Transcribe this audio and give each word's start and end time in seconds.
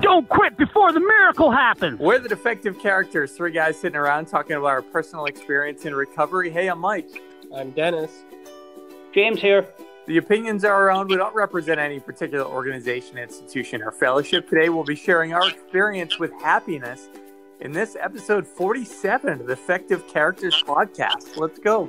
Don't 0.00 0.28
quit 0.28 0.56
before 0.56 0.92
the 0.92 1.00
miracle 1.00 1.50
happens. 1.50 1.98
We're 1.98 2.18
the 2.18 2.28
defective 2.28 2.78
characters, 2.78 3.32
three 3.32 3.50
guys 3.50 3.78
sitting 3.78 3.96
around 3.96 4.26
talking 4.26 4.56
about 4.56 4.68
our 4.68 4.82
personal 4.82 5.24
experience 5.24 5.84
in 5.84 5.94
recovery. 5.94 6.50
Hey, 6.50 6.68
I'm 6.68 6.78
Mike. 6.80 7.08
I'm 7.54 7.70
Dennis. 7.70 8.10
James 9.14 9.40
here. 9.40 9.66
The 10.06 10.18
opinions 10.18 10.64
are 10.64 10.72
our 10.72 10.90
own. 10.90 11.08
We 11.08 11.16
don't 11.16 11.34
represent 11.34 11.80
any 11.80 11.98
particular 11.98 12.44
organization, 12.44 13.18
institution, 13.18 13.82
or 13.82 13.90
fellowship. 13.90 14.48
Today, 14.48 14.68
we'll 14.68 14.84
be 14.84 14.94
sharing 14.94 15.32
our 15.32 15.48
experience 15.48 16.18
with 16.18 16.30
happiness 16.42 17.08
in 17.60 17.72
this 17.72 17.96
episode 17.98 18.46
47 18.46 19.40
of 19.40 19.46
the 19.46 19.54
Defective 19.56 20.06
Characters 20.06 20.62
podcast. 20.62 21.36
Let's 21.36 21.58
go. 21.58 21.88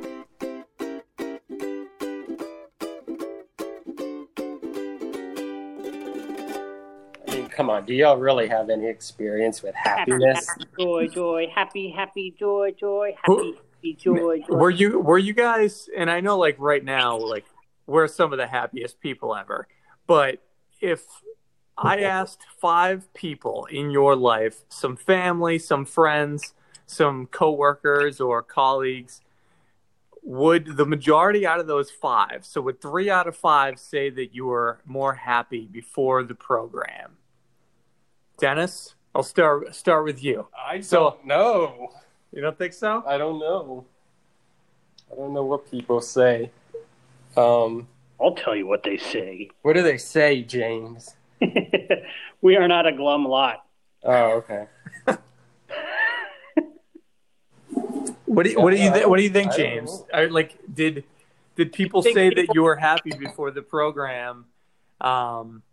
Come 7.57 7.71
on, 7.71 7.85
do 7.85 7.93
y'all 7.93 8.17
really 8.17 8.47
have 8.47 8.69
any 8.69 8.87
experience 8.87 9.63
with 9.63 9.73
happiness? 9.73 10.47
Happy, 10.47 10.63
happy, 10.63 10.83
joy, 10.83 11.07
joy, 11.07 11.47
happy, 11.53 11.89
happy, 11.89 12.35
joy, 12.37 12.71
joy, 12.79 13.15
happy, 13.19 13.55
happy, 13.55 13.93
joy, 13.95 14.43
joy. 14.47 14.55
Were 14.55 14.69
you 14.69 14.99
were 14.99 15.17
you 15.17 15.33
guys 15.33 15.89
and 15.97 16.09
I 16.09 16.21
know 16.21 16.37
like 16.37 16.55
right 16.59 16.85
now, 16.85 17.17
like 17.17 17.45
we're 17.87 18.07
some 18.07 18.31
of 18.31 18.37
the 18.37 18.45
happiest 18.45 18.99
people 18.99 19.35
ever. 19.35 19.67
But 20.05 20.43
if 20.79 21.03
I 21.75 22.01
asked 22.01 22.45
five 22.61 23.11
people 23.15 23.65
in 23.71 23.89
your 23.89 24.15
life, 24.15 24.63
some 24.69 24.95
family, 24.95 25.57
some 25.57 25.83
friends, 25.83 26.53
some 26.85 27.25
coworkers 27.25 28.21
or 28.21 28.43
colleagues, 28.43 29.21
would 30.21 30.77
the 30.77 30.85
majority 30.85 31.47
out 31.47 31.59
of 31.59 31.65
those 31.65 31.89
five, 31.89 32.45
so 32.45 32.61
would 32.61 32.81
three 32.81 33.09
out 33.09 33.27
of 33.27 33.35
five 33.35 33.79
say 33.79 34.11
that 34.11 34.35
you 34.35 34.45
were 34.45 34.81
more 34.85 35.15
happy 35.15 35.67
before 35.71 36.21
the 36.23 36.35
program? 36.35 37.17
Dennis, 38.37 38.93
I'll 39.15 39.23
start 39.23 39.73
start 39.73 40.03
with 40.03 40.23
you. 40.23 40.47
I 40.55 40.81
so, 40.81 41.11
don't 41.11 41.25
know. 41.25 41.89
You 42.31 42.41
don't 42.41 42.57
think 42.57 42.73
so? 42.73 43.03
I 43.07 43.17
don't 43.17 43.39
know. 43.39 43.85
I 45.11 45.15
don't 45.15 45.33
know 45.33 45.43
what 45.43 45.69
people 45.71 46.01
say. 46.01 46.51
Um, 47.35 47.87
I'll 48.21 48.35
tell 48.35 48.55
you 48.55 48.67
what 48.67 48.83
they 48.83 48.97
say. 48.97 49.49
What 49.63 49.73
do 49.73 49.81
they 49.81 49.97
say, 49.97 50.43
James? 50.43 51.15
we 52.41 52.57
are 52.57 52.67
not 52.67 52.85
a 52.85 52.91
glum 52.91 53.25
lot. 53.25 53.65
Oh, 54.03 54.43
okay. 54.43 54.67
what 58.25 58.43
do 58.43 58.51
you, 58.51 58.59
what 58.61 58.71
do 58.71 58.77
you 58.77 58.93
th- 58.93 59.07
what 59.07 59.17
do 59.17 59.23
you 59.23 59.29
think, 59.29 59.55
James? 59.55 60.03
Are, 60.13 60.29
like, 60.29 60.59
did 60.71 61.05
did 61.55 61.73
people 61.73 62.03
say 62.03 62.29
that 62.29 62.53
you 62.53 62.61
were 62.61 62.75
happy 62.75 63.11
before 63.17 63.49
the 63.49 63.63
program, 63.63 64.45
um, 65.01 65.63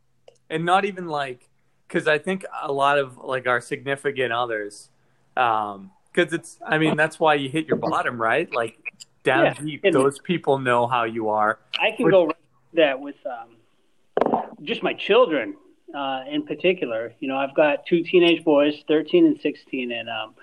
and 0.48 0.64
not 0.64 0.86
even 0.86 1.08
like 1.08 1.46
because 1.88 2.08
I 2.08 2.18
think 2.18 2.44
a 2.62 2.72
lot 2.72 2.98
of 2.98 3.18
like 3.18 3.46
our 3.46 3.60
significant 3.60 4.32
others, 4.32 4.88
because 5.34 5.76
um, 5.76 5.90
it's 6.14 6.58
I 6.66 6.78
mean 6.78 6.96
that's 6.96 7.20
why 7.20 7.34
you 7.34 7.48
hit 7.48 7.66
your 7.66 7.76
bottom, 7.76 8.20
right? 8.20 8.52
Like 8.52 8.78
down 9.22 9.44
yeah, 9.44 9.54
deep, 9.54 9.84
those 9.92 10.18
people 10.18 10.58
know 10.58 10.86
how 10.86 11.04
you 11.04 11.28
are. 11.30 11.58
I 11.78 11.92
can 11.96 12.10
go 12.10 12.26
right 12.26 12.36
that 12.74 13.00
with 13.00 13.16
um, 13.26 14.46
just 14.62 14.82
my 14.82 14.94
children 14.94 15.56
uh, 15.94 16.22
in 16.28 16.44
particular. 16.44 17.14
You 17.20 17.28
know, 17.28 17.36
I've 17.36 17.54
got 17.54 17.86
two 17.86 18.02
teenage 18.02 18.44
boys, 18.44 18.82
thirteen 18.88 19.26
and 19.26 19.40
sixteen, 19.40 19.92
and 19.92 20.08
um, 20.08 20.34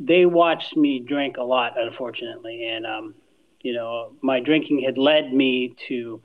they 0.00 0.26
watched 0.26 0.76
me 0.76 1.00
drink 1.00 1.36
a 1.36 1.42
lot, 1.42 1.80
unfortunately, 1.80 2.68
and 2.68 2.86
um, 2.86 3.14
you 3.62 3.74
know, 3.74 4.12
my 4.22 4.40
drinking 4.40 4.82
had 4.84 4.98
led 4.98 5.32
me 5.32 5.74
to 5.88 6.22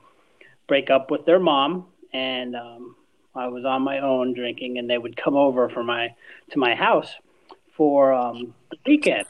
break 0.68 0.90
up 0.90 1.10
with 1.10 1.24
their 1.26 1.38
mom 1.38 1.86
and 2.12 2.56
um, 2.56 2.96
I 3.36 3.48
was 3.48 3.64
on 3.64 3.82
my 3.82 4.00
own 4.00 4.34
drinking, 4.34 4.78
and 4.78 4.88
they 4.88 4.98
would 4.98 5.16
come 5.16 5.36
over 5.36 5.68
for 5.68 5.82
my 5.82 6.14
to 6.50 6.58
my 6.58 6.74
house 6.74 7.10
for 7.76 8.12
um, 8.12 8.54
the 8.70 8.78
weekend. 8.86 9.26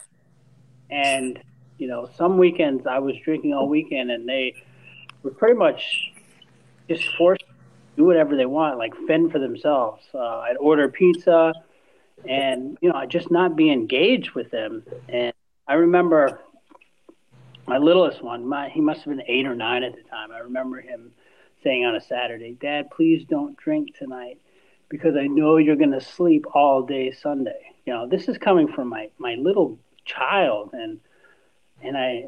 And 0.90 1.40
you 1.78 1.88
know, 1.88 2.08
some 2.16 2.38
weekends 2.38 2.86
I 2.86 2.98
was 2.98 3.16
drinking 3.24 3.52
all 3.52 3.68
weekend, 3.68 4.10
and 4.10 4.28
they 4.28 4.54
were 5.22 5.32
pretty 5.32 5.58
much 5.58 6.12
just 6.88 7.04
forced 7.16 7.42
to 7.42 7.52
do 7.96 8.04
whatever 8.04 8.36
they 8.36 8.46
want, 8.46 8.78
like 8.78 8.94
fend 9.06 9.32
for 9.32 9.38
themselves. 9.38 10.04
Uh, 10.14 10.18
I'd 10.18 10.56
order 10.58 10.88
pizza, 10.88 11.52
and 12.28 12.78
you 12.80 12.90
know, 12.90 12.96
I 12.96 13.06
just 13.06 13.30
not 13.30 13.56
be 13.56 13.70
engaged 13.70 14.32
with 14.32 14.50
them. 14.50 14.84
And 15.08 15.32
I 15.66 15.74
remember 15.74 16.40
my 17.66 17.78
littlest 17.78 18.22
one, 18.22 18.46
my 18.46 18.68
he 18.68 18.80
must 18.80 19.00
have 19.00 19.16
been 19.16 19.26
eight 19.26 19.46
or 19.46 19.54
nine 19.54 19.82
at 19.82 19.94
the 19.94 20.02
time. 20.02 20.30
I 20.30 20.38
remember 20.38 20.80
him 20.80 21.10
saying 21.66 21.84
on 21.84 21.96
a 21.96 22.00
Saturday, 22.00 22.56
Dad, 22.60 22.90
please 22.92 23.24
don't 23.28 23.56
drink 23.56 23.96
tonight 23.96 24.38
because 24.88 25.16
I 25.16 25.26
know 25.26 25.56
you're 25.56 25.74
going 25.74 25.90
to 25.90 26.00
sleep 26.00 26.44
all 26.54 26.82
day 26.82 27.10
Sunday. 27.10 27.74
You 27.84 27.92
know, 27.92 28.06
this 28.06 28.28
is 28.28 28.38
coming 28.38 28.68
from 28.68 28.86
my, 28.88 29.10
my 29.18 29.34
little 29.34 29.76
child. 30.04 30.70
And, 30.74 31.00
and 31.82 31.96
I, 31.96 32.26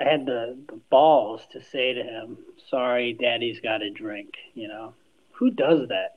I 0.00 0.04
had 0.04 0.24
the, 0.24 0.56
the 0.68 0.80
balls 0.88 1.42
to 1.52 1.62
say 1.62 1.92
to 1.92 2.02
him, 2.02 2.38
sorry, 2.70 3.12
daddy's 3.12 3.60
got 3.60 3.82
a 3.82 3.90
drink. 3.90 4.36
You 4.54 4.68
know, 4.68 4.94
who 5.32 5.50
does 5.50 5.88
that? 5.88 6.16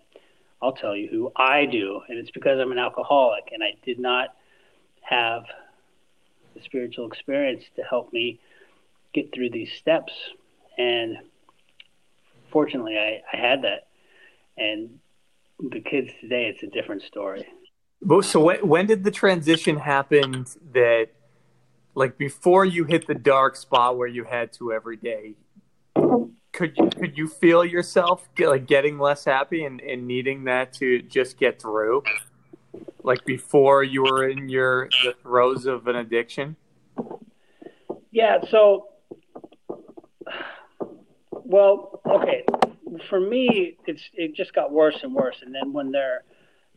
I'll 0.61 0.72
tell 0.72 0.95
you 0.95 1.09
who 1.09 1.33
I 1.35 1.66
do. 1.66 2.03
And 2.07 2.17
it's 2.17 2.31
because 2.31 2.57
I'm 2.61 2.72
an 2.72 2.79
alcoholic 2.79 3.49
and 3.51 3.61
I 3.61 3.73
did 3.83 3.99
not 3.99 4.33
have 5.01 5.43
the 6.53 6.61
spiritual 6.61 7.07
experience 7.07 7.66
to 7.75 7.83
help 7.83 8.13
me 8.13 8.39
get 9.13 9.33
through 9.33 9.49
these 9.49 9.73
steps. 9.73 10.13
And 10.77 11.17
fortunately, 12.55 12.97
I, 12.97 13.21
I 13.33 13.38
had 13.38 13.63
that. 13.63 13.88
And 14.57 14.99
the 15.59 15.81
kids 15.81 16.13
today, 16.21 16.45
it's 16.45 16.63
a 16.63 16.67
different 16.67 17.01
story. 17.01 17.45
So 18.21 18.39
when, 18.39 18.66
when 18.66 18.85
did 18.85 19.03
the 19.03 19.11
transition 19.11 19.75
happen 19.75 20.45
that, 20.71 21.09
like, 21.95 22.17
before 22.17 22.63
you 22.63 22.85
hit 22.85 23.07
the 23.07 23.13
dark 23.13 23.57
spot 23.57 23.97
where 23.97 24.07
you 24.07 24.23
had 24.23 24.53
to 24.53 24.71
every 24.71 24.95
day, 24.95 25.35
could 26.53 26.77
you 26.77 26.89
could 26.97 27.17
you 27.17 27.27
feel 27.27 27.66
yourself 27.66 28.29
like 28.39 28.66
getting 28.66 28.97
less 28.97 29.25
happy 29.25 29.66
and, 29.66 29.81
and 29.81 30.07
needing 30.07 30.45
that 30.45 30.72
to 30.75 31.01
just 31.01 31.37
get 31.37 31.61
through, 31.61 32.03
like 33.03 33.25
before 33.25 33.83
you 33.83 34.03
were 34.03 34.29
in 34.29 34.47
your 34.47 34.87
the 35.03 35.13
throes 35.22 35.66
of 35.66 35.87
an 35.87 35.97
addiction? 35.97 36.55
Yeah. 38.11 38.37
So 38.49 38.87
well, 41.45 42.01
okay. 42.09 42.44
For 43.09 43.19
me, 43.19 43.78
it's 43.85 44.01
it 44.13 44.35
just 44.35 44.53
got 44.53 44.72
worse 44.72 44.97
and 45.03 45.13
worse. 45.13 45.38
And 45.41 45.53
then 45.53 45.73
when 45.73 45.91
their 45.91 46.23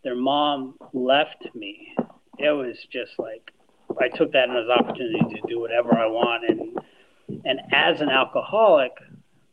their 0.04 0.16
mom 0.16 0.74
left 0.92 1.46
me, 1.54 1.94
it 2.38 2.50
was 2.50 2.76
just 2.90 3.12
like 3.18 3.52
I 4.00 4.08
took 4.08 4.32
that 4.32 4.50
as 4.50 4.64
an 4.64 4.70
opportunity 4.70 5.34
to 5.34 5.48
do 5.48 5.60
whatever 5.60 5.96
I 5.96 6.06
want. 6.06 6.44
And 6.48 6.78
and 7.44 7.60
as 7.72 8.00
an 8.00 8.08
alcoholic, 8.08 8.92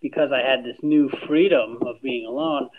because 0.02 0.32
I 0.32 0.40
had 0.40 0.64
this 0.64 0.78
new 0.82 1.10
freedom 1.28 1.80
of 1.82 2.02
being 2.02 2.26
alone, 2.26 2.70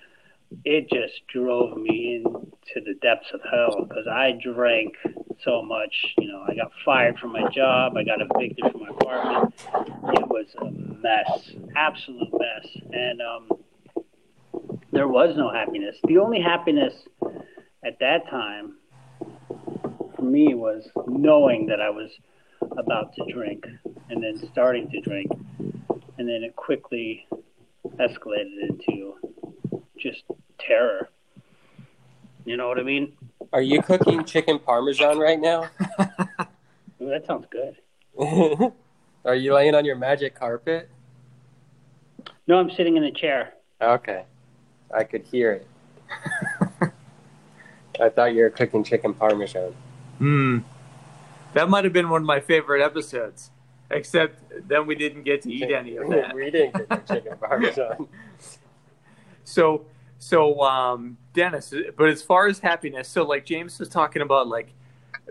it 0.64 0.88
just 0.90 1.26
drove 1.32 1.76
me 1.76 2.22
into 2.24 2.80
the 2.84 2.94
depths 3.02 3.28
of 3.34 3.40
hell 3.50 3.84
because 3.88 4.06
I 4.06 4.32
drank 4.42 4.94
so 5.44 5.62
much. 5.62 6.14
You 6.18 6.28
know, 6.28 6.44
I 6.46 6.54
got 6.54 6.70
fired 6.84 7.18
from 7.18 7.32
my 7.32 7.48
job. 7.50 7.96
I 7.96 8.04
got 8.04 8.20
evicted 8.20 8.70
from 8.72 8.80
my 8.80 8.88
apartment. 8.90 9.54
It 10.18 10.28
was 10.28 10.46
mess, 11.02 11.50
absolute 11.76 12.32
mess, 12.32 12.66
and 12.92 13.20
um, 13.20 13.48
there 14.92 15.08
was 15.08 15.36
no 15.36 15.50
happiness. 15.50 15.96
The 16.04 16.18
only 16.18 16.40
happiness 16.40 16.94
at 17.84 17.98
that 18.00 18.28
time 18.30 18.76
for 20.16 20.22
me 20.22 20.54
was 20.54 20.88
knowing 21.06 21.66
that 21.66 21.80
I 21.80 21.90
was 21.90 22.10
about 22.76 23.14
to 23.14 23.32
drink, 23.32 23.66
and 24.08 24.22
then 24.22 24.48
starting 24.50 24.90
to 24.90 25.00
drink, 25.00 25.30
and 26.18 26.28
then 26.28 26.42
it 26.42 26.56
quickly 26.56 27.26
escalated 27.98 28.68
into 28.68 29.14
just 29.98 30.24
terror. 30.58 31.08
You 32.44 32.56
know 32.56 32.68
what 32.68 32.78
I 32.78 32.82
mean? 32.82 33.12
Are 33.52 33.62
you 33.62 33.82
cooking 33.82 34.24
chicken 34.24 34.58
parmesan 34.58 35.18
right 35.18 35.40
now? 35.40 35.68
Ooh, 37.00 37.10
that 37.10 37.26
sounds 37.26 37.46
good. 37.50 37.76
Are 39.26 39.34
you 39.34 39.52
laying 39.54 39.74
on 39.74 39.84
your 39.84 39.96
magic 39.96 40.34
carpet? 40.34 40.88
No, 42.46 42.58
I'm 42.58 42.70
sitting 42.70 42.96
in 42.96 43.02
a 43.04 43.10
chair. 43.10 43.54
Okay. 43.82 44.24
I 44.94 45.02
could 45.04 45.22
hear 45.22 45.52
it. 45.52 45.66
I 48.00 48.08
thought 48.08 48.34
you 48.34 48.42
were 48.42 48.50
cooking 48.50 48.84
chicken 48.84 49.14
parmesan. 49.14 49.74
Hmm. 50.18 50.58
That 51.54 51.68
might 51.68 51.84
have 51.84 51.92
been 51.92 52.08
one 52.08 52.22
of 52.22 52.26
my 52.26 52.40
favorite 52.40 52.82
episodes. 52.84 53.50
Except 53.90 54.68
then 54.68 54.86
we 54.86 54.94
didn't 54.94 55.24
get 55.24 55.42
to 55.42 55.52
eat 55.52 55.70
any 55.72 55.96
of 55.96 56.08
that. 56.10 56.34
we 56.34 56.50
didn't 56.50 56.88
get 56.88 57.06
chicken 57.06 57.36
parmesan. 57.38 58.08
So, 59.48 59.84
so 60.18 60.60
um, 60.62 61.18
Dennis, 61.32 61.72
but 61.96 62.08
as 62.08 62.20
far 62.20 62.48
as 62.48 62.58
happiness, 62.58 63.06
so 63.08 63.22
like 63.22 63.46
James 63.46 63.78
was 63.78 63.88
talking 63.88 64.20
about, 64.20 64.48
like 64.48 64.72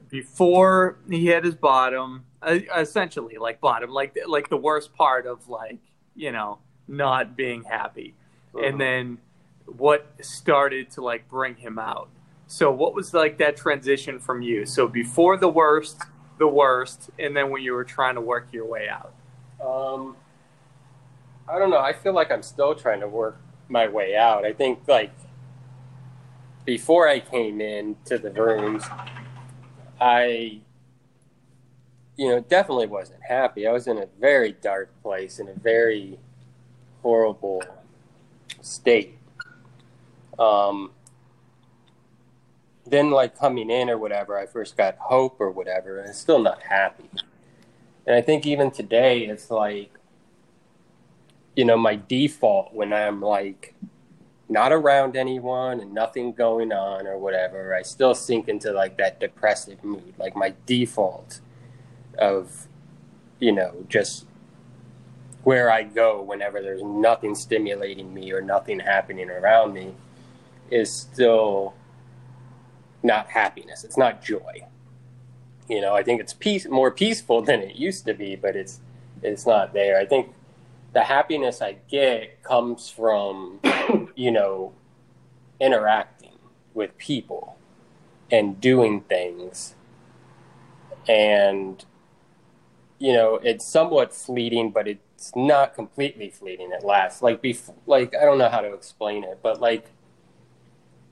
before 0.10 0.98
he 1.10 1.28
had 1.28 1.44
his 1.44 1.56
bottom, 1.56 2.26
uh, 2.42 2.60
essentially 2.76 3.38
like 3.38 3.60
bottom, 3.62 3.90
like 3.90 4.18
like 4.28 4.50
the 4.50 4.58
worst 4.58 4.94
part 4.94 5.26
of 5.26 5.48
like 5.50 5.80
you 6.16 6.32
know 6.32 6.60
not 6.88 7.36
being 7.36 7.64
happy, 7.64 8.14
Uh-huh. 8.54 8.66
and 8.66 8.80
then 8.80 9.18
what 9.66 10.08
started 10.22 10.92
to 10.92 11.02
like 11.02 11.28
bring 11.28 11.56
him 11.56 11.80
out. 11.80 12.10
So, 12.48 12.72
what 12.72 12.94
was 12.94 13.14
like 13.14 13.38
that 13.40 13.58
transition 13.58 14.20
from 14.20 14.42
you? 14.44 14.66
So 14.68 14.88
before 14.88 15.36
the 15.38 15.50
worst, 15.50 16.04
the 16.38 16.48
worst, 16.48 17.10
and 17.18 17.36
then 17.36 17.50
when 17.50 17.64
you 17.64 17.74
were 17.74 17.84
trying 17.84 18.16
to 18.16 18.22
work 18.22 18.48
your 18.52 18.66
way 18.66 18.88
out. 18.88 19.14
Um, 19.60 20.16
I 21.50 21.58
don't 21.58 21.72
know. 21.72 21.80
I 21.80 21.94
feel 21.94 22.14
like 22.14 22.32
I'm 22.32 22.44
still 22.44 22.76
trying 22.76 23.00
to 23.00 23.08
work 23.08 23.38
my 23.68 23.88
way 23.88 24.16
out. 24.16 24.46
I 24.46 24.54
think 24.54 24.82
like 24.88 25.12
before 26.66 27.08
I 27.08 27.20
came 27.20 27.62
in 27.62 27.96
to 28.06 28.18
the 28.20 28.30
rooms, 28.32 28.84
I, 30.00 30.60
you 32.18 32.30
know, 32.30 32.40
definitely 32.40 32.88
wasn't 32.88 33.22
happy. 33.24 33.68
I 33.68 33.72
was 33.72 33.88
in 33.88 33.98
a 33.98 34.08
very 34.20 34.54
dark 34.54 34.92
place, 35.02 35.40
in 35.40 35.48
a 35.48 35.54
very 35.54 36.20
horrible 37.02 37.64
state. 38.62 39.18
Um, 40.38 40.92
then, 42.86 43.10
like 43.10 43.38
coming 43.38 43.70
in 43.70 43.90
or 43.90 43.98
whatever, 43.98 44.38
I 44.38 44.46
first 44.46 44.78
got 44.78 44.98
hope 44.98 45.38
or 45.40 45.50
whatever, 45.50 46.00
and 46.00 46.10
I'm 46.10 46.14
still 46.14 46.40
not 46.40 46.62
happy. 46.62 47.10
And 48.06 48.16
I 48.16 48.22
think 48.22 48.46
even 48.46 48.70
today, 48.70 49.26
it's 49.26 49.50
like, 49.50 49.92
you 51.56 51.66
know, 51.66 51.78
my 51.78 51.96
default 52.08 52.74
when 52.74 52.94
I'm 52.94 53.22
like 53.22 53.74
not 54.48 54.72
around 54.72 55.16
anyone 55.16 55.80
and 55.80 55.94
nothing 55.94 56.32
going 56.32 56.72
on 56.72 57.08
or 57.08 57.18
whatever, 57.18 57.74
I 57.74 57.82
still 57.82 58.14
sink 58.14 58.48
into 58.48 58.72
like 58.72 58.98
that 58.98 59.20
depressive 59.20 59.84
mood. 59.84 60.14
Like 60.18 60.36
my 60.36 60.54
default 60.66 61.40
of, 62.18 62.68
you 63.40 63.52
know, 63.52 63.86
just 63.90 64.26
where 65.44 65.72
I 65.72 65.84
go 65.84 66.22
whenever 66.22 66.62
there's 66.62 66.84
nothing 66.84 67.36
stimulating 67.36 68.14
me 68.14 68.32
or 68.32 68.42
nothing 68.42 68.80
happening 68.80 69.30
around 69.30 69.74
me 69.74 69.94
is 70.72 70.92
still 70.92 71.74
not 73.04 73.28
happiness. 73.28 73.84
It's 73.84 73.98
not 73.98 74.24
joy. 74.24 74.66
You 75.70 75.82
know, 75.82 75.96
I 75.96 76.04
think 76.04 76.22
it's 76.22 76.34
peace 76.34 76.68
more 76.68 76.92
peaceful 76.92 77.42
than 77.42 77.62
it 77.62 77.76
used 77.76 78.06
to 78.06 78.14
be, 78.14 78.36
but 78.36 78.56
it's 78.56 78.82
it's 79.22 79.48
not 79.48 79.74
there. 79.74 80.00
I 80.00 80.06
think 80.06 80.34
the 80.96 81.04
happiness 81.04 81.62
I 81.62 81.74
get 81.90 82.42
comes 82.42 82.90
from, 82.90 83.60
you 84.16 84.32
know, 84.32 84.72
interacting 85.60 86.40
with 86.74 86.98
people 86.98 87.58
and 88.32 88.62
doing 88.62 89.02
things. 89.02 89.76
And, 91.06 91.84
you 92.98 93.12
know, 93.12 93.42
it's 93.44 93.66
somewhat 93.66 94.14
fleeting, 94.14 94.72
but 94.72 94.88
it's 94.88 95.36
not 95.36 95.76
completely 95.76 96.30
fleeting. 96.30 96.72
It 96.72 96.86
lasts. 96.86 97.22
Like, 97.22 97.44
bef- 97.44 97.76
like 97.86 98.16
I 98.16 98.24
don't 98.24 98.38
know 98.38 98.50
how 98.50 98.62
to 98.62 98.74
explain 98.74 99.26
it, 99.26 99.40
but 99.44 99.60
like 99.60 99.92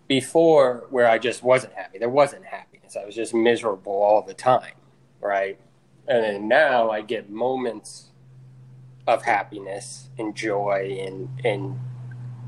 before, 0.08 0.86
where 0.92 1.10
I 1.10 1.18
just 1.18 1.44
wasn't 1.44 1.74
happy, 1.74 1.98
there 1.98 2.08
wasn't 2.08 2.46
happiness. 2.46 2.96
I 2.96 3.04
was 3.06 3.16
just 3.16 3.34
miserable 3.34 4.02
all 4.02 4.22
the 4.22 4.34
time, 4.34 4.76
right? 5.20 5.60
And 6.08 6.24
then 6.24 6.48
now 6.48 6.90
I 6.90 7.02
get 7.02 7.30
moments 7.30 8.12
of 9.08 9.24
happiness 9.24 10.10
and 10.18 10.36
joy 10.36 10.98
and 11.02 11.30
and 11.44 11.80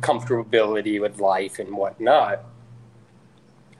comfortability 0.02 1.02
with 1.02 1.20
life 1.20 1.60
and 1.60 1.76
whatnot. 1.76 2.44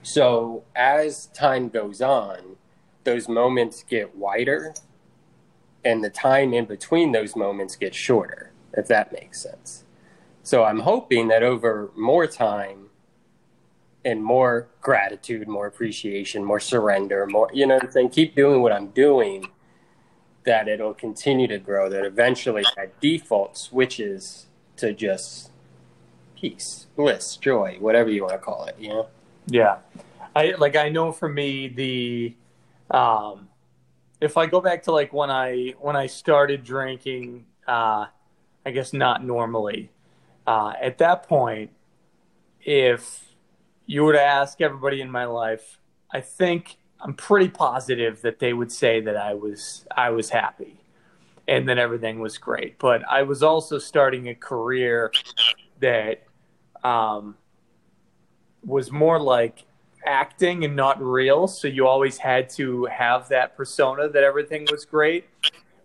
So 0.02 0.64
as 0.74 1.26
time 1.26 1.68
goes 1.68 2.00
on, 2.00 2.56
those 3.04 3.28
moments 3.28 3.82
get 3.82 4.16
wider 4.16 4.74
and 5.84 6.02
the 6.02 6.10
time 6.10 6.52
in 6.52 6.64
between 6.64 7.12
those 7.12 7.36
moments 7.36 7.76
gets 7.76 7.96
shorter, 7.96 8.50
if 8.74 8.88
that 8.88 9.12
makes 9.12 9.40
sense. 9.40 9.84
So 10.42 10.64
I'm 10.64 10.80
hoping 10.80 11.28
that 11.28 11.42
over 11.42 11.90
more 11.96 12.26
time 12.26 12.90
and 14.04 14.22
more 14.22 14.68
gratitude, 14.80 15.48
more 15.48 15.66
appreciation, 15.66 16.44
more 16.44 16.60
surrender, 16.60 17.26
more, 17.26 17.50
you 17.52 17.66
know 17.66 17.78
I'm 17.80 17.90
saying? 17.90 18.10
Keep 18.10 18.36
doing 18.36 18.62
what 18.62 18.72
I'm 18.72 18.88
doing 18.88 19.48
that 20.46 20.68
it'll 20.68 20.94
continue 20.94 21.46
to 21.48 21.58
grow, 21.58 21.90
that 21.90 22.04
eventually 22.04 22.64
that 22.76 22.98
default 23.00 23.58
switches 23.58 24.46
to 24.76 24.92
just 24.92 25.50
peace, 26.34 26.86
bliss, 26.96 27.36
joy, 27.36 27.76
whatever 27.80 28.08
you 28.10 28.22
want 28.22 28.32
to 28.32 28.38
call 28.38 28.64
it, 28.64 28.76
you 28.78 28.88
know? 28.88 29.08
Yeah. 29.46 29.78
I 30.34 30.54
like 30.58 30.76
I 30.76 30.88
know 30.88 31.12
for 31.12 31.28
me 31.28 31.68
the 31.68 32.34
um 32.90 33.48
if 34.20 34.36
I 34.36 34.46
go 34.46 34.60
back 34.60 34.82
to 34.84 34.92
like 34.92 35.12
when 35.12 35.30
I 35.30 35.74
when 35.80 35.96
I 35.96 36.06
started 36.06 36.62
drinking 36.62 37.46
uh 37.66 38.06
I 38.64 38.70
guess 38.70 38.92
not 38.92 39.24
normally. 39.24 39.90
Uh 40.46 40.74
at 40.80 40.98
that 40.98 41.28
point 41.28 41.70
if 42.60 43.24
you 43.86 44.02
were 44.02 44.12
to 44.12 44.22
ask 44.22 44.60
everybody 44.60 45.00
in 45.00 45.10
my 45.10 45.24
life, 45.24 45.80
I 46.10 46.20
think 46.20 46.76
I'm 47.00 47.14
pretty 47.14 47.48
positive 47.48 48.22
that 48.22 48.38
they 48.38 48.52
would 48.52 48.72
say 48.72 49.00
that 49.00 49.16
I 49.16 49.34
was 49.34 49.86
I 49.94 50.10
was 50.10 50.30
happy 50.30 50.78
and 51.48 51.68
then 51.68 51.78
everything 51.78 52.20
was 52.20 52.38
great. 52.38 52.78
But 52.78 53.02
I 53.08 53.22
was 53.22 53.42
also 53.42 53.78
starting 53.78 54.28
a 54.28 54.34
career 54.34 55.12
that 55.80 56.24
um, 56.82 57.36
was 58.64 58.90
more 58.90 59.20
like 59.20 59.64
acting 60.04 60.64
and 60.64 60.74
not 60.76 61.02
real. 61.02 61.46
So 61.46 61.68
you 61.68 61.86
always 61.86 62.18
had 62.18 62.48
to 62.50 62.86
have 62.86 63.28
that 63.28 63.56
persona 63.56 64.08
that 64.08 64.22
everything 64.22 64.66
was 64.70 64.84
great, 64.84 65.26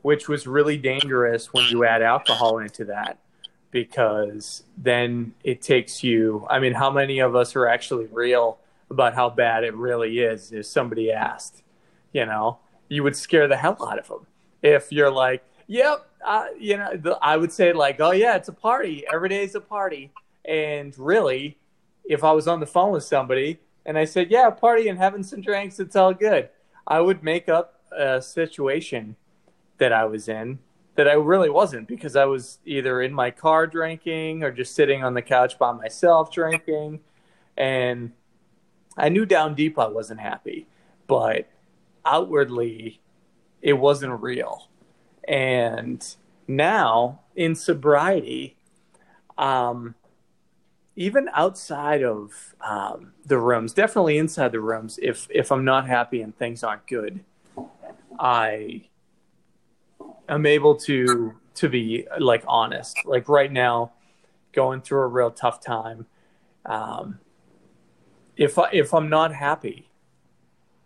which 0.01 0.27
was 0.27 0.47
really 0.47 0.77
dangerous 0.77 1.53
when 1.53 1.65
you 1.65 1.85
add 1.85 2.01
alcohol 2.01 2.59
into 2.59 2.85
that 2.85 3.17
because 3.71 4.63
then 4.77 5.33
it 5.43 5.61
takes 5.61 6.03
you. 6.03 6.45
I 6.49 6.59
mean, 6.59 6.73
how 6.73 6.91
many 6.91 7.19
of 7.19 7.35
us 7.35 7.55
are 7.55 7.67
actually 7.67 8.07
real 8.07 8.59
about 8.91 9.15
how 9.15 9.29
bad 9.29 9.63
it 9.63 9.75
really 9.75 10.19
is 10.19 10.51
if 10.51 10.67
somebody 10.67 11.11
asked? 11.11 11.63
You 12.13 12.25
know, 12.25 12.59
you 12.89 13.03
would 13.03 13.15
scare 13.15 13.47
the 13.47 13.57
hell 13.57 13.77
out 13.81 13.97
of 13.97 14.07
them 14.07 14.27
if 14.61 14.91
you're 14.91 15.11
like, 15.11 15.43
yep, 15.67 16.07
uh, 16.25 16.47
you 16.59 16.77
know, 16.77 16.95
the, 16.95 17.17
I 17.21 17.37
would 17.37 17.51
say 17.51 17.73
like, 17.73 17.99
oh 17.99 18.11
yeah, 18.11 18.35
it's 18.35 18.49
a 18.49 18.53
party. 18.53 19.05
Every 19.11 19.29
day 19.29 19.43
is 19.43 19.55
a 19.55 19.61
party. 19.61 20.11
And 20.45 20.97
really, 20.97 21.57
if 22.05 22.23
I 22.23 22.31
was 22.31 22.47
on 22.47 22.59
the 22.59 22.65
phone 22.65 22.91
with 22.91 23.03
somebody 23.03 23.59
and 23.85 23.97
I 23.97 24.05
said, 24.05 24.29
yeah, 24.29 24.49
party 24.49 24.87
and 24.87 24.97
having 24.97 25.23
some 25.23 25.41
drinks, 25.41 25.79
it's 25.79 25.95
all 25.95 26.13
good. 26.13 26.49
I 26.85 26.99
would 26.99 27.23
make 27.23 27.49
up 27.49 27.81
a 27.91 28.21
situation 28.21 29.15
that 29.77 29.93
I 29.93 30.05
was 30.05 30.27
in 30.27 30.59
that 30.95 31.07
I 31.07 31.13
really 31.13 31.49
wasn't 31.49 31.87
because 31.87 32.15
I 32.15 32.25
was 32.25 32.59
either 32.65 33.01
in 33.01 33.13
my 33.13 33.31
car 33.31 33.65
drinking 33.65 34.43
or 34.43 34.51
just 34.51 34.75
sitting 34.75 35.03
on 35.03 35.13
the 35.13 35.21
couch 35.21 35.57
by 35.57 35.71
myself 35.71 36.31
drinking. 36.31 36.99
And 37.57 38.11
I 38.97 39.09
knew 39.09 39.25
down 39.25 39.55
deep 39.55 39.79
I 39.79 39.87
wasn't 39.87 40.19
happy, 40.19 40.67
but 41.07 41.47
outwardly 42.05 42.99
it 43.61 43.73
wasn't 43.73 44.21
real. 44.21 44.67
And 45.27 46.05
now 46.47 47.21
in 47.35 47.55
sobriety, 47.55 48.57
um, 49.37 49.95
even 50.95 51.29
outside 51.33 52.03
of 52.03 52.55
um, 52.61 53.13
the 53.25 53.37
rooms, 53.37 53.73
definitely 53.73 54.17
inside 54.17 54.51
the 54.51 54.59
rooms, 54.59 54.99
if 55.01 55.27
if 55.29 55.51
I'm 55.51 55.63
not 55.63 55.87
happy 55.87 56.21
and 56.21 56.37
things 56.37 56.63
aren't 56.63 56.85
good, 56.85 57.23
I 58.19 58.83
am 60.27 60.45
able 60.45 60.75
to 60.75 61.33
to 61.55 61.69
be 61.69 62.07
like 62.19 62.43
honest. 62.47 62.97
Like 63.05 63.29
right 63.29 63.51
now, 63.51 63.93
going 64.51 64.81
through 64.81 65.01
a 65.01 65.07
real 65.07 65.31
tough 65.31 65.61
time. 65.61 66.07
Um, 66.65 67.19
if 68.41 68.57
I, 68.57 68.69
if 68.73 68.93
I'm 68.93 69.07
not 69.07 69.33
happy, 69.35 69.87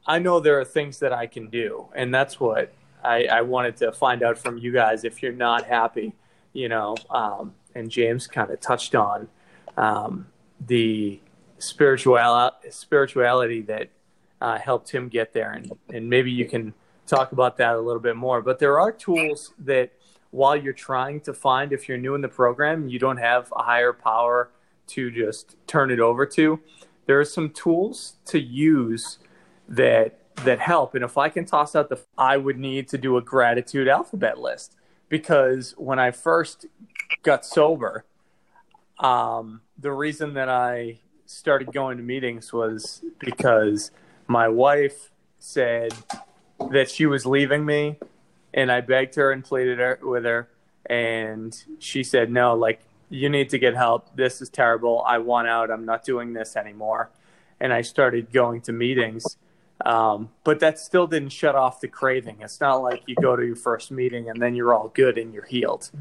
I 0.05 0.19
know 0.19 0.39
there 0.41 0.59
are 0.59 0.65
things 0.65 0.99
that 0.99 1.13
I 1.13 1.25
can 1.25 1.49
do, 1.49 1.87
and 1.95 2.13
that's 2.13 2.37
what 2.37 2.73
I, 3.03 3.25
I 3.25 3.41
wanted 3.41 3.77
to 3.77 3.93
find 3.93 4.23
out 4.23 4.37
from 4.37 4.57
you 4.57 4.73
guys. 4.73 5.05
If 5.05 5.23
you're 5.23 5.31
not 5.31 5.65
happy, 5.65 6.13
you 6.51 6.67
know, 6.67 6.97
um, 7.09 7.53
and 7.73 7.89
James 7.89 8.27
kind 8.27 8.51
of 8.51 8.59
touched 8.59 8.93
on 8.93 9.29
um, 9.77 10.27
the 10.67 11.21
spiritual 11.57 12.51
spirituality 12.69 13.61
that 13.61 13.89
uh, 14.41 14.59
helped 14.59 14.91
him 14.91 15.07
get 15.07 15.31
there, 15.31 15.53
and 15.53 15.71
and 15.93 16.09
maybe 16.09 16.31
you 16.31 16.45
can 16.45 16.73
talk 17.07 17.31
about 17.31 17.55
that 17.57 17.75
a 17.75 17.79
little 17.79 18.01
bit 18.01 18.17
more. 18.17 18.41
But 18.41 18.59
there 18.59 18.81
are 18.81 18.91
tools 18.91 19.53
that 19.59 19.93
while 20.31 20.57
you're 20.57 20.73
trying 20.73 21.21
to 21.21 21.33
find, 21.33 21.71
if 21.71 21.87
you're 21.87 21.97
new 21.97 22.15
in 22.15 22.21
the 22.21 22.27
program, 22.27 22.89
you 22.89 22.99
don't 22.99 23.17
have 23.17 23.51
a 23.55 23.63
higher 23.63 23.93
power 23.93 24.49
to 24.87 25.09
just 25.09 25.55
turn 25.67 25.89
it 25.89 26.01
over 26.01 26.25
to. 26.25 26.59
There 27.05 27.19
are 27.19 27.25
some 27.25 27.49
tools 27.49 28.15
to 28.25 28.39
use 28.39 29.19
that 29.67 30.19
that 30.43 30.59
help. 30.59 30.95
And 30.95 31.03
if 31.03 31.17
I 31.17 31.29
can 31.29 31.45
toss 31.45 31.75
out 31.75 31.89
the, 31.89 31.99
I 32.17 32.37
would 32.37 32.57
need 32.57 32.89
to 32.89 32.97
do 32.97 33.15
a 33.17 33.21
gratitude 33.21 33.87
alphabet 33.87 34.37
list 34.37 34.75
because 35.07 35.73
when 35.77 35.97
I 35.97 36.11
first 36.11 36.65
got 37.23 37.45
sober, 37.45 38.05
um, 38.99 39.61
the 39.77 39.91
reason 39.91 40.33
that 40.33 40.49
I 40.49 40.99
started 41.25 41.71
going 41.71 41.97
to 41.97 42.03
meetings 42.03 42.51
was 42.51 43.03
because 43.19 43.91
my 44.27 44.47
wife 44.47 45.11
said 45.39 45.93
that 46.71 46.89
she 46.89 47.05
was 47.05 47.25
leaving 47.25 47.65
me 47.65 47.97
and 48.53 48.71
I 48.71 48.81
begged 48.81 49.15
her 49.15 49.31
and 49.31 49.43
pleaded 49.43 49.79
her, 49.79 49.99
with 50.01 50.25
her 50.25 50.49
and 50.85 51.63
she 51.79 52.03
said 52.03 52.31
no 52.31 52.55
like 52.55 52.81
you 53.09 53.29
need 53.29 53.49
to 53.49 53.57
get 53.57 53.75
help. 53.75 54.15
This 54.15 54.41
is 54.41 54.49
terrible. 54.49 55.03
I 55.05 55.19
want 55.19 55.47
out. 55.47 55.71
I'm 55.71 55.85
not 55.85 56.03
doing 56.03 56.33
this 56.33 56.55
anymore. 56.55 57.11
And 57.59 57.71
I 57.71 57.81
started 57.81 58.31
going 58.31 58.61
to 58.61 58.73
meetings. 58.73 59.37
Um, 59.85 60.29
but 60.43 60.59
that 60.61 60.79
still 60.79 61.05
didn't 61.05 61.29
shut 61.29 61.55
off 61.55 61.81
the 61.81 61.87
craving. 61.87 62.37
It's 62.41 62.61
not 62.61 62.75
like 62.77 63.03
you 63.07 63.15
go 63.15 63.35
to 63.35 63.45
your 63.45 63.55
first 63.55 63.91
meeting 63.91 64.29
and 64.29 64.41
then 64.41 64.55
you're 64.55 64.73
all 64.73 64.89
good 64.89 65.17
and 65.17 65.33
you're 65.33 65.45
healed. 65.45 65.91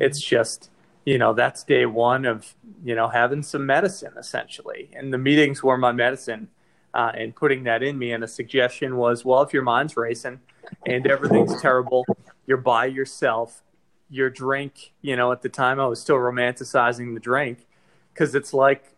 It's 0.00 0.20
just 0.20 0.70
you 1.04 1.18
know 1.18 1.34
that's 1.34 1.64
day 1.64 1.84
one 1.84 2.24
of 2.24 2.54
you 2.82 2.94
know 2.94 3.08
having 3.08 3.42
some 3.42 3.66
medicine 3.66 4.14
essentially. 4.16 4.90
And 4.94 5.12
the 5.12 5.18
meetings 5.18 5.62
were 5.62 5.76
my 5.76 5.92
medicine 5.92 6.48
uh, 6.94 7.10
and 7.14 7.34
putting 7.34 7.64
that 7.64 7.82
in 7.82 7.98
me. 7.98 8.12
And 8.12 8.22
a 8.22 8.28
suggestion 8.28 8.96
was 8.96 9.24
well 9.24 9.42
if 9.42 9.52
your 9.52 9.64
mind's 9.64 9.96
racing 9.96 10.40
and 10.86 11.06
everything's 11.06 11.60
terrible 11.60 12.04
you're 12.46 12.56
by 12.56 12.86
yourself 12.86 13.62
your 14.10 14.30
drink 14.30 14.92
you 15.02 15.16
know 15.16 15.32
at 15.32 15.42
the 15.42 15.48
time 15.48 15.80
i 15.80 15.86
was 15.86 16.00
still 16.00 16.16
romanticizing 16.16 17.14
the 17.14 17.20
drink 17.20 17.66
because 18.12 18.34
it's 18.34 18.52
like 18.52 18.94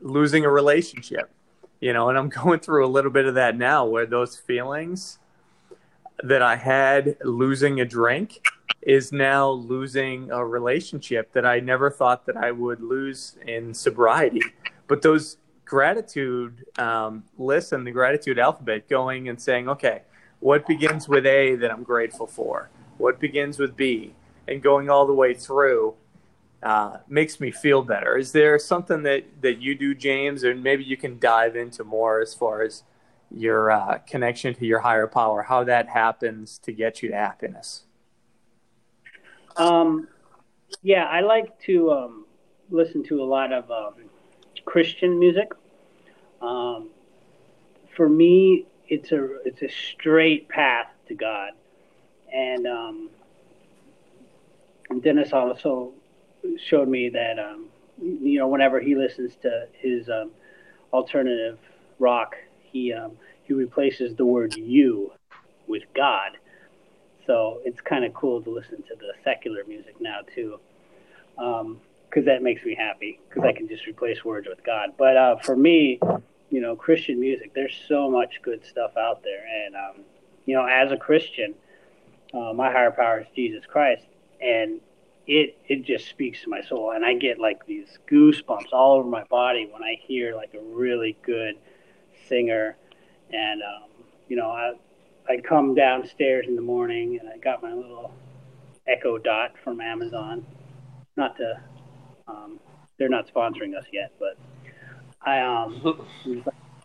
losing 0.00 0.44
a 0.44 0.50
relationship 0.50 1.30
you 1.80 1.92
know 1.92 2.08
and 2.08 2.18
i'm 2.18 2.28
going 2.42 2.58
through 2.58 2.84
a 2.84 2.88
little 2.88 3.10
bit 3.10 3.26
of 3.26 3.34
that 3.34 3.56
now 3.56 3.84
where 3.84 4.06
those 4.06 4.36
feelings 4.36 5.18
that 6.22 6.42
i 6.42 6.56
had 6.56 7.16
losing 7.22 7.80
a 7.80 7.84
drink 7.84 8.40
is 8.84 9.12
now 9.12 9.50
losing 9.50 10.30
a 10.30 10.44
relationship 10.44 11.32
that 11.32 11.46
I 11.46 11.60
never 11.60 11.90
thought 11.90 12.26
that 12.26 12.36
I 12.36 12.50
would 12.52 12.82
lose 12.82 13.36
in 13.46 13.72
sobriety. 13.72 14.42
But 14.86 15.00
those 15.02 15.38
gratitude 15.64 16.66
um, 16.78 17.24
lists 17.38 17.72
and 17.72 17.86
the 17.86 17.90
gratitude 17.90 18.38
alphabet 18.38 18.88
going 18.88 19.28
and 19.28 19.40
saying, 19.40 19.68
okay, 19.70 20.02
what 20.40 20.66
begins 20.66 21.08
with 21.08 21.24
A 21.24 21.54
that 21.56 21.70
I'm 21.70 21.82
grateful 21.82 22.26
for? 22.26 22.68
What 22.98 23.18
begins 23.18 23.58
with 23.58 23.74
B? 23.76 24.14
And 24.46 24.62
going 24.62 24.90
all 24.90 25.06
the 25.06 25.14
way 25.14 25.34
through 25.34 25.94
uh, 26.62 26.98
makes 27.08 27.40
me 27.40 27.50
feel 27.50 27.82
better. 27.82 28.16
Is 28.16 28.32
there 28.32 28.58
something 28.58 29.02
that, 29.02 29.24
that 29.42 29.60
you 29.60 29.74
do, 29.74 29.94
James, 29.94 30.44
and 30.44 30.62
maybe 30.62 30.84
you 30.84 30.96
can 30.96 31.18
dive 31.18 31.56
into 31.56 31.84
more 31.84 32.20
as 32.20 32.34
far 32.34 32.62
as 32.62 32.82
your 33.30 33.70
uh, 33.70 33.98
connection 34.06 34.54
to 34.54 34.66
your 34.66 34.80
higher 34.80 35.06
power, 35.06 35.42
how 35.42 35.64
that 35.64 35.88
happens 35.88 36.58
to 36.58 36.72
get 36.72 37.02
you 37.02 37.10
to 37.10 37.14
happiness? 37.14 37.84
Um, 39.56 40.08
yeah, 40.82 41.04
I 41.04 41.20
like 41.20 41.58
to 41.60 41.90
um, 41.92 42.26
listen 42.70 43.02
to 43.04 43.22
a 43.22 43.24
lot 43.24 43.52
of 43.52 43.70
um, 43.70 43.94
Christian 44.64 45.18
music. 45.18 45.52
Um, 46.40 46.90
for 47.96 48.08
me, 48.08 48.66
it's 48.88 49.12
a 49.12 49.40
it's 49.44 49.62
a 49.62 49.68
straight 49.68 50.48
path 50.48 50.88
to 51.08 51.14
God, 51.14 51.52
and 52.32 52.66
um, 52.66 53.10
Dennis 55.00 55.32
also 55.32 55.92
showed 56.56 56.88
me 56.88 57.08
that 57.10 57.38
um, 57.38 57.66
you 58.00 58.38
know 58.38 58.48
whenever 58.48 58.80
he 58.80 58.94
listens 58.94 59.36
to 59.42 59.66
his 59.72 60.08
um, 60.08 60.30
alternative 60.92 61.58
rock, 61.98 62.36
he 62.62 62.92
um, 62.92 63.12
he 63.42 63.52
replaces 63.52 64.14
the 64.16 64.24
word 64.24 64.54
"you" 64.56 65.12
with 65.66 65.82
God. 65.94 66.32
So 67.26 67.60
it's 67.64 67.80
kind 67.80 68.04
of 68.04 68.12
cool 68.12 68.42
to 68.42 68.50
listen 68.50 68.82
to 68.82 68.94
the 68.96 69.12
secular 69.22 69.64
music 69.66 70.00
now 70.00 70.20
too, 70.34 70.58
because 71.36 71.62
um, 71.62 72.24
that 72.24 72.42
makes 72.42 72.64
me 72.64 72.74
happy 72.74 73.18
because 73.28 73.44
I 73.44 73.52
can 73.52 73.66
just 73.66 73.86
replace 73.86 74.24
words 74.24 74.46
with 74.46 74.62
God. 74.64 74.90
But 74.98 75.16
uh, 75.16 75.36
for 75.36 75.56
me, 75.56 75.98
you 76.50 76.60
know, 76.60 76.76
Christian 76.76 77.18
music, 77.18 77.54
there's 77.54 77.74
so 77.88 78.10
much 78.10 78.40
good 78.42 78.64
stuff 78.64 78.96
out 78.96 79.22
there, 79.22 79.44
and 79.64 79.74
um, 79.74 80.04
you 80.44 80.54
know, 80.54 80.66
as 80.66 80.92
a 80.92 80.96
Christian, 80.96 81.54
uh, 82.34 82.52
my 82.52 82.70
higher 82.70 82.90
power 82.90 83.20
is 83.20 83.26
Jesus 83.34 83.64
Christ, 83.66 84.04
and 84.44 84.80
it 85.26 85.56
it 85.68 85.84
just 85.84 86.08
speaks 86.08 86.42
to 86.42 86.50
my 86.50 86.60
soul, 86.62 86.92
and 86.92 87.04
I 87.04 87.14
get 87.14 87.38
like 87.38 87.64
these 87.66 87.98
goosebumps 88.10 88.72
all 88.72 88.98
over 88.98 89.08
my 89.08 89.24
body 89.24 89.68
when 89.72 89.82
I 89.82 89.96
hear 90.00 90.34
like 90.34 90.54
a 90.54 90.60
really 90.60 91.16
good 91.22 91.56
singer, 92.28 92.76
and 93.32 93.62
um, 93.62 93.88
you 94.28 94.36
know, 94.36 94.50
I 94.50 94.74
I 95.28 95.38
come 95.38 95.74
downstairs 95.74 96.46
in 96.46 96.54
the 96.56 96.62
morning 96.62 97.18
and 97.18 97.28
I 97.28 97.38
got 97.38 97.62
my 97.62 97.72
little 97.72 98.12
Echo 98.86 99.16
Dot 99.16 99.52
from 99.62 99.80
Amazon. 99.80 100.44
Not 101.16 101.36
to, 101.38 101.60
um, 102.28 102.60
they're 102.98 103.08
not 103.08 103.26
sponsoring 103.32 103.76
us 103.76 103.86
yet, 103.92 104.12
but 104.18 104.36
I 105.22 105.40
um, 105.40 106.06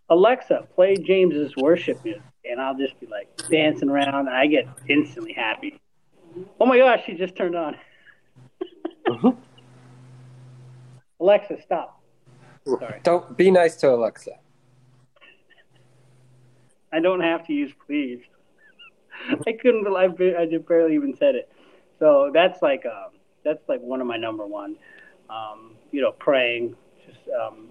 Alexa, 0.09 0.67
play 0.75 0.95
James's 0.95 1.55
worship 1.57 2.03
music, 2.05 2.23
and 2.45 2.61
I'll 2.61 2.77
just 2.77 2.99
be 2.99 3.07
like 3.07 3.27
dancing 3.49 3.89
around, 3.89 4.27
and 4.27 4.29
I 4.29 4.47
get 4.47 4.67
instantly 4.87 5.33
happy. 5.33 5.79
Oh 6.59 6.65
my 6.65 6.77
gosh, 6.77 7.03
she 7.05 7.13
just 7.13 7.35
turned 7.35 7.55
on. 7.55 7.75
Alexa, 11.19 11.61
stop. 11.61 12.01
Sorry. 12.65 12.99
Don't 13.03 13.35
be 13.35 13.51
nice 13.51 13.75
to 13.77 13.91
Alexa. 13.91 14.31
I 16.91 16.99
don't 16.99 17.21
have 17.21 17.45
to 17.47 17.53
use 17.53 17.71
please. 17.85 18.19
I 19.47 19.51
couldn't 19.53 19.83
believe 19.83 20.35
I 20.37 20.45
just 20.45 20.67
barely 20.67 20.95
even 20.95 21.15
said 21.15 21.35
it. 21.35 21.51
So 21.99 22.31
that's 22.33 22.61
like 22.61 22.85
um, 22.85 23.19
that's 23.43 23.67
like 23.67 23.81
one 23.81 24.01
of 24.01 24.07
my 24.07 24.17
number 24.17 24.45
one. 24.45 24.75
Um, 25.29 25.75
you 25.91 26.01
know, 26.01 26.11
praying, 26.11 26.75
just 27.05 27.19
um, 27.29 27.67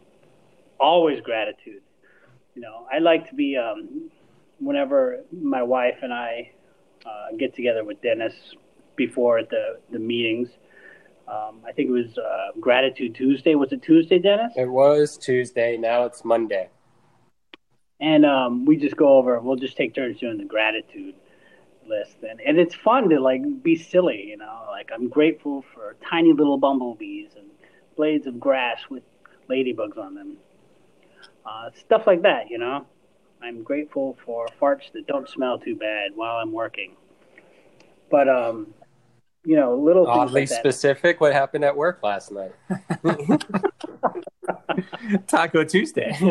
always 0.78 1.20
gratitude. 1.20 1.82
You 2.54 2.62
know, 2.62 2.86
I 2.92 2.98
like 2.98 3.28
to 3.28 3.34
be 3.34 3.56
um, 3.56 4.10
whenever 4.58 5.24
my 5.32 5.62
wife 5.62 5.98
and 6.02 6.12
I 6.12 6.52
uh, 7.06 7.36
get 7.38 7.54
together 7.54 7.84
with 7.84 8.00
Dennis 8.02 8.34
before 8.96 9.38
at 9.38 9.50
the 9.50 9.80
the 9.90 9.98
meetings. 9.98 10.48
Um, 11.26 11.60
I 11.66 11.72
think 11.72 11.90
it 11.90 11.92
was 11.92 12.16
uh, 12.16 12.58
Gratitude 12.58 13.14
Tuesday. 13.14 13.54
Was 13.54 13.72
it 13.72 13.82
Tuesday, 13.82 14.18
Dennis? 14.18 14.52
It 14.56 14.68
was 14.68 15.18
Tuesday. 15.18 15.76
Now 15.76 16.04
it's 16.04 16.24
Monday 16.24 16.70
and 18.00 18.24
um, 18.24 18.64
we 18.64 18.76
just 18.76 18.96
go 18.96 19.16
over. 19.18 19.38
We'll 19.40 19.56
just 19.56 19.76
take 19.76 19.94
turns 19.94 20.18
doing 20.18 20.38
the 20.38 20.44
gratitude 20.44 21.14
list, 21.86 22.16
and 22.28 22.40
and 22.40 22.58
it's 22.58 22.74
fun 22.74 23.08
to 23.10 23.20
like 23.20 23.42
be 23.62 23.76
silly, 23.76 24.26
you 24.28 24.36
know. 24.36 24.66
Like 24.68 24.90
I'm 24.92 25.08
grateful 25.08 25.64
for 25.74 25.96
tiny 26.08 26.32
little 26.32 26.58
bumblebees 26.58 27.30
and 27.36 27.46
blades 27.96 28.26
of 28.26 28.38
grass 28.38 28.80
with 28.88 29.02
ladybugs 29.50 29.98
on 29.98 30.14
them, 30.14 30.36
uh, 31.44 31.70
stuff 31.74 32.06
like 32.06 32.22
that, 32.22 32.50
you 32.50 32.58
know. 32.58 32.86
I'm 33.42 33.62
grateful 33.62 34.16
for 34.24 34.46
farts 34.60 34.92
that 34.92 35.06
don't 35.06 35.28
smell 35.28 35.58
too 35.58 35.76
bad 35.76 36.12
while 36.14 36.36
I'm 36.36 36.52
working. 36.52 36.96
But 38.10 38.28
um, 38.28 38.74
you 39.44 39.56
know, 39.56 39.76
little 39.76 40.06
oddly 40.06 40.42
like 40.42 40.48
specific. 40.48 41.20
What 41.20 41.32
happened 41.32 41.64
at 41.64 41.76
work 41.76 42.00
last 42.02 42.32
night? 42.32 42.52
Taco 45.26 45.64
Tuesday. 45.64 46.16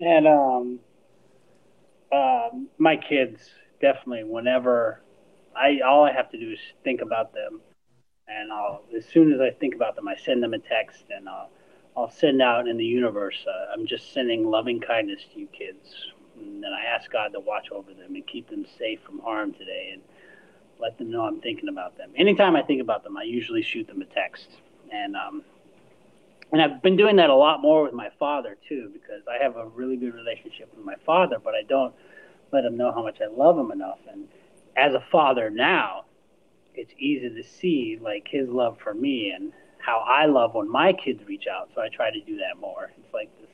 and 0.00 0.26
um, 0.26 0.80
uh, 2.12 2.48
my 2.78 2.96
kids 2.96 3.50
definitely. 3.80 4.24
Whenever 4.24 5.02
I, 5.56 5.80
all 5.86 6.04
I 6.04 6.12
have 6.12 6.30
to 6.30 6.38
do 6.38 6.52
is 6.52 6.58
think 6.84 7.00
about 7.00 7.32
them, 7.32 7.60
and 8.28 8.52
I'll 8.52 8.82
as 8.96 9.06
soon 9.06 9.32
as 9.32 9.40
I 9.40 9.50
think 9.50 9.74
about 9.74 9.96
them, 9.96 10.08
I 10.08 10.16
send 10.16 10.42
them 10.42 10.54
a 10.54 10.58
text, 10.58 11.04
and 11.10 11.28
I'll 11.28 11.50
I'll 11.98 12.10
send 12.10 12.40
out 12.40 12.68
in 12.68 12.76
the 12.76 12.84
universe. 12.84 13.44
Uh, 13.44 13.72
I'm 13.72 13.84
just 13.84 14.12
sending 14.12 14.48
loving 14.48 14.78
kindness 14.80 15.20
to 15.34 15.40
you 15.40 15.48
kids, 15.48 16.12
and 16.38 16.64
I 16.64 16.84
ask 16.84 17.10
God 17.10 17.32
to 17.32 17.40
watch 17.40 17.72
over 17.72 17.92
them 17.92 18.14
and 18.14 18.24
keep 18.24 18.48
them 18.48 18.64
safe 18.78 19.00
from 19.00 19.18
harm 19.18 19.52
today, 19.52 19.90
and 19.94 20.02
let 20.78 20.96
them 20.96 21.10
know 21.10 21.22
I'm 21.22 21.40
thinking 21.40 21.68
about 21.68 21.98
them. 21.98 22.12
Anytime 22.16 22.54
I 22.54 22.62
think 22.62 22.80
about 22.80 23.02
them, 23.02 23.16
I 23.16 23.24
usually 23.24 23.62
shoot 23.62 23.88
them 23.88 24.00
a 24.00 24.04
text, 24.04 24.48
and 24.92 25.16
um, 25.16 25.42
and 26.52 26.62
I've 26.62 26.80
been 26.82 26.96
doing 26.96 27.16
that 27.16 27.30
a 27.30 27.34
lot 27.34 27.60
more 27.60 27.82
with 27.82 27.94
my 27.94 28.10
father 28.16 28.56
too, 28.68 28.90
because 28.92 29.22
I 29.28 29.42
have 29.42 29.56
a 29.56 29.66
really 29.66 29.96
good 29.96 30.14
relationship 30.14 30.72
with 30.76 30.84
my 30.84 30.94
father, 31.04 31.38
but 31.42 31.54
I 31.54 31.62
don't 31.62 31.94
let 32.52 32.64
him 32.64 32.76
know 32.76 32.92
how 32.92 33.02
much 33.02 33.18
I 33.20 33.26
love 33.26 33.58
him 33.58 33.72
enough. 33.72 33.98
And 34.08 34.28
as 34.76 34.94
a 34.94 35.04
father 35.10 35.50
now, 35.50 36.04
it's 36.74 36.92
easy 36.96 37.28
to 37.28 37.42
see 37.42 37.98
like 38.00 38.28
his 38.28 38.48
love 38.48 38.78
for 38.78 38.94
me 38.94 39.32
and 39.32 39.52
how 39.88 40.04
I 40.06 40.26
love 40.26 40.54
when 40.54 40.70
my 40.70 40.92
kids 40.92 41.22
reach 41.26 41.46
out. 41.46 41.70
So 41.74 41.80
I 41.80 41.88
try 41.88 42.10
to 42.10 42.20
do 42.20 42.36
that 42.36 42.60
more. 42.60 42.90
It's 42.98 43.14
like 43.14 43.30
this 43.40 43.48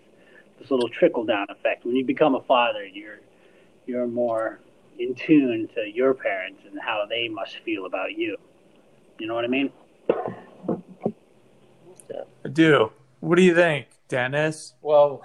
this 0.59 0.71
little 0.71 0.89
trickle 0.89 1.25
down 1.25 1.47
effect. 1.49 1.85
When 1.85 1.95
you 1.95 2.05
become 2.05 2.35
a 2.35 2.43
father, 2.43 2.85
you're 2.85 3.21
you're 3.87 4.09
more 4.09 4.59
in 4.99 5.15
tune 5.15 5.69
to 5.77 5.83
your 5.83 6.13
parents 6.13 6.63
and 6.69 6.81
how 6.81 7.05
they 7.09 7.29
must 7.29 7.59
feel 7.59 7.87
about 7.87 8.19
you. 8.19 8.37
You 9.19 9.29
know 9.29 9.35
what 9.35 9.45
I 9.45 9.49
mean? 9.49 9.71
I 12.45 12.49
do. 12.53 12.91
What 13.21 13.37
do 13.37 13.43
you 13.43 13.55
think, 13.55 13.87
Dennis. 14.09 14.75
Well, 14.83 15.23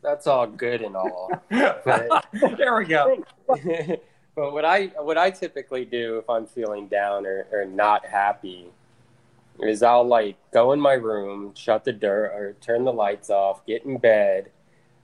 that's 0.00 0.26
all 0.26 0.46
good 0.46 0.82
and 0.82 0.96
all. 0.96 1.30
but, 1.50 2.26
there 2.56 2.76
we 2.76 2.84
go. 2.84 3.24
but 3.48 4.52
what 4.52 4.64
I 4.64 4.86
what 4.98 5.18
I 5.18 5.30
typically 5.30 5.84
do 5.84 6.18
if 6.18 6.30
I'm 6.30 6.46
feeling 6.46 6.86
down 6.86 7.26
or, 7.26 7.46
or 7.52 7.64
not 7.64 8.06
happy 8.06 8.70
is 9.62 9.82
I'll 9.82 10.06
like 10.06 10.36
go 10.52 10.72
in 10.72 10.80
my 10.80 10.94
room, 10.94 11.54
shut 11.54 11.84
the 11.84 11.92
door 11.92 12.24
or 12.24 12.56
turn 12.60 12.84
the 12.84 12.92
lights 12.92 13.30
off, 13.30 13.64
get 13.66 13.84
in 13.84 13.98
bed, 13.98 14.50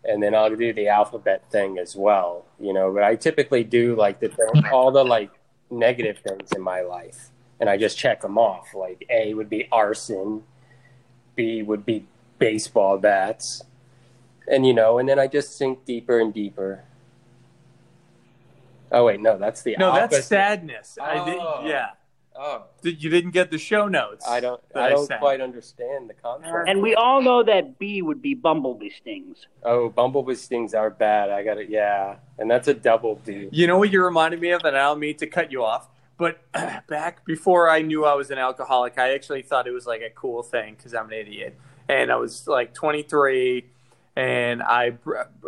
and 0.04 0.22
then 0.22 0.34
I'll 0.34 0.54
do 0.54 0.72
the 0.72 0.88
alphabet 0.88 1.50
thing 1.50 1.78
as 1.78 1.96
well. 1.96 2.46
You 2.58 2.72
know, 2.72 2.92
but 2.92 3.02
I 3.02 3.16
typically 3.16 3.64
do 3.64 3.96
like 3.96 4.20
the 4.20 4.30
all 4.72 4.90
the 4.90 5.04
like 5.04 5.30
negative 5.70 6.18
things 6.18 6.52
in 6.54 6.62
my 6.62 6.80
life, 6.82 7.30
and 7.60 7.68
I 7.68 7.76
just 7.76 7.98
check 7.98 8.22
them 8.22 8.38
off. 8.38 8.74
Like 8.74 9.06
A 9.10 9.34
would 9.34 9.50
be 9.50 9.68
arson, 9.70 10.44
B 11.34 11.62
would 11.62 11.84
be 11.84 12.06
baseball 12.38 12.98
bats, 12.98 13.62
and 14.48 14.66
you 14.66 14.74
know, 14.74 14.98
and 14.98 15.08
then 15.08 15.18
I 15.18 15.26
just 15.26 15.56
sink 15.56 15.84
deeper 15.84 16.18
and 16.18 16.32
deeper. 16.32 16.84
Oh 18.92 19.04
wait, 19.06 19.20
no, 19.20 19.36
that's 19.36 19.62
the 19.62 19.76
no, 19.78 19.90
opposite. 19.90 20.10
that's 20.10 20.26
sadness. 20.26 20.98
Oh. 21.00 21.04
I 21.04 21.24
did, 21.24 21.70
yeah. 21.70 21.88
Oh, 22.38 22.64
you 22.82 23.08
didn't 23.08 23.30
get 23.30 23.50
the 23.50 23.58
show 23.58 23.88
notes. 23.88 24.26
I 24.28 24.40
don't. 24.40 24.60
I 24.74 24.90
don't 24.90 25.10
quite 25.18 25.40
understand 25.40 26.10
the 26.10 26.14
concept. 26.14 26.68
And 26.68 26.82
we 26.82 26.94
all 26.94 27.22
know 27.22 27.42
that 27.42 27.78
B 27.78 28.02
would 28.02 28.20
be 28.20 28.34
bumblebee 28.34 28.90
stings. 28.90 29.46
Oh, 29.62 29.88
bumblebee 29.88 30.34
stings 30.34 30.74
are 30.74 30.90
bad. 30.90 31.30
I 31.30 31.42
got 31.42 31.58
it. 31.58 31.70
Yeah, 31.70 32.16
and 32.38 32.50
that's 32.50 32.68
a 32.68 32.74
double 32.74 33.16
B. 33.24 33.48
You 33.50 33.66
know 33.66 33.78
what 33.78 33.90
you 33.90 34.04
reminded 34.04 34.40
me 34.40 34.50
of, 34.50 34.64
and 34.64 34.76
I 34.76 34.80
don't 34.80 35.00
mean 35.00 35.16
to 35.18 35.26
cut 35.26 35.50
you 35.50 35.64
off, 35.64 35.88
but 36.18 36.40
back 36.88 37.24
before 37.24 37.70
I 37.70 37.80
knew 37.82 38.04
I 38.04 38.14
was 38.14 38.30
an 38.30 38.38
alcoholic, 38.38 38.98
I 38.98 39.14
actually 39.14 39.42
thought 39.42 39.66
it 39.66 39.72
was 39.72 39.86
like 39.86 40.02
a 40.02 40.10
cool 40.10 40.42
thing 40.42 40.74
because 40.74 40.94
I'm 40.94 41.06
an 41.06 41.14
idiot, 41.14 41.58
and 41.88 42.12
I 42.12 42.16
was 42.16 42.46
like 42.46 42.74
23, 42.74 43.64
and 44.14 44.62
I 44.62 44.98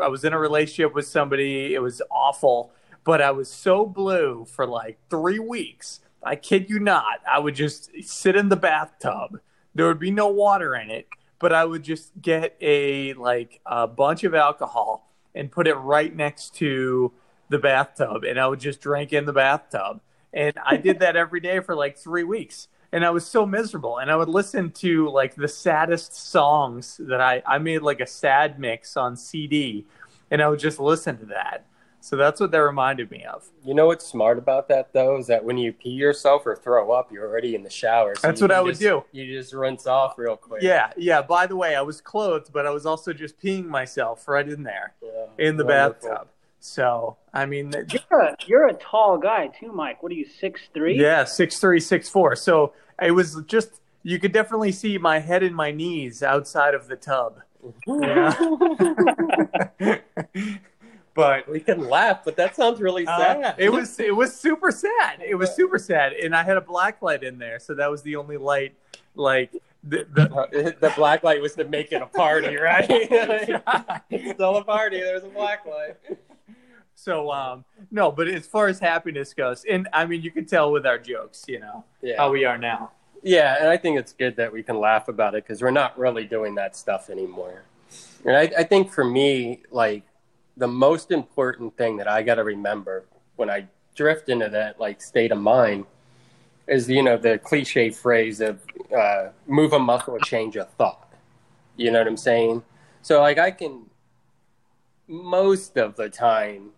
I 0.02 0.08
was 0.08 0.24
in 0.24 0.32
a 0.32 0.38
relationship 0.38 0.94
with 0.94 1.06
somebody. 1.06 1.74
It 1.74 1.82
was 1.82 2.00
awful, 2.10 2.72
but 3.04 3.20
I 3.20 3.30
was 3.30 3.50
so 3.50 3.84
blue 3.84 4.46
for 4.46 4.66
like 4.66 4.98
three 5.10 5.38
weeks. 5.38 6.00
I 6.22 6.36
kid 6.36 6.68
you 6.68 6.78
not. 6.78 7.20
I 7.30 7.38
would 7.38 7.54
just 7.54 7.90
sit 8.02 8.36
in 8.36 8.48
the 8.48 8.56
bathtub. 8.56 9.40
There 9.74 9.86
would 9.86 9.98
be 9.98 10.10
no 10.10 10.28
water 10.28 10.74
in 10.74 10.90
it, 10.90 11.06
but 11.38 11.52
I 11.52 11.64
would 11.64 11.82
just 11.82 12.10
get 12.20 12.56
a 12.60 13.14
like 13.14 13.60
a 13.66 13.86
bunch 13.86 14.24
of 14.24 14.34
alcohol 14.34 15.10
and 15.34 15.50
put 15.50 15.68
it 15.68 15.74
right 15.74 16.14
next 16.14 16.54
to 16.56 17.12
the 17.48 17.58
bathtub 17.58 18.24
and 18.24 18.38
I 18.38 18.46
would 18.46 18.60
just 18.60 18.80
drink 18.80 19.12
in 19.12 19.24
the 19.24 19.32
bathtub. 19.32 20.00
And 20.32 20.54
I 20.64 20.76
did 20.76 20.98
that 20.98 21.16
every 21.24 21.40
day 21.40 21.60
for 21.60 21.74
like 21.74 21.96
3 21.96 22.24
weeks. 22.24 22.68
And 22.90 23.04
I 23.04 23.10
was 23.10 23.26
so 23.26 23.46
miserable 23.46 23.98
and 23.98 24.10
I 24.10 24.16
would 24.16 24.28
listen 24.28 24.70
to 24.72 25.08
like 25.10 25.34
the 25.34 25.48
saddest 25.48 26.14
songs 26.14 26.98
that 27.00 27.20
I 27.20 27.42
I 27.46 27.58
made 27.58 27.82
like 27.82 28.00
a 28.00 28.06
sad 28.06 28.58
mix 28.58 28.96
on 28.96 29.16
CD 29.16 29.86
and 30.30 30.42
I 30.42 30.48
would 30.48 30.58
just 30.58 30.80
listen 30.80 31.18
to 31.18 31.26
that. 31.26 31.66
So 32.00 32.16
that's 32.16 32.40
what 32.40 32.50
that 32.52 32.58
reminded 32.58 33.10
me 33.10 33.24
of. 33.24 33.48
You 33.64 33.74
know 33.74 33.86
what's 33.86 34.06
smart 34.06 34.38
about 34.38 34.68
that 34.68 34.92
though 34.92 35.18
is 35.18 35.26
that 35.26 35.44
when 35.44 35.58
you 35.58 35.72
pee 35.72 35.90
yourself 35.90 36.46
or 36.46 36.56
throw 36.56 36.92
up, 36.92 37.12
you're 37.12 37.28
already 37.28 37.54
in 37.54 37.62
the 37.62 37.70
shower. 37.70 38.14
So 38.14 38.28
that's 38.28 38.40
what 38.40 38.50
I 38.50 38.60
would 38.60 38.70
just, 38.70 38.80
do. 38.80 39.04
You 39.12 39.26
just 39.26 39.52
rinse 39.52 39.86
off 39.86 40.16
real 40.16 40.36
quick. 40.36 40.62
Yeah, 40.62 40.92
yeah. 40.96 41.22
By 41.22 41.46
the 41.46 41.56
way, 41.56 41.74
I 41.74 41.82
was 41.82 42.00
clothed, 42.00 42.52
but 42.52 42.66
I 42.66 42.70
was 42.70 42.86
also 42.86 43.12
just 43.12 43.40
peeing 43.40 43.66
myself 43.66 44.26
right 44.28 44.48
in 44.48 44.62
there 44.62 44.94
yeah, 45.02 45.26
in 45.38 45.56
the 45.56 45.64
wonderful. 45.64 46.08
bathtub. 46.08 46.28
So 46.60 47.16
I 47.34 47.46
mean, 47.46 47.72
you're 48.10 48.20
a, 48.20 48.36
you're 48.46 48.68
a 48.68 48.74
tall 48.74 49.18
guy 49.18 49.48
too, 49.48 49.72
Mike. 49.72 50.02
What 50.02 50.12
are 50.12 50.16
you 50.16 50.26
six 50.26 50.62
three? 50.72 51.00
Yeah, 51.00 51.24
six 51.24 51.58
three, 51.58 51.80
six 51.80 52.08
four. 52.08 52.36
So 52.36 52.72
it 53.00 53.10
was 53.12 53.42
just 53.46 53.80
you 54.02 54.18
could 54.18 54.32
definitely 54.32 54.72
see 54.72 54.98
my 54.98 55.18
head 55.18 55.42
and 55.42 55.54
my 55.54 55.70
knees 55.70 56.22
outside 56.22 56.74
of 56.74 56.88
the 56.88 56.96
tub. 56.96 57.42
Yeah. 57.86 58.32
but 61.18 61.48
we 61.48 61.58
can 61.58 61.88
laugh, 61.88 62.20
but 62.24 62.36
that 62.36 62.54
sounds 62.54 62.80
really 62.80 63.04
sad. 63.04 63.42
Uh, 63.42 63.54
it 63.58 63.70
was 63.70 63.98
it 63.98 64.14
was 64.14 64.32
super 64.32 64.70
sad. 64.70 65.20
It 65.20 65.34
was 65.34 65.52
super 65.52 65.76
sad, 65.76 66.12
and 66.12 66.32
I 66.32 66.44
had 66.44 66.56
a 66.56 66.60
black 66.60 67.02
light 67.02 67.24
in 67.24 67.38
there, 67.38 67.58
so 67.58 67.74
that 67.74 67.90
was 67.90 68.02
the 68.02 68.14
only 68.14 68.36
light. 68.36 68.76
Like 69.16 69.50
the 69.82 70.06
the, 70.12 70.76
the 70.80 70.92
black 70.94 71.24
light 71.24 71.42
was 71.42 71.56
to 71.56 71.64
make 71.64 71.90
it 71.90 72.02
a 72.02 72.06
party, 72.06 72.54
right? 72.60 72.86
it's 72.88 74.30
still 74.30 74.58
a 74.58 74.62
party. 74.62 75.00
There's 75.00 75.24
a 75.24 75.28
black 75.28 75.66
light. 75.66 75.96
So 76.94 77.32
um 77.32 77.64
no, 77.90 78.12
but 78.12 78.28
as 78.28 78.46
far 78.46 78.68
as 78.68 78.78
happiness 78.78 79.34
goes, 79.34 79.64
and 79.68 79.88
I 79.92 80.06
mean 80.06 80.22
you 80.22 80.30
can 80.30 80.46
tell 80.46 80.70
with 80.70 80.86
our 80.86 80.98
jokes, 81.00 81.46
you 81.48 81.58
know, 81.58 81.84
yeah. 82.00 82.16
how 82.16 82.30
we 82.30 82.44
are 82.44 82.58
now. 82.58 82.92
Yeah, 83.24 83.56
and 83.58 83.68
I 83.68 83.76
think 83.76 83.98
it's 83.98 84.12
good 84.12 84.36
that 84.36 84.52
we 84.52 84.62
can 84.62 84.78
laugh 84.78 85.08
about 85.08 85.34
it 85.34 85.42
because 85.42 85.62
we're 85.62 85.72
not 85.72 85.98
really 85.98 86.26
doing 86.26 86.54
that 86.54 86.76
stuff 86.76 87.10
anymore. 87.10 87.64
And 88.24 88.36
I, 88.36 88.42
I 88.58 88.62
think 88.62 88.92
for 88.92 89.02
me, 89.02 89.62
like 89.72 90.04
the 90.58 90.68
most 90.68 91.10
important 91.10 91.76
thing 91.76 91.96
that 91.96 92.08
I 92.08 92.22
got 92.22 92.34
to 92.34 92.44
remember 92.44 93.06
when 93.36 93.48
I 93.48 93.66
drift 93.94 94.28
into 94.28 94.48
that 94.50 94.78
like 94.78 95.00
state 95.00 95.32
of 95.32 95.38
mind 95.38 95.86
is 96.66 96.88
you 96.88 97.02
know 97.02 97.16
the 97.16 97.38
cliche 97.38 97.90
phrase 97.90 98.40
of 98.40 98.60
uh, 98.96 99.28
move 99.46 99.72
a 99.72 99.78
muscle, 99.78 100.18
change 100.18 100.56
a 100.56 100.64
thought. 100.64 101.12
You 101.76 101.90
know 101.90 101.98
what 101.98 102.08
I'm 102.08 102.16
saying? 102.16 102.62
So 103.02 103.20
like 103.20 103.38
I 103.38 103.50
can 103.50 103.86
most 105.06 105.78
of 105.78 105.96
the 105.96 106.10
time 106.10 106.70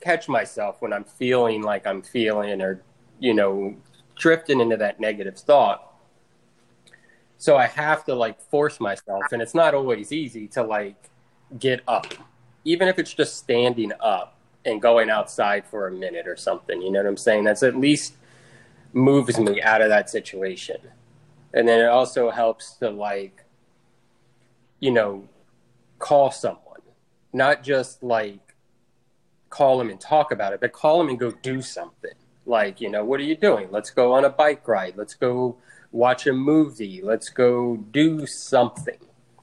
catch 0.00 0.28
myself 0.28 0.80
when 0.80 0.92
I'm 0.92 1.04
feeling 1.04 1.62
like 1.62 1.86
I'm 1.86 2.02
feeling 2.02 2.62
or 2.62 2.82
you 3.18 3.34
know 3.34 3.74
drifting 4.16 4.60
into 4.60 4.76
that 4.76 5.00
negative 5.00 5.36
thought. 5.36 5.90
So 7.36 7.56
I 7.56 7.66
have 7.66 8.04
to 8.06 8.14
like 8.14 8.40
force 8.40 8.80
myself, 8.80 9.24
and 9.32 9.42
it's 9.42 9.54
not 9.54 9.74
always 9.74 10.12
easy 10.12 10.46
to 10.48 10.62
like 10.62 11.10
get 11.58 11.82
up, 11.86 12.06
even 12.64 12.88
if 12.88 12.98
it's 12.98 13.12
just 13.12 13.36
standing 13.36 13.92
up 14.00 14.36
and 14.64 14.80
going 14.80 15.10
outside 15.10 15.66
for 15.66 15.86
a 15.86 15.92
minute 15.92 16.26
or 16.26 16.36
something. 16.36 16.80
You 16.80 16.90
know 16.90 17.00
what 17.00 17.08
I'm 17.08 17.16
saying? 17.16 17.44
That's 17.44 17.62
at 17.62 17.76
least 17.76 18.14
moves 18.92 19.38
me 19.38 19.60
out 19.62 19.82
of 19.82 19.88
that 19.90 20.08
situation. 20.08 20.78
And 21.52 21.68
then 21.68 21.80
it 21.80 21.88
also 21.88 22.30
helps 22.30 22.72
to 22.74 22.90
like, 22.90 23.44
you 24.80 24.90
know, 24.90 25.28
call 25.98 26.30
someone, 26.30 26.80
not 27.32 27.62
just 27.62 28.02
like 28.02 28.40
call 29.50 29.78
them 29.78 29.90
and 29.90 30.00
talk 30.00 30.32
about 30.32 30.52
it, 30.52 30.60
but 30.60 30.72
call 30.72 30.98
them 30.98 31.08
and 31.08 31.18
go 31.18 31.30
do 31.30 31.62
something 31.62 32.14
like 32.46 32.80
you 32.80 32.90
know 32.90 33.04
what 33.04 33.20
are 33.20 33.24
you 33.24 33.36
doing 33.36 33.68
let's 33.70 33.90
go 33.90 34.12
on 34.12 34.24
a 34.24 34.30
bike 34.30 34.66
ride 34.68 34.94
let's 34.96 35.14
go 35.14 35.56
watch 35.92 36.26
a 36.26 36.32
movie 36.32 37.00
let's 37.02 37.30
go 37.30 37.76
do 37.90 38.26
something 38.26 38.98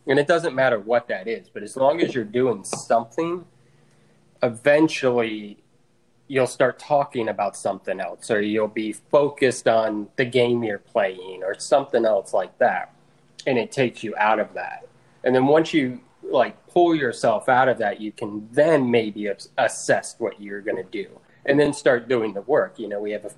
and 0.07 0.19
it 0.19 0.27
doesn't 0.27 0.55
matter 0.55 0.79
what 0.79 1.07
that 1.07 1.27
is 1.27 1.49
but 1.49 1.63
as 1.63 1.75
long 1.77 2.01
as 2.01 2.13
you're 2.13 2.23
doing 2.23 2.63
something 2.63 3.45
eventually 4.43 5.61
you'll 6.31 6.47
start 6.47 6.79
talking 6.79 7.27
about 7.27 7.57
something 7.57 7.99
else 7.99 8.31
or 8.31 8.39
you'll 8.39 8.65
be 8.65 8.93
focused 8.93 9.67
on 9.67 10.07
the 10.15 10.23
game 10.23 10.63
you're 10.63 10.79
playing 10.79 11.43
or 11.43 11.59
something 11.59 12.05
else 12.05 12.33
like 12.33 12.57
that. 12.57 12.95
And 13.45 13.57
it 13.57 13.69
takes 13.69 14.01
you 14.01 14.15
out 14.15 14.39
of 14.39 14.53
that. 14.53 14.87
And 15.25 15.35
then 15.35 15.45
once 15.45 15.73
you 15.73 15.99
like 16.23 16.55
pull 16.67 16.95
yourself 16.95 17.49
out 17.49 17.67
of 17.67 17.79
that 17.79 17.99
you 17.99 18.13
can 18.13 18.47
then 18.53 18.89
maybe 18.89 19.29
assess 19.57 20.15
what 20.19 20.41
you're 20.41 20.61
going 20.61 20.77
to 20.77 20.89
do. 20.89 21.09
And 21.45 21.59
then 21.59 21.73
start 21.73 22.07
doing 22.07 22.33
the 22.33 22.43
work. 22.43 22.79
You 22.79 22.87
know, 22.87 23.01
we 23.01 23.11
have 23.11 23.25
a 23.25 23.31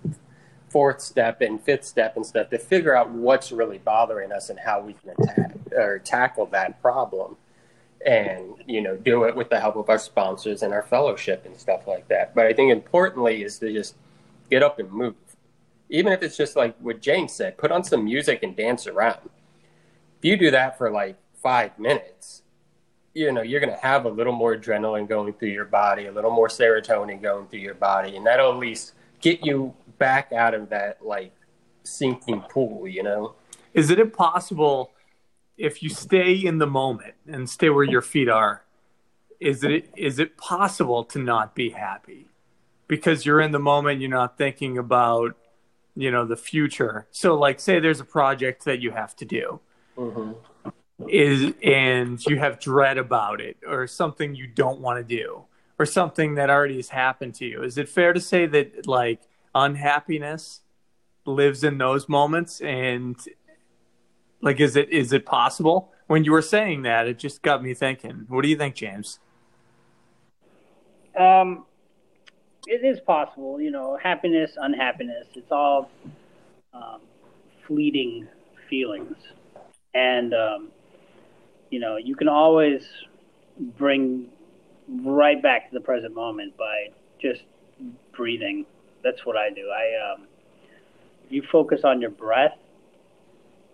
fourth 0.73 1.01
step 1.01 1.39
and 1.41 1.61
fifth 1.61 1.85
step 1.85 2.15
and 2.15 2.25
stuff 2.25 2.49
to 2.49 2.57
figure 2.57 2.95
out 2.95 3.11
what's 3.11 3.51
really 3.51 3.77
bothering 3.77 4.31
us 4.31 4.49
and 4.49 4.57
how 4.57 4.81
we 4.81 4.93
can 4.93 5.11
attack 5.11 5.55
or 5.71 5.99
tackle 5.99 6.47
that 6.47 6.81
problem. 6.81 7.37
And, 8.03 8.55
you 8.67 8.81
know, 8.81 8.97
do 8.97 9.23
it 9.25 9.35
with 9.35 9.49
the 9.49 9.59
help 9.59 9.75
of 9.75 9.87
our 9.87 9.99
sponsors 9.99 10.63
and 10.63 10.73
our 10.73 10.81
fellowship 10.81 11.45
and 11.45 11.55
stuff 11.55 11.87
like 11.87 12.07
that. 12.07 12.33
But 12.33 12.47
I 12.47 12.53
think 12.53 12.71
importantly 12.71 13.43
is 13.43 13.59
to 13.59 13.71
just 13.71 13.95
get 14.49 14.63
up 14.63 14.79
and 14.79 14.91
move. 14.91 15.15
Even 15.89 16.11
if 16.11 16.23
it's 16.23 16.35
just 16.35 16.55
like 16.55 16.75
what 16.79 17.01
James 17.01 17.31
said, 17.31 17.55
put 17.57 17.71
on 17.71 17.83
some 17.83 18.03
music 18.03 18.41
and 18.41 18.55
dance 18.55 18.87
around. 18.87 19.29
If 20.17 20.25
you 20.25 20.35
do 20.35 20.49
that 20.51 20.77
for 20.77 20.89
like 20.89 21.17
five 21.41 21.77
minutes, 21.77 22.41
you 23.13 23.31
know 23.31 23.43
you're 23.43 23.59
going 23.59 23.71
to 23.71 23.79
have 23.79 24.05
a 24.05 24.09
little 24.09 24.33
more 24.33 24.55
adrenaline 24.55 25.07
going 25.07 25.33
through 25.33 25.49
your 25.49 25.65
body 25.65 26.07
a 26.07 26.11
little 26.11 26.31
more 26.31 26.47
serotonin 26.47 27.21
going 27.21 27.45
through 27.45 27.59
your 27.59 27.75
body 27.75 28.15
and 28.15 28.25
that'll 28.25 28.51
at 28.51 28.57
least 28.57 28.93
get 29.21 29.45
you 29.45 29.71
back 29.97 30.31
out 30.31 30.53
of 30.53 30.69
that 30.69 31.05
like 31.05 31.33
sinking 31.83 32.41
pool 32.49 32.87
you 32.87 33.03
know? 33.03 33.35
Is 33.73 33.89
it 33.89 33.99
impossible 33.99 34.91
if 35.57 35.81
you 35.81 35.89
stay 35.89 36.33
in 36.33 36.57
the 36.57 36.67
moment 36.67 37.15
and 37.27 37.49
stay 37.49 37.69
where 37.69 37.83
your 37.83 38.01
feet 38.01 38.29
are 38.29 38.63
is 39.43 39.63
it 39.63 39.89
is 39.97 40.19
it 40.19 40.37
possible 40.37 41.03
to 41.03 41.19
not 41.19 41.53
be 41.53 41.69
happy? 41.69 42.27
Because 42.87 43.25
you're 43.25 43.41
in 43.41 43.51
the 43.51 43.59
moment 43.59 43.99
you're 43.99 44.09
not 44.09 44.37
thinking 44.37 44.77
about 44.77 45.35
you 45.95 46.09
know 46.09 46.25
the 46.25 46.37
future. 46.37 47.07
So 47.11 47.35
like 47.35 47.59
say 47.59 47.79
there's 47.79 47.99
a 47.99 48.05
project 48.05 48.65
that 48.65 48.79
you 48.79 48.91
have 48.91 49.15
to 49.17 49.25
do. 49.25 49.59
Mm-hmm. 49.97 50.31
Is 51.09 51.53
and 51.61 52.23
you 52.25 52.39
have 52.39 52.59
dread 52.59 52.97
about 52.97 53.41
it 53.41 53.57
or 53.67 53.87
something 53.87 54.35
you 54.35 54.47
don't 54.47 54.79
want 54.79 55.05
to 55.05 55.15
do 55.15 55.43
or 55.77 55.85
something 55.85 56.35
that 56.35 56.49
already 56.49 56.77
has 56.77 56.89
happened 56.89 57.35
to 57.35 57.45
you. 57.45 57.63
Is 57.63 57.77
it 57.77 57.89
fair 57.89 58.13
to 58.13 58.21
say 58.21 58.45
that 58.45 58.87
like 58.87 59.21
unhappiness 59.55 60.61
lives 61.25 61.63
in 61.63 61.77
those 61.77 62.09
moments 62.09 62.59
and 62.61 63.15
like 64.41 64.59
is 64.59 64.75
it 64.75 64.89
is 64.89 65.13
it 65.13 65.25
possible 65.25 65.93
when 66.07 66.23
you 66.23 66.31
were 66.31 66.41
saying 66.41 66.83
that, 66.83 67.07
it 67.07 67.17
just 67.17 67.41
got 67.41 67.63
me 67.63 67.73
thinking. 67.73 68.25
What 68.27 68.43
do 68.43 68.49
you 68.49 68.57
think, 68.57 68.75
James? 68.75 69.19
Um, 71.17 71.65
it 72.67 72.85
is 72.85 72.99
possible, 72.99 73.61
you 73.61 73.71
know, 73.71 73.97
happiness, 74.01 74.51
unhappiness. 74.57 75.27
It's 75.35 75.51
all 75.51 75.89
um, 76.73 77.01
fleeting 77.65 78.27
feelings, 78.69 79.15
and 79.93 80.33
um, 80.33 80.69
you 81.69 81.79
know, 81.79 81.97
you 81.97 82.15
can 82.15 82.27
always 82.27 82.87
bring 83.59 84.29
right 84.87 85.41
back 85.41 85.69
to 85.69 85.73
the 85.73 85.81
present 85.81 86.13
moment 86.13 86.57
by 86.57 86.87
just 87.19 87.41
breathing. 88.11 88.65
That's 89.03 89.25
what 89.25 89.37
I 89.37 89.49
do. 89.49 89.69
I 89.69 90.13
um, 90.13 90.27
you 91.29 91.43
focus 91.51 91.81
on 91.83 92.01
your 92.01 92.09
breath. 92.09 92.57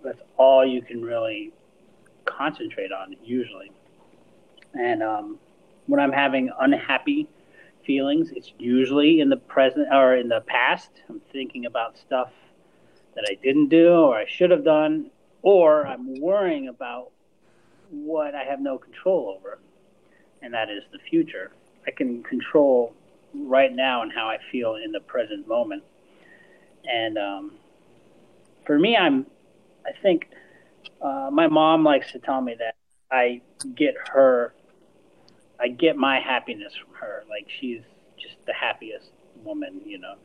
That's 0.04 0.22
all 0.38 0.66
you 0.66 0.82
can 0.82 1.02
really 1.02 1.52
concentrate 2.26 2.92
on 2.92 3.16
usually. 3.24 3.72
And 4.74 5.04
um, 5.04 5.40
when 5.88 6.00
I'm 6.00 6.12
having 6.12 6.52
unhappy 6.60 7.28
feelings, 7.86 8.32
it's 8.36 8.54
usually 8.58 9.20
in 9.20 9.30
the 9.30 9.38
present 9.38 9.88
or 9.92 10.16
in 10.16 10.30
the 10.30 10.42
past. 10.42 10.90
I'm 11.10 11.22
thinking 11.32 11.66
about 11.66 11.98
stuff 11.98 12.32
that 13.16 13.26
I 13.30 13.36
didn't 13.44 13.70
do 13.70 13.94
or 13.94 14.16
I 14.16 14.26
should 14.28 14.52
have 14.52 14.64
done, 14.64 15.10
or 15.42 15.86
I'm 15.88 16.20
worrying 16.22 16.68
about 16.68 17.12
what 17.90 18.36
I 18.36 18.44
have 18.44 18.62
no 18.62 18.78
control 18.78 19.36
over, 19.38 19.60
and 20.42 20.54
that 20.54 20.70
is 20.70 20.84
the 20.92 21.00
future. 21.10 21.52
I 21.88 21.92
can 21.92 22.22
control 22.24 22.94
right 23.34 23.74
now 23.74 24.02
and 24.02 24.12
how 24.12 24.28
I 24.28 24.38
feel 24.52 24.76
in 24.76 24.92
the 24.92 25.00
present 25.00 25.48
moment. 25.48 25.84
And 26.86 27.18
um, 27.18 27.52
for 28.66 28.78
me, 28.78 28.96
I'm, 28.96 29.26
I 29.86 29.92
think 30.02 30.28
uh, 31.02 31.30
my 31.32 31.48
mom 31.48 31.84
likes 31.84 32.12
to 32.14 32.20
tell 32.20 32.42
me 32.42 32.56
that 32.60 32.76
I 33.12 33.42
get 33.76 33.96
her, 34.14 34.54
I 35.60 35.68
get 35.68 35.98
my 35.98 36.20
happiness 36.20 36.74
from 36.76 36.94
her. 36.96 37.24
Like 37.30 37.48
she's 37.60 37.82
just 38.18 38.36
the 38.46 38.54
happiest 38.54 39.10
woman, 39.44 39.82
you 39.86 40.00
know. 40.00 40.16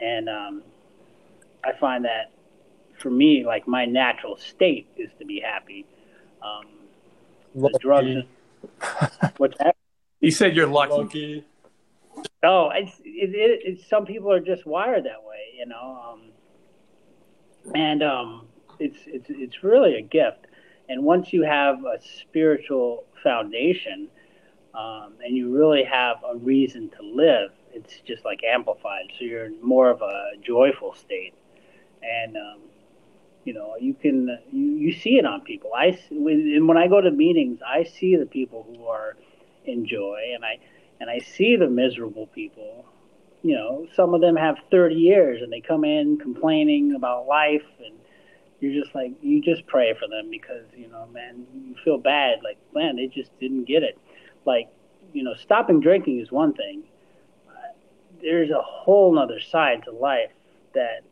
And 0.00 0.28
um, 0.28 0.62
I 1.64 1.72
find 1.78 2.04
that 2.04 2.32
for 2.98 3.10
me, 3.10 3.44
like 3.44 3.66
my 3.66 3.84
natural 3.84 4.36
state 4.36 4.88
is 4.96 5.10
to 5.18 5.24
be 5.24 5.40
happy. 5.40 5.86
Um, 6.42 6.66
the 7.54 7.78
drugs. 7.80 8.24
What's 9.36 9.58
that? 9.58 9.76
You 10.20 10.30
said 10.30 10.56
you're 10.56 10.66
lucky. 10.66 10.92
Lucky. 10.92 11.44
Oh, 12.42 12.70
it's, 12.74 12.98
it, 13.00 13.34
it, 13.34 13.60
it's 13.64 13.88
some 13.88 14.06
people 14.06 14.32
are 14.32 14.40
just 14.40 14.66
wired 14.66 15.04
that 15.04 15.22
way, 15.24 15.58
you 15.58 15.66
know. 15.66 16.00
Um, 16.12 16.32
and 17.74 18.02
um, 18.02 18.46
it's 18.78 18.98
it's 19.06 19.26
it's 19.28 19.62
really 19.62 19.96
a 19.96 20.02
gift. 20.02 20.46
And 20.88 21.02
once 21.02 21.32
you 21.32 21.42
have 21.42 21.78
a 21.84 22.00
spiritual 22.00 23.04
foundation, 23.22 24.08
um, 24.74 25.14
and 25.24 25.36
you 25.36 25.52
really 25.52 25.82
have 25.82 26.18
a 26.28 26.36
reason 26.36 26.90
to 26.90 27.02
live, 27.02 27.50
it's 27.72 28.00
just 28.06 28.24
like 28.24 28.40
amplified. 28.44 29.10
So 29.18 29.24
you're 29.24 29.50
more 29.62 29.90
of 29.90 30.00
a 30.02 30.36
joyful 30.40 30.94
state, 30.94 31.34
and 32.02 32.36
um, 32.36 32.60
you 33.44 33.54
know 33.54 33.74
you 33.80 33.94
can 33.94 34.38
you, 34.52 34.62
you 34.62 34.92
see 34.92 35.18
it 35.18 35.26
on 35.26 35.40
people. 35.40 35.70
I 35.76 35.98
and 36.10 36.68
when 36.68 36.76
I 36.76 36.86
go 36.86 37.00
to 37.00 37.10
meetings, 37.10 37.60
I 37.66 37.84
see 37.84 38.16
the 38.16 38.26
people 38.26 38.66
who 38.68 38.86
are 38.86 39.16
in 39.64 39.86
joy, 39.86 40.20
and 40.34 40.44
I 40.44 40.58
and 41.00 41.10
I 41.10 41.18
see 41.18 41.56
the 41.56 41.68
miserable 41.68 42.26
people. 42.28 42.84
You 43.42 43.54
know, 43.54 43.86
some 43.94 44.14
of 44.14 44.20
them 44.20 44.36
have 44.36 44.56
30 44.70 44.94
years 44.94 45.42
and 45.42 45.52
they 45.52 45.60
come 45.60 45.84
in 45.84 46.18
complaining 46.18 46.94
about 46.94 47.26
life 47.26 47.66
and 47.84 47.94
you're 48.60 48.82
just 48.82 48.94
like 48.94 49.12
you 49.20 49.42
just 49.42 49.66
pray 49.66 49.92
for 49.92 50.08
them 50.08 50.30
because 50.30 50.64
you 50.74 50.88
know 50.88 51.06
man 51.12 51.46
you 51.54 51.76
feel 51.84 51.98
bad. 51.98 52.38
Like 52.42 52.56
man 52.74 52.96
they 52.96 53.06
just 53.06 53.38
didn't 53.38 53.64
get 53.64 53.82
it. 53.82 53.98
Like 54.44 54.68
you 55.12 55.22
know 55.22 55.34
stopping 55.34 55.80
drinking 55.80 56.20
is 56.20 56.32
one 56.32 56.54
thing 56.54 56.84
there's 58.20 58.50
a 58.50 58.62
whole 58.62 59.14
nother 59.14 59.40
side 59.40 59.82
to 59.84 59.92
life 59.92 60.32
that 60.74 61.02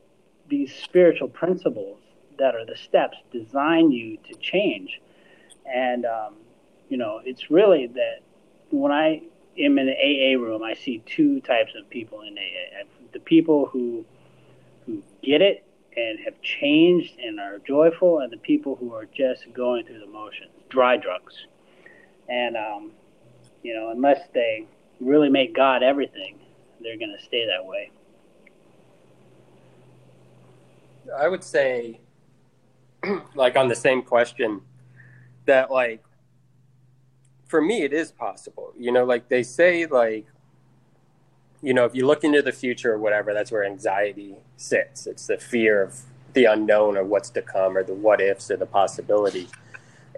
these 0.49 0.75
spiritual 0.75 1.29
principles 1.29 2.01
that 2.39 2.55
are 2.55 2.65
the 2.67 2.77
steps 2.77 3.17
design 3.33 3.91
you 3.91 4.19
to 4.29 4.35
change. 4.41 5.01
And 5.73 6.05
um, 6.05 6.35
you 6.89 6.97
know 6.97 7.21
it's 7.25 7.51
really 7.51 7.87
that 7.87 8.19
when 8.71 8.93
i 8.93 9.23
am 9.59 9.79
in 9.79 9.87
the 9.87 9.93
aa 9.93 10.41
room 10.41 10.63
i 10.63 10.75
see 10.75 11.03
two 11.07 11.41
types 11.41 11.73
of 11.77 11.89
people 11.91 12.23
in 12.23 12.37
aa 12.39 12.85
the 13.13 13.21
people 13.21 13.67
who 13.67 14.05
who 14.87 15.03
get 15.23 15.41
it 15.43 15.65
and 15.97 16.19
have 16.21 16.41
changed 16.43 17.19
and 17.19 17.39
are 17.39 17.59
joyful, 17.59 18.21
and 18.21 18.33
the 18.33 18.39
people 18.39 18.77
who 18.77 18.93
are 18.95 19.07
just 19.07 19.53
going 19.53 19.85
through 19.87 20.01
the 20.01 20.07
motions, 20.07 20.51
dry 20.69 20.97
drunks. 20.97 21.35
And, 22.29 22.57
um, 22.57 22.93
you 23.63 23.75
know, 23.75 23.91
unless 23.91 24.21
they 24.33 24.67
really 25.01 25.29
make 25.29 25.55
God 25.55 25.83
everything, 25.83 26.39
they're 26.81 26.99
going 26.99 27.15
to 27.17 27.25
stay 27.25 27.47
that 27.47 27.65
way. 27.65 27.91
I 31.17 31.29
would 31.29 31.45
say, 31.45 32.01
like, 33.35 33.57
on 33.57 33.69
the 33.69 33.75
same 33.75 34.03
question, 34.03 34.63
that, 35.47 35.71
like, 35.71 36.03
for 37.47 37.61
me, 37.61 37.83
it 37.83 37.93
is 37.93 38.13
possible. 38.13 38.73
You 38.79 38.93
know, 38.93 39.05
like, 39.05 39.29
they 39.29 39.43
say, 39.43 39.87
like, 39.87 40.27
you 41.63 41.73
know, 41.73 41.85
if 41.85 41.95
you 41.95 42.07
look 42.07 42.25
into 42.25 42.43
the 42.43 42.53
future 42.53 42.93
or 42.93 42.99
whatever, 42.99 43.33
that's 43.33 43.51
where 43.51 43.65
anxiety 43.65 44.37
sits. 44.57 45.07
It's 45.07 45.27
the 45.27 45.39
fear 45.39 45.83
of 45.83 46.01
the 46.35 46.45
unknown 46.45 46.97
or 46.97 47.05
what's 47.05 47.31
to 47.31 47.43
come 47.43 47.77
or 47.77 47.83
the 47.83 47.95
what 47.95 48.21
ifs 48.21 48.51
or 48.51 48.57
the 48.57 48.67
possibility. 48.67 49.49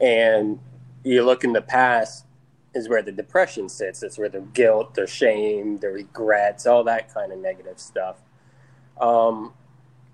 And 0.00 0.58
you 1.04 1.24
look 1.24 1.44
in 1.44 1.52
the 1.52 1.62
past 1.62 2.24
is 2.74 2.88
where 2.88 3.02
the 3.02 3.12
depression 3.12 3.68
sits. 3.68 4.02
It's 4.02 4.18
where 4.18 4.28
the 4.28 4.40
guilt, 4.40 4.94
the 4.94 5.06
shame, 5.06 5.78
the 5.78 5.88
regrets, 5.88 6.66
all 6.66 6.84
that 6.84 7.12
kind 7.14 7.32
of 7.32 7.38
negative 7.38 7.78
stuff. 7.78 8.16
Um, 9.00 9.52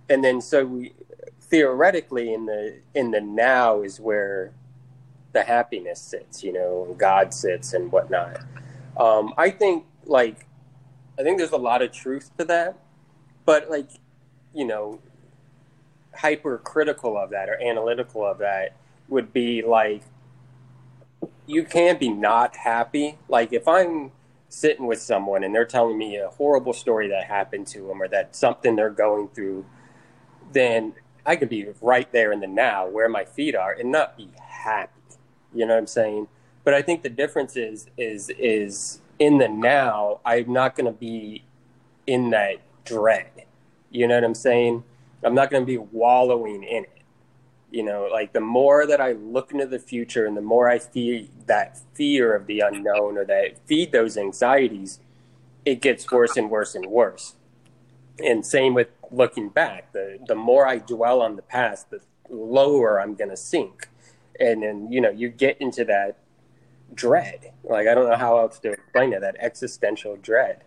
and 0.08 0.22
then 0.22 0.40
so 0.40 0.66
we 0.66 0.92
theoretically 1.40 2.32
in 2.32 2.46
the 2.46 2.76
in 2.94 3.10
the 3.10 3.20
now 3.20 3.82
is 3.82 4.00
where 4.00 4.52
the 5.32 5.42
happiness 5.42 6.00
sits, 6.00 6.42
you 6.44 6.52
know, 6.52 6.86
and 6.88 6.98
God 6.98 7.32
sits 7.32 7.72
and 7.72 7.90
whatnot. 7.90 8.40
Um, 8.98 9.34
I 9.36 9.50
think 9.50 9.86
like 10.04 10.46
I 11.18 11.22
think 11.22 11.38
there's 11.38 11.52
a 11.52 11.56
lot 11.56 11.82
of 11.82 11.92
truth 11.92 12.30
to 12.38 12.44
that, 12.46 12.78
but 13.44 13.70
like, 13.70 13.88
you 14.54 14.64
know, 14.64 15.00
hypercritical 16.14 17.16
of 17.16 17.30
that 17.30 17.48
or 17.48 17.60
analytical 17.60 18.24
of 18.26 18.38
that 18.38 18.76
would 19.08 19.32
be 19.32 19.62
like, 19.62 20.02
you 21.46 21.64
can't 21.64 22.00
be 22.00 22.08
not 22.08 22.56
happy. 22.56 23.18
Like 23.28 23.52
if 23.52 23.68
I'm 23.68 24.12
sitting 24.48 24.86
with 24.86 25.00
someone 25.00 25.44
and 25.44 25.54
they're 25.54 25.64
telling 25.64 25.98
me 25.98 26.16
a 26.16 26.28
horrible 26.28 26.72
story 26.72 27.08
that 27.08 27.24
happened 27.24 27.66
to 27.68 27.86
them 27.88 28.02
or 28.02 28.08
that 28.08 28.36
something 28.36 28.76
they're 28.76 28.90
going 28.90 29.28
through, 29.28 29.64
then 30.52 30.94
I 31.24 31.36
can 31.36 31.48
be 31.48 31.66
right 31.80 32.10
there 32.12 32.32
in 32.32 32.40
the 32.40 32.46
now 32.46 32.86
where 32.86 33.08
my 33.08 33.24
feet 33.24 33.54
are 33.54 33.72
and 33.72 33.90
not 33.92 34.16
be 34.16 34.30
happy. 34.40 34.90
You 35.54 35.66
know 35.66 35.74
what 35.74 35.80
I'm 35.80 35.86
saying? 35.86 36.28
But 36.64 36.74
I 36.74 36.82
think 36.82 37.02
the 37.02 37.10
difference 37.10 37.56
is 37.56 37.88
is 37.96 38.30
is 38.30 39.00
in 39.18 39.38
the 39.38 39.48
now, 39.48 40.20
I'm 40.24 40.52
not 40.52 40.76
going 40.76 40.86
to 40.86 40.98
be 40.98 41.44
in 42.06 42.30
that 42.30 42.56
dread. 42.84 43.30
You 43.90 44.08
know 44.08 44.14
what 44.14 44.24
I'm 44.24 44.34
saying? 44.34 44.84
I'm 45.22 45.34
not 45.34 45.50
going 45.50 45.62
to 45.62 45.66
be 45.66 45.78
wallowing 45.78 46.62
in 46.64 46.84
it. 46.84 47.02
You 47.70 47.82
know, 47.82 48.08
like 48.12 48.32
the 48.32 48.40
more 48.40 48.86
that 48.86 49.00
I 49.00 49.12
look 49.12 49.52
into 49.52 49.66
the 49.66 49.78
future 49.78 50.26
and 50.26 50.36
the 50.36 50.42
more 50.42 50.68
I 50.68 50.78
feed 50.78 51.30
that 51.46 51.78
fear 51.94 52.34
of 52.34 52.46
the 52.46 52.60
unknown 52.60 53.16
or 53.16 53.24
that 53.24 53.66
feed 53.66 53.92
those 53.92 54.18
anxieties, 54.18 55.00
it 55.64 55.80
gets 55.80 56.10
worse 56.10 56.36
and 56.36 56.50
worse 56.50 56.74
and 56.74 56.86
worse. 56.86 57.34
And 58.22 58.44
same 58.44 58.74
with 58.74 58.88
looking 59.10 59.48
back. 59.48 59.92
The 59.92 60.18
the 60.26 60.34
more 60.34 60.66
I 60.66 60.78
dwell 60.78 61.22
on 61.22 61.36
the 61.36 61.42
past, 61.42 61.90
the 61.90 62.00
lower 62.28 63.00
I'm 63.00 63.14
going 63.14 63.30
to 63.30 63.36
sink. 63.36 63.88
And 64.40 64.62
then, 64.62 64.90
you 64.90 65.00
know, 65.00 65.10
you 65.10 65.28
get 65.28 65.60
into 65.60 65.84
that 65.84 66.18
dread. 66.94 67.52
Like 67.64 67.86
I 67.86 67.94
don't 67.94 68.08
know 68.08 68.16
how 68.16 68.38
else 68.38 68.58
to 68.60 68.72
explain 68.72 69.12
it. 69.12 69.20
That 69.20 69.36
existential 69.38 70.16
dread, 70.16 70.64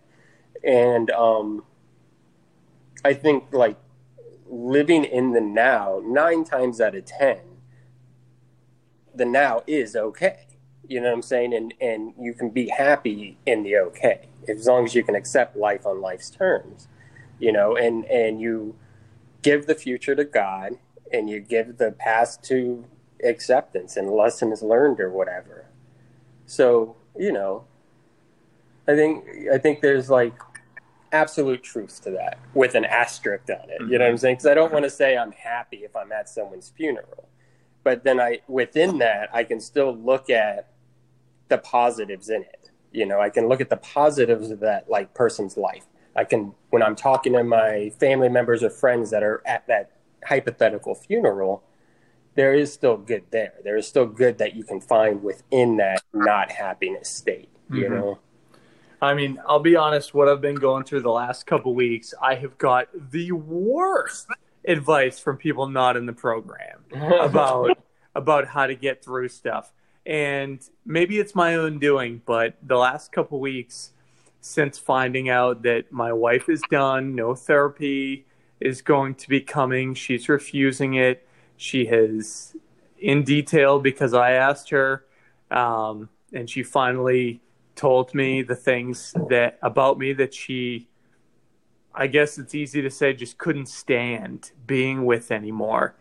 and 0.64 1.12
um, 1.12 1.64
I 3.04 3.14
think 3.14 3.46
like 3.52 3.78
living 4.48 5.04
in 5.04 5.32
the 5.32 5.42
now. 5.42 6.02
Nine 6.04 6.44
times 6.44 6.80
out 6.82 6.96
of 6.96 7.06
ten, 7.06 7.40
the 9.14 9.26
now 9.26 9.64
is 9.68 9.96
okay. 9.96 10.48
You 10.88 11.02
know 11.02 11.08
what 11.08 11.16
I'm 11.16 11.22
saying? 11.22 11.54
And 11.54 11.74
and 11.82 12.14
you 12.20 12.34
can 12.34 12.50
be 12.50 12.70
happy 12.70 13.38
in 13.46 13.64
the 13.64 13.78
okay 13.78 14.30
as 14.48 14.68
long 14.68 14.86
as 14.86 14.94
you 14.94 15.04
can 15.04 15.16
accept 15.16 15.56
life 15.56 15.86
on 15.86 16.02
life's 16.02 16.30
terms. 16.30 16.88
You 17.40 17.52
know, 17.52 17.76
and 17.76 18.06
and 18.06 18.40
you 18.40 18.76
give 19.42 19.68
the 19.68 19.76
future 19.76 20.16
to 20.16 20.24
God, 20.24 20.78
and 21.12 21.30
you 21.30 21.40
give 21.40 21.78
the 21.78 21.92
past 21.92 22.44
to 22.46 22.86
acceptance 23.24 23.98
and 23.98 24.10
lessons 24.10 24.62
learned 24.62 25.00
or 25.00 25.10
whatever 25.10 25.66
so 26.46 26.96
you 27.18 27.32
know, 27.32 27.66
I 28.88 28.96
think 28.96 29.26
I 29.52 29.58
think 29.58 29.82
there's 29.82 30.10
like 30.10 30.34
absolute 31.12 31.64
truth 31.64 32.02
to 32.04 32.12
that 32.12 32.40
with 32.54 32.76
an 32.76 32.86
asterisk 32.86 33.50
on 33.50 33.70
it. 33.70 33.82
You 33.82 33.98
know 33.98 34.00
what 34.00 34.02
I'm 34.02 34.14
mm-hmm. 34.14 34.18
saying? 34.18 34.36
Because 34.36 34.48
I 34.48 34.54
don't 34.54 34.74
want 34.74 34.84
to 34.84 34.90
say 34.90 35.18
I'm 35.18 35.32
happy 35.32 35.78
if 35.78 35.96
I'm 35.96 36.12
at 36.12 36.30
someone's 36.30 36.70
funeral, 36.70 37.30
but 37.84 38.04
then 38.04 38.20
I 38.20 38.42
within 38.48 39.00
that 39.00 39.30
I 39.34 39.44
can 39.44 39.60
still 39.60 39.96
look 39.96 40.30
at 40.30 40.72
the 41.48 41.58
positives 41.58 42.30
in 42.30 42.42
it. 42.42 42.72
You 42.92 43.06
know, 43.06 43.20
I 43.20 43.30
can 43.30 43.48
look 43.48 43.62
at 43.62 43.70
the 43.70 43.78
positives 43.78 44.52
of 44.52 44.60
that 44.62 44.90
like 44.90 45.14
person's 45.14 45.58
life. 45.58 45.86
I 46.16 46.24
can 46.24 46.54
when 46.70 46.84
I'm 46.84 46.96
talking 46.96 47.34
to 47.34 47.44
my 47.44 47.92
family 48.00 48.30
members 48.30 48.64
or 48.64 48.70
friends 48.70 49.10
that 49.12 49.24
are 49.24 49.42
at 49.46 49.68
that 49.68 49.92
hypothetical 50.26 50.96
funeral, 50.96 51.64
there 52.36 52.54
is 52.54 52.72
still 52.72 52.98
good 52.98 53.24
there. 53.32 53.54
There 53.64 53.78
is 53.78 53.88
still 53.88 54.06
good 54.06 54.38
that 54.38 54.56
you 54.56 54.64
can 54.64 54.82
find 54.82 55.24
within 55.24 55.78
that 55.78 56.04
not 56.14 56.52
happiness 56.52 57.10
state. 57.10 57.50
You 57.70 57.86
Mhm. 57.86 57.92
know. 57.92 58.20
I 59.02 59.14
mean, 59.14 59.42
I'll 59.48 59.60
be 59.60 59.76
honest, 59.76 60.14
what 60.14 60.30
I've 60.30 60.42
been 60.42 60.56
going 60.56 60.84
through 60.84 61.02
the 61.02 61.12
last 61.12 61.46
couple 61.46 61.74
weeks, 61.76 62.14
I 62.22 62.36
have 62.36 62.58
got 62.58 62.88
the 63.12 63.32
worst 63.32 64.28
advice 64.66 65.20
from 65.20 65.38
people 65.38 65.68
not 65.68 65.98
in 65.98 66.06
the 66.06 66.14
program 66.14 66.86
about 67.20 67.78
about 68.16 68.48
how 68.48 68.66
to 68.66 68.76
get 68.76 69.04
through 69.04 69.28
stuff. 69.28 69.74
And 70.06 70.60
maybe 70.86 71.20
it's 71.20 71.36
my 71.36 71.56
own 71.56 71.80
doing, 71.80 72.22
but 72.26 72.56
the 72.64 72.78
last 72.78 73.12
couple 73.12 73.40
weeks 73.40 73.92
since 74.40 74.78
finding 74.78 75.28
out 75.28 75.64
that 75.64 75.92
my 75.92 76.14
wife 76.14 76.48
is 76.48 76.62
done, 76.70 77.16
no 77.16 77.34
therapy 77.36 78.26
is 78.62 78.82
going 78.82 79.16
to 79.16 79.28
be 79.28 79.42
coming, 79.42 79.94
she's 79.94 80.30
refusing 80.30 80.94
it. 80.94 81.28
She 81.58 81.86
has 81.86 82.56
in 83.00 83.24
detail 83.24 83.80
because 83.80 84.14
I 84.14 84.32
asked 84.32 84.70
her 84.72 85.06
um, 85.52 86.10
and 86.34 86.50
she 86.50 86.64
finally 86.64 87.42
told 87.76 88.14
me 88.14 88.42
the 88.42 88.56
things 88.56 89.14
that 89.30 89.60
about 89.62 89.98
me 89.98 90.14
that 90.14 90.34
she 90.34 90.88
I 91.94 92.08
guess 92.08 92.38
it's 92.38 92.54
easy 92.54 92.82
to 92.82 92.90
say 92.90 93.14
just 93.14 93.38
couldn't 93.38 93.68
stand 93.68 94.52
being 94.68 95.06
with 95.06 95.32
anymore. 95.32 95.96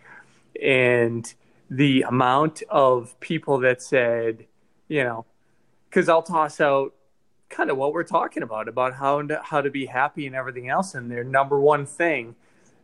And 0.61 1.33
the 1.71 2.03
amount 2.03 2.65
of 2.69 3.19
people 3.21 3.59
that 3.61 3.81
said, 3.81 4.47
you 4.89 5.05
know, 5.05 5.25
cuz 5.93 6.09
I'll 6.09 6.23
toss 6.23 6.61
out 6.61 6.95
kind 7.49 7.71
of 7.71 7.77
what 7.77 7.93
we're 7.93 8.03
talking 8.03 8.43
about 8.43 8.67
about 8.67 8.95
how 8.95 9.23
to, 9.23 9.41
how 9.45 9.61
to 9.61 9.71
be 9.71 9.87
happy 9.87 10.27
and 10.27 10.35
everything 10.35 10.69
else 10.69 10.95
and 10.95 11.11
their 11.11 11.23
number 11.23 11.61
one 11.61 11.87
thing 11.87 12.35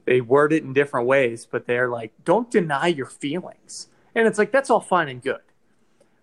they 0.07 0.21
word 0.21 0.53
it 0.53 0.63
in 0.63 0.73
different 0.73 1.07
ways 1.07 1.47
but 1.51 1.67
they're 1.67 1.89
like 1.89 2.13
don't 2.25 2.51
deny 2.51 2.87
your 2.87 3.07
feelings. 3.07 3.89
And 4.15 4.27
it's 4.27 4.39
like 4.39 4.51
that's 4.53 4.71
all 4.71 4.81
fine 4.81 5.09
and 5.09 5.23
good. 5.23 5.41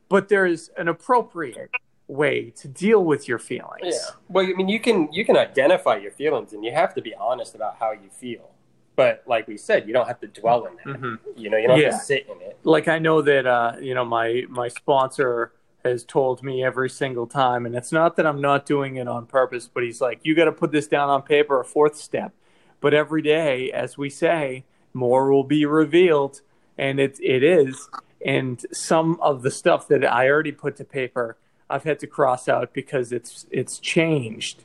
But 0.09 0.27
there's 0.29 0.69
an 0.77 0.87
appropriate 0.87 1.71
way 2.07 2.51
to 2.57 2.67
deal 2.67 3.03
with 3.03 3.27
your 3.27 3.39
feelings. 3.39 3.81
Yeah. 3.83 4.15
Well, 4.29 4.45
I 4.45 4.53
mean, 4.53 4.67
you 4.69 4.79
can 4.79 5.11
you 5.11 5.23
can 5.25 5.37
identify 5.37 5.97
your 5.97 6.11
feelings, 6.11 6.53
and 6.53 6.63
you 6.63 6.71
have 6.73 6.93
to 6.95 7.01
be 7.01 7.13
honest 7.15 7.55
about 7.55 7.77
how 7.79 7.91
you 7.91 8.09
feel. 8.11 8.51
But 8.95 9.23
like 9.27 9.47
we 9.47 9.57
said, 9.57 9.87
you 9.87 9.93
don't 9.93 10.07
have 10.07 10.19
to 10.21 10.27
dwell 10.27 10.65
in 10.65 10.75
that. 10.77 11.01
Mhm. 11.01 11.19
You 11.35 11.49
know, 11.49 11.57
you 11.57 11.67
don't 11.67 11.79
Yeah. 11.79 11.91
have 11.91 11.99
to 11.99 12.05
sit 12.05 12.27
in 12.27 12.41
it. 12.41 12.57
Like 12.63 12.87
I 12.87 12.99
know 12.99 13.21
that 13.21 13.45
uh, 13.45 13.73
you 13.79 13.93
know 13.93 14.05
my 14.05 14.45
my 14.49 14.67
sponsor 14.69 15.53
has 15.85 16.03
told 16.03 16.43
me 16.43 16.63
every 16.63 16.89
single 16.89 17.27
time, 17.27 17.65
and 17.65 17.75
it's 17.75 17.91
not 17.91 18.15
that 18.17 18.25
I'm 18.25 18.41
not 18.41 18.65
doing 18.65 18.97
it 18.97 19.07
on 19.07 19.25
purpose, 19.27 19.69
but 19.73 19.83
he's 19.83 20.01
like, 20.01 20.19
you 20.23 20.35
got 20.35 20.45
to 20.45 20.51
put 20.51 20.71
this 20.71 20.87
down 20.87 21.09
on 21.09 21.21
paper, 21.21 21.59
a 21.61 21.63
fourth 21.65 21.95
step. 21.95 22.33
But 22.79 22.93
every 22.93 23.21
day, 23.21 23.71
as 23.71 23.97
we 23.97 24.09
say, 24.09 24.65
more 24.93 25.31
will 25.31 25.43
be 25.43 25.65
revealed, 25.65 26.41
and 26.77 26.99
it 26.99 27.17
it 27.21 27.43
is. 27.43 27.89
And 28.25 28.63
some 28.71 29.19
of 29.21 29.43
the 29.43 29.51
stuff 29.51 29.87
that 29.89 30.03
I 30.05 30.29
already 30.29 30.51
put 30.51 30.75
to 30.77 30.83
paper, 30.83 31.37
I've 31.69 31.83
had 31.83 31.99
to 31.99 32.07
cross 32.07 32.47
out 32.47 32.73
because 32.73 33.11
it's 33.11 33.45
it's 33.51 33.79
changed, 33.79 34.63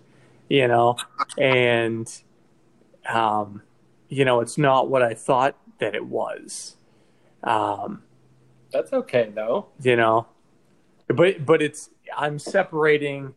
you 0.48 0.68
know, 0.68 0.96
and 1.38 2.08
um, 3.08 3.62
you 4.08 4.24
know, 4.24 4.40
it's 4.40 4.58
not 4.58 4.88
what 4.88 5.02
I 5.02 5.14
thought 5.14 5.56
that 5.78 5.94
it 5.94 6.06
was. 6.06 6.76
Um, 7.42 8.02
That's 8.72 8.92
okay 8.92 9.32
though. 9.34 9.68
you 9.82 9.96
know, 9.96 10.26
but 11.08 11.44
but 11.44 11.62
it's 11.62 11.90
I'm 12.16 12.38
separating 12.38 13.34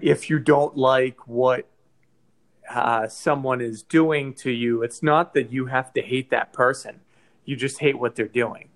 if 0.00 0.28
you 0.28 0.38
don't 0.38 0.76
like 0.76 1.28
what 1.28 1.68
uh, 2.70 3.08
someone 3.08 3.60
is 3.60 3.82
doing 3.82 4.34
to 4.34 4.50
you. 4.50 4.82
It's 4.82 5.02
not 5.02 5.34
that 5.34 5.52
you 5.52 5.66
have 5.66 5.92
to 5.94 6.02
hate 6.02 6.30
that 6.30 6.52
person; 6.52 7.00
you 7.44 7.56
just 7.56 7.80
hate 7.80 7.98
what 7.98 8.16
they're 8.16 8.26
doing. 8.26 8.68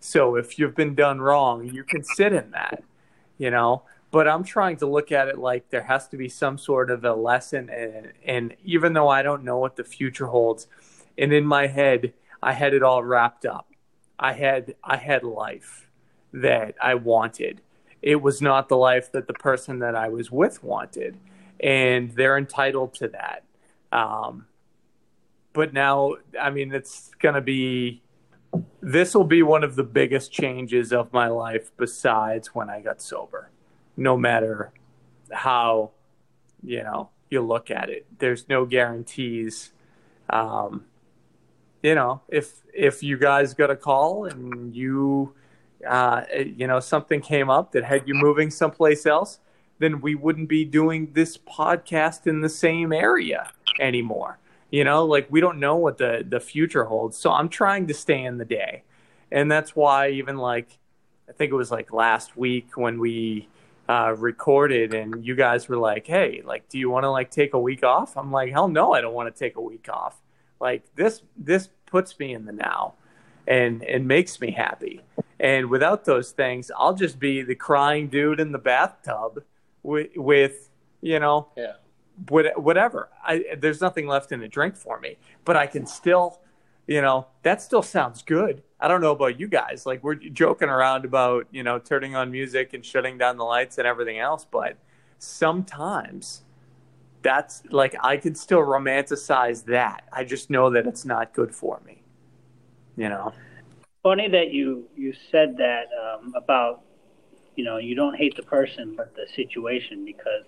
So 0.00 0.36
if 0.36 0.58
you've 0.58 0.76
been 0.76 0.94
done 0.94 1.20
wrong, 1.20 1.64
you 1.64 1.82
can 1.82 2.04
sit 2.04 2.32
in 2.32 2.52
that, 2.52 2.82
you 3.36 3.50
know. 3.50 3.82
But 4.10 4.26
I'm 4.26 4.44
trying 4.44 4.76
to 4.78 4.86
look 4.86 5.12
at 5.12 5.28
it 5.28 5.38
like 5.38 5.68
there 5.70 5.82
has 5.82 6.08
to 6.08 6.16
be 6.16 6.28
some 6.28 6.56
sort 6.56 6.90
of 6.90 7.04
a 7.04 7.14
lesson, 7.14 7.68
and, 7.68 8.12
and 8.24 8.56
even 8.64 8.92
though 8.92 9.08
I 9.08 9.22
don't 9.22 9.44
know 9.44 9.58
what 9.58 9.76
the 9.76 9.84
future 9.84 10.26
holds, 10.26 10.66
and 11.18 11.32
in 11.32 11.44
my 11.44 11.66
head 11.66 12.14
I 12.42 12.52
had 12.52 12.74
it 12.74 12.82
all 12.82 13.02
wrapped 13.02 13.44
up. 13.44 13.66
I 14.18 14.32
had 14.32 14.74
I 14.82 14.96
had 14.96 15.22
life 15.22 15.88
that 16.32 16.74
I 16.80 16.94
wanted. 16.94 17.60
It 18.00 18.22
was 18.22 18.40
not 18.40 18.68
the 18.68 18.76
life 18.76 19.10
that 19.12 19.26
the 19.26 19.34
person 19.34 19.80
that 19.80 19.94
I 19.94 20.08
was 20.08 20.30
with 20.30 20.62
wanted, 20.62 21.18
and 21.60 22.10
they're 22.12 22.38
entitled 22.38 22.94
to 22.94 23.08
that. 23.08 23.44
Um, 23.92 24.46
but 25.52 25.72
now, 25.72 26.14
I 26.40 26.50
mean, 26.50 26.72
it's 26.72 27.10
gonna 27.20 27.40
be. 27.40 28.02
This 28.80 29.14
will 29.14 29.24
be 29.24 29.42
one 29.42 29.62
of 29.62 29.76
the 29.76 29.82
biggest 29.82 30.32
changes 30.32 30.92
of 30.92 31.12
my 31.12 31.28
life 31.28 31.70
besides 31.76 32.54
when 32.54 32.70
I 32.70 32.80
got 32.80 33.02
sober. 33.02 33.50
No 33.96 34.16
matter 34.16 34.72
how, 35.30 35.90
you 36.62 36.82
know, 36.82 37.10
you 37.28 37.42
look 37.42 37.70
at 37.70 37.90
it, 37.90 38.06
there's 38.18 38.48
no 38.48 38.64
guarantees. 38.64 39.72
Um, 40.30 40.86
you 41.82 41.94
know, 41.94 42.22
if 42.28 42.62
if 42.72 43.02
you 43.02 43.18
guys 43.18 43.54
got 43.54 43.70
a 43.70 43.76
call 43.76 44.24
and 44.24 44.74
you, 44.74 45.34
uh, 45.86 46.22
you 46.32 46.66
know, 46.66 46.80
something 46.80 47.20
came 47.20 47.50
up 47.50 47.72
that 47.72 47.84
had 47.84 48.06
you 48.06 48.14
moving 48.14 48.50
someplace 48.50 49.06
else, 49.06 49.40
then 49.78 50.00
we 50.00 50.14
wouldn't 50.14 50.48
be 50.48 50.64
doing 50.64 51.12
this 51.12 51.36
podcast 51.36 52.26
in 52.26 52.40
the 52.40 52.48
same 52.48 52.92
area 52.92 53.50
anymore. 53.80 54.38
You 54.70 54.84
know, 54.84 55.04
like 55.04 55.26
we 55.30 55.40
don't 55.40 55.58
know 55.58 55.76
what 55.76 55.98
the 55.98 56.24
the 56.28 56.40
future 56.40 56.84
holds. 56.84 57.16
So 57.16 57.30
I'm 57.32 57.48
trying 57.48 57.86
to 57.86 57.94
stay 57.94 58.24
in 58.24 58.38
the 58.38 58.44
day, 58.44 58.82
and 59.32 59.50
that's 59.50 59.74
why 59.74 60.10
even 60.10 60.36
like 60.36 60.78
I 61.28 61.32
think 61.32 61.52
it 61.52 61.56
was 61.56 61.70
like 61.70 61.92
last 61.92 62.36
week 62.36 62.76
when 62.76 62.98
we 62.98 63.48
uh, 63.88 64.14
recorded 64.18 64.92
and 64.92 65.24
you 65.24 65.34
guys 65.34 65.68
were 65.68 65.78
like, 65.78 66.06
"Hey, 66.06 66.42
like, 66.44 66.68
do 66.68 66.78
you 66.78 66.90
want 66.90 67.04
to 67.04 67.10
like 67.10 67.30
take 67.30 67.54
a 67.54 67.58
week 67.58 67.82
off?" 67.82 68.16
I'm 68.16 68.30
like, 68.30 68.52
"Hell 68.52 68.68
no, 68.68 68.92
I 68.92 69.00
don't 69.00 69.14
want 69.14 69.34
to 69.34 69.38
take 69.38 69.56
a 69.56 69.62
week 69.62 69.88
off." 69.88 70.20
Like 70.60 70.82
this 70.96 71.22
this 71.36 71.70
puts 71.86 72.18
me 72.18 72.34
in 72.34 72.44
the 72.44 72.52
now 72.52 72.94
and 73.46 73.82
and 73.84 74.06
makes 74.06 74.40
me 74.40 74.50
happy. 74.50 75.00
And 75.40 75.70
without 75.70 76.04
those 76.04 76.32
things, 76.32 76.70
I'll 76.76 76.94
just 76.94 77.18
be 77.18 77.42
the 77.42 77.54
crying 77.54 78.08
dude 78.08 78.40
in 78.40 78.52
the 78.52 78.58
bathtub 78.58 79.44
with 79.82 80.10
with 80.16 80.70
you 81.00 81.18
know 81.20 81.48
Yeah. 81.56 81.74
whatever. 82.28 83.08
I 83.22 83.44
there's 83.58 83.80
nothing 83.80 84.06
left 84.06 84.32
in 84.32 84.40
the 84.40 84.48
drink 84.48 84.76
for 84.76 84.98
me, 85.00 85.16
but 85.44 85.56
I 85.56 85.66
can 85.66 85.86
still, 85.86 86.40
you 86.86 87.00
know, 87.00 87.26
that 87.42 87.62
still 87.62 87.82
sounds 87.82 88.22
good. 88.22 88.62
I 88.80 88.88
don't 88.88 89.00
know 89.00 89.12
about 89.12 89.38
you 89.40 89.48
guys. 89.48 89.86
Like 89.86 90.02
we're 90.04 90.14
joking 90.14 90.68
around 90.68 91.04
about, 91.04 91.46
you 91.50 91.62
know, 91.62 91.78
turning 91.78 92.14
on 92.14 92.30
music 92.30 92.74
and 92.74 92.84
shutting 92.84 93.18
down 93.18 93.36
the 93.36 93.44
lights 93.44 93.78
and 93.78 93.86
everything 93.86 94.18
else, 94.18 94.44
but 94.44 94.76
sometimes 95.18 96.42
that's 97.22 97.62
like 97.70 97.94
I 98.02 98.16
could 98.16 98.36
still 98.36 98.60
romanticize 98.60 99.64
that. 99.66 100.04
I 100.12 100.24
just 100.24 100.50
know 100.50 100.70
that 100.70 100.86
it's 100.86 101.04
not 101.04 101.32
good 101.34 101.54
for 101.54 101.80
me. 101.84 102.02
You 102.96 103.08
know. 103.08 103.32
Funny 104.02 104.28
that 104.28 104.50
you 104.52 104.88
you 104.96 105.12
said 105.30 105.56
that 105.58 105.86
um, 106.00 106.32
about 106.36 106.82
you 107.58 107.64
know 107.64 107.76
you 107.78 107.96
don't 107.96 108.14
hate 108.14 108.36
the 108.36 108.42
person 108.42 108.94
but 108.96 109.14
the 109.16 109.26
situation 109.34 110.04
because 110.04 110.44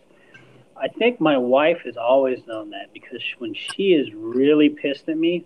I 0.76 0.86
think 0.88 1.20
my 1.20 1.36
wife 1.36 1.80
has 1.84 1.96
always 1.96 2.38
known 2.46 2.70
that 2.70 2.92
because 2.94 3.20
when 3.38 3.52
she 3.52 3.92
is 3.92 4.14
really 4.14 4.70
pissed 4.70 5.08
at 5.10 5.18
me, 5.18 5.44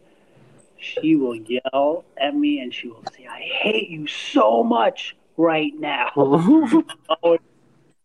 she 0.77 1.17
will 1.17 1.35
yell 1.35 2.05
at 2.17 2.37
me 2.37 2.61
and 2.61 2.73
she 2.73 2.87
will 2.89 3.03
say, 3.17 3.27
"I 3.27 3.41
hate 3.41 3.89
you 3.89 4.07
so 4.07 4.63
much 4.63 5.17
right 5.37 5.73
now." 5.77 6.11
Always- 6.15 7.41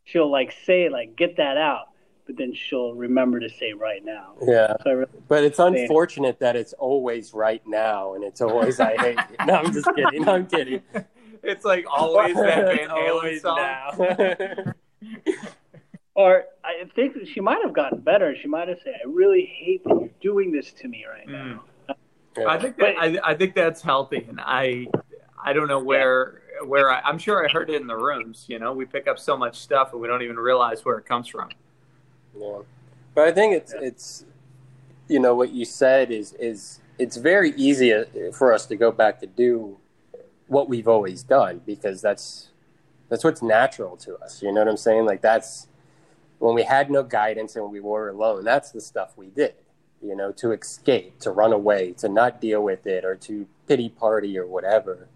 she'll 0.05 0.31
like 0.31 0.53
say 0.65 0.89
like 0.89 1.15
get 1.15 1.35
that 1.37 1.57
out, 1.57 1.89
but 2.25 2.35
then 2.37 2.53
she'll 2.55 2.93
remember 2.95 3.39
to 3.41 3.49
say 3.49 3.73
right 3.73 4.03
now. 4.03 4.33
Yeah. 4.41 4.73
So 4.83 4.93
really, 4.93 5.11
But 5.27 5.43
it's 5.43 5.59
unfortunate 5.59 6.39
that 6.39 6.55
it's 6.55 6.73
always 6.73 7.33
right 7.33 7.61
now 7.67 8.15
and 8.15 8.23
it's 8.23 8.41
always 8.41 8.79
I 8.79 8.95
hate 8.97 9.19
you. 9.29 9.45
No, 9.45 9.53
I'm 9.55 9.71
just 9.71 9.89
kidding. 9.93 10.27
I'm 10.27 10.47
kidding. 10.47 10.81
It's 11.43 11.65
like 11.65 11.85
always 11.89 12.35
that 12.35 12.65
Van 12.75 12.89
Halen 12.89 13.09
always 13.09 13.41
song. 13.41 13.57
now. 13.57 14.73
or 16.15 16.45
I 16.63 16.83
think 16.95 17.15
she 17.33 17.39
might 17.39 17.61
have 17.63 17.73
gotten 17.73 17.99
better. 17.99 18.35
She 18.35 18.47
might 18.47 18.67
have 18.67 18.79
said, 18.83 18.95
"I 19.03 19.07
really 19.07 19.45
hate 19.45 19.83
that 19.85 19.99
you're 19.99 20.09
doing 20.21 20.51
this 20.51 20.71
to 20.73 20.87
me 20.87 21.05
right 21.05 21.27
now." 21.27 21.63
I 22.47 22.57
think 22.57 22.77
that, 22.77 22.95
I, 22.97 23.17
I 23.23 23.33
think 23.35 23.55
that's 23.55 23.81
healthy, 23.81 24.25
and 24.27 24.39
I 24.39 24.87
I 25.43 25.53
don't 25.53 25.67
know 25.67 25.79
where 25.79 26.41
where 26.65 26.91
I, 26.91 26.99
I'm 27.01 27.17
sure 27.17 27.45
I 27.45 27.49
heard 27.49 27.69
it 27.69 27.81
in 27.81 27.87
the 27.87 27.95
rooms. 27.95 28.45
You 28.47 28.59
know, 28.59 28.73
we 28.73 28.85
pick 28.85 29.07
up 29.07 29.17
so 29.17 29.37
much 29.37 29.57
stuff 29.59 29.93
and 29.93 30.01
we 30.01 30.07
don't 30.07 30.21
even 30.21 30.37
realize 30.37 30.83
where 30.83 30.97
it 30.97 31.05
comes 31.05 31.27
from. 31.27 31.49
Yeah. 32.37 32.59
But 33.15 33.27
I 33.27 33.31
think 33.31 33.55
it's 33.55 33.73
it's 33.73 34.25
you 35.07 35.19
know 35.19 35.35
what 35.35 35.51
you 35.51 35.65
said 35.65 36.11
is 36.11 36.33
is 36.33 36.79
it's 36.97 37.17
very 37.17 37.51
easy 37.55 37.93
uh, 37.93 38.03
for 38.33 38.53
us 38.53 38.65
to 38.67 38.75
go 38.75 38.91
back 38.91 39.19
to 39.21 39.27
do 39.27 39.77
what 40.49 40.67
we've 40.67 40.87
always 40.87 41.23
done 41.23 41.61
because 41.65 42.01
that's 42.01 42.49
that's 43.07 43.23
what's 43.23 43.41
natural 43.41 43.97
to 43.97 44.17
us. 44.17 44.41
You 44.41 44.51
know 44.51 44.61
what 44.61 44.67
I'm 44.67 44.77
saying? 44.77 45.05
Like 45.05 45.21
that's 45.21 45.67
when 46.39 46.55
we 46.55 46.63
had 46.63 46.91
no 46.91 47.03
guidance 47.03 47.55
and 47.55 47.71
we 47.71 47.79
were 47.79 48.09
alone. 48.09 48.43
That's 48.43 48.71
the 48.71 48.81
stuff 48.81 49.13
we 49.15 49.27
did. 49.27 49.55
You 50.01 50.15
know, 50.15 50.31
to 50.33 50.51
escape, 50.51 51.19
to 51.19 51.31
run 51.31 51.53
away, 51.53 51.93
to 51.99 52.09
not 52.09 52.39
deal 52.39 52.63
with 52.63 52.87
it, 52.87 53.03
or 53.03 53.15
to 53.17 53.47
pity 53.67 53.89
party 53.89 54.37
or 54.37 54.47
whatever. 54.47 55.07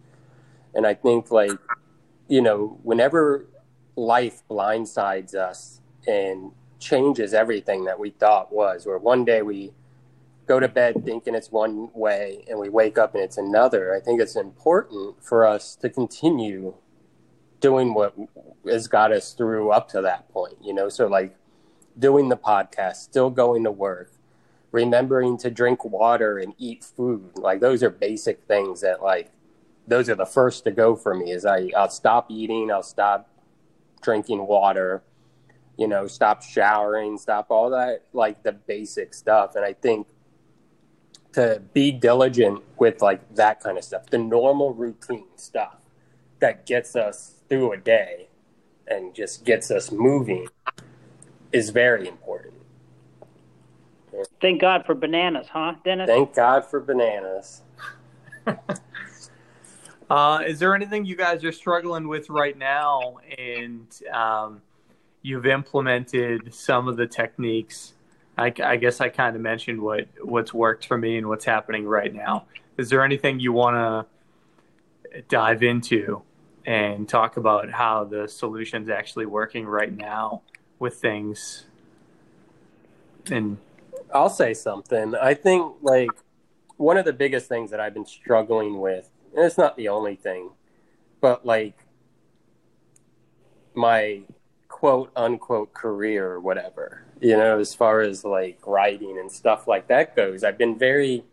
And 0.73 0.85
I 0.85 0.93
think 0.93 1.31
like 1.31 1.51
you 2.27 2.41
know, 2.41 2.79
whenever 2.83 3.45
life 3.95 4.43
blindsides 4.49 5.35
us 5.35 5.81
and 6.07 6.51
changes 6.79 7.33
everything 7.33 7.85
that 7.85 7.99
we 7.99 8.11
thought 8.11 8.51
was, 8.51 8.85
or 8.85 8.97
one 8.97 9.25
day 9.25 9.41
we 9.41 9.71
go 10.45 10.59
to 10.59 10.67
bed 10.67 11.03
thinking 11.05 11.35
it's 11.35 11.51
one 11.51 11.89
way 11.93 12.43
and 12.49 12.59
we 12.59 12.69
wake 12.69 12.97
up 12.97 13.15
and 13.15 13.23
it's 13.23 13.37
another. 13.37 13.95
I 13.95 13.99
think 13.99 14.21
it's 14.21 14.35
important 14.35 15.23
for 15.23 15.45
us 15.45 15.75
to 15.77 15.89
continue 15.89 16.75
doing 17.59 17.93
what 17.93 18.13
has 18.67 18.87
got 18.87 19.11
us 19.11 19.33
through 19.33 19.71
up 19.71 19.87
to 19.89 20.01
that 20.01 20.29
point, 20.29 20.55
you 20.61 20.73
know? 20.73 20.89
So, 20.89 21.07
like 21.07 21.35
doing 21.97 22.29
the 22.29 22.37
podcast, 22.37 22.97
still 22.97 23.29
going 23.29 23.63
to 23.63 23.71
work, 23.71 24.11
remembering 24.71 25.37
to 25.37 25.49
drink 25.49 25.85
water 25.85 26.37
and 26.37 26.53
eat 26.57 26.83
food. 26.83 27.37
Like, 27.37 27.61
those 27.61 27.81
are 27.81 27.89
basic 27.89 28.43
things 28.43 28.81
that, 28.81 29.01
like, 29.01 29.31
those 29.87 30.09
are 30.09 30.15
the 30.15 30.25
first 30.25 30.63
to 30.65 30.71
go 30.71 30.95
for 30.95 31.13
me 31.13 31.31
is 31.31 31.45
I, 31.45 31.69
I'll 31.75 31.89
stop 31.89 32.29
eating, 32.29 32.71
I'll 32.71 32.83
stop 32.83 33.29
drinking 34.01 34.45
water, 34.45 35.03
you 35.77 35.87
know, 35.87 36.07
stop 36.07 36.41
showering, 36.41 37.17
stop 37.17 37.47
all 37.49 37.69
that, 37.71 38.03
like 38.13 38.43
the 38.43 38.51
basic 38.51 39.13
stuff. 39.13 39.55
And 39.55 39.65
I 39.65 39.73
think 39.73 40.07
to 41.33 41.61
be 41.73 41.91
diligent 41.91 42.63
with 42.77 43.01
like 43.01 43.35
that 43.35 43.59
kind 43.61 43.77
of 43.77 43.83
stuff, 43.83 44.07
the 44.09 44.17
normal 44.17 44.73
routine 44.73 45.27
stuff 45.35 45.77
that 46.39 46.65
gets 46.65 46.95
us 46.95 47.35
through 47.49 47.73
a 47.73 47.77
day 47.77 48.27
and 48.87 49.13
just 49.15 49.45
gets 49.45 49.71
us 49.71 49.91
moving 49.91 50.47
is 51.51 51.69
very 51.69 52.07
important. 52.07 52.53
Thank 54.41 54.61
God 54.61 54.85
for 54.85 54.93
bananas, 54.93 55.47
huh, 55.49 55.75
Dennis? 55.83 56.07
Thank 56.07 56.35
God 56.35 56.65
for 56.65 56.79
bananas. 56.79 57.61
uh, 60.09 60.43
is 60.45 60.59
there 60.59 60.75
anything 60.75 61.05
you 61.05 61.15
guys 61.15 61.43
are 61.43 61.51
struggling 61.51 62.07
with 62.07 62.29
right 62.29 62.57
now 62.57 63.17
and 63.37 63.87
um, 64.11 64.61
you've 65.21 65.45
implemented 65.45 66.53
some 66.53 66.87
of 66.87 66.97
the 66.97 67.07
techniques 67.07 67.93
I, 68.37 68.51
I 68.63 68.77
guess 68.77 68.99
I 68.99 69.09
kind 69.09 69.35
of 69.35 69.41
mentioned 69.41 69.81
what 69.81 70.07
what's 70.21 70.53
worked 70.53 70.87
for 70.87 70.97
me 70.97 71.17
and 71.17 71.27
what's 71.27 71.45
happening 71.45 71.85
right 71.85 72.13
now. 72.13 72.45
Is 72.77 72.89
there 72.89 73.03
anything 73.03 73.39
you 73.39 73.53
want 73.53 73.75
to 75.13 75.21
dive 75.29 75.61
into 75.61 76.23
and 76.65 77.07
talk 77.07 77.37
about 77.37 77.69
how 77.69 78.03
the 78.03 78.27
solution's 78.27 78.89
actually 78.89 79.27
working 79.27 79.65
right 79.65 79.95
now 79.95 80.41
with 80.79 80.95
things? 80.95 81.65
And 83.29 83.57
I'll 84.13 84.29
say 84.29 84.53
something. 84.53 85.13
I 85.15 85.35
think 85.35 85.75
like 85.81 86.09
one 86.77 86.97
of 86.97 87.05
the 87.05 87.13
biggest 87.13 87.47
things 87.47 87.69
that 87.69 87.79
I've 87.79 87.93
been 87.93 88.05
struggling 88.05 88.79
with, 88.79 89.09
and 89.35 89.45
it's 89.45 89.57
not 89.57 89.77
the 89.77 89.89
only 89.89 90.15
thing, 90.15 90.49
but 91.21 91.45
like 91.45 91.85
my 93.75 94.21
quote 94.67 95.11
unquote 95.15 95.73
career 95.73 96.27
or 96.27 96.39
whatever 96.39 97.05
you 97.23 97.37
know, 97.37 97.57
as 97.57 97.73
far 97.73 98.01
as 98.01 98.25
like 98.25 98.59
writing 98.67 99.17
and 99.17 99.31
stuff 99.31 99.65
like 99.65 99.87
that 99.87 100.13
goes, 100.13 100.43
I've 100.43 100.57
been 100.57 100.77
very 100.77 101.23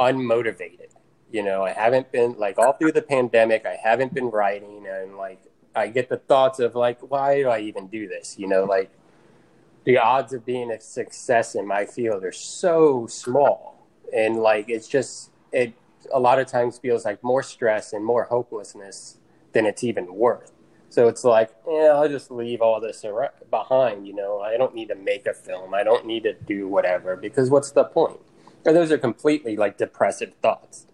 unmotivated. 0.00 0.88
You 1.30 1.42
know, 1.42 1.64
I 1.64 1.70
haven't 1.70 2.10
been 2.12 2.36
like 2.38 2.58
all 2.58 2.72
through 2.72 2.92
the 2.92 3.02
pandemic, 3.02 3.66
I 3.66 3.76
haven't 3.82 4.14
been 4.14 4.30
writing 4.30 4.86
and 4.88 5.16
like 5.16 5.42
I 5.74 5.88
get 5.88 6.08
the 6.08 6.16
thoughts 6.16 6.60
of 6.60 6.74
like, 6.74 6.98
why 7.00 7.36
do 7.36 7.48
I 7.48 7.60
even 7.60 7.88
do 7.88 8.08
this? 8.08 8.38
You 8.38 8.48
know, 8.48 8.64
like 8.64 8.90
the 9.84 9.98
odds 9.98 10.32
of 10.32 10.46
being 10.46 10.70
a 10.70 10.80
success 10.80 11.54
in 11.54 11.66
my 11.66 11.84
field 11.84 12.24
are 12.24 12.32
so 12.32 13.06
small. 13.06 13.86
And 14.16 14.36
like 14.38 14.70
it's 14.70 14.88
just 14.88 15.30
it 15.52 15.74
a 16.10 16.18
lot 16.18 16.38
of 16.38 16.46
times 16.46 16.78
feels 16.78 17.04
like 17.04 17.22
more 17.22 17.42
stress 17.42 17.92
and 17.92 18.02
more 18.02 18.24
hopelessness 18.24 19.18
than 19.52 19.66
it's 19.66 19.84
even 19.84 20.14
worth. 20.14 20.52
So 20.88 21.08
it's 21.08 21.24
like, 21.24 21.50
yeah, 21.68 21.92
I'll 21.94 22.08
just 22.08 22.30
leave 22.30 22.62
all 22.62 22.80
this 22.80 23.04
behind. 23.50 24.06
You 24.06 24.14
know, 24.14 24.40
I 24.40 24.56
don't 24.56 24.74
need 24.74 24.88
to 24.88 24.94
make 24.94 25.26
a 25.26 25.34
film. 25.34 25.74
I 25.74 25.82
don't 25.82 26.06
need 26.06 26.22
to 26.22 26.32
do 26.32 26.68
whatever 26.68 27.16
because 27.16 27.50
what's 27.50 27.70
the 27.70 27.84
point? 27.84 28.20
Or 28.64 28.72
those 28.72 28.90
are 28.90 28.98
completely 28.98 29.56
like 29.56 29.78
depressive 29.78 30.32
thoughts. 30.42 30.86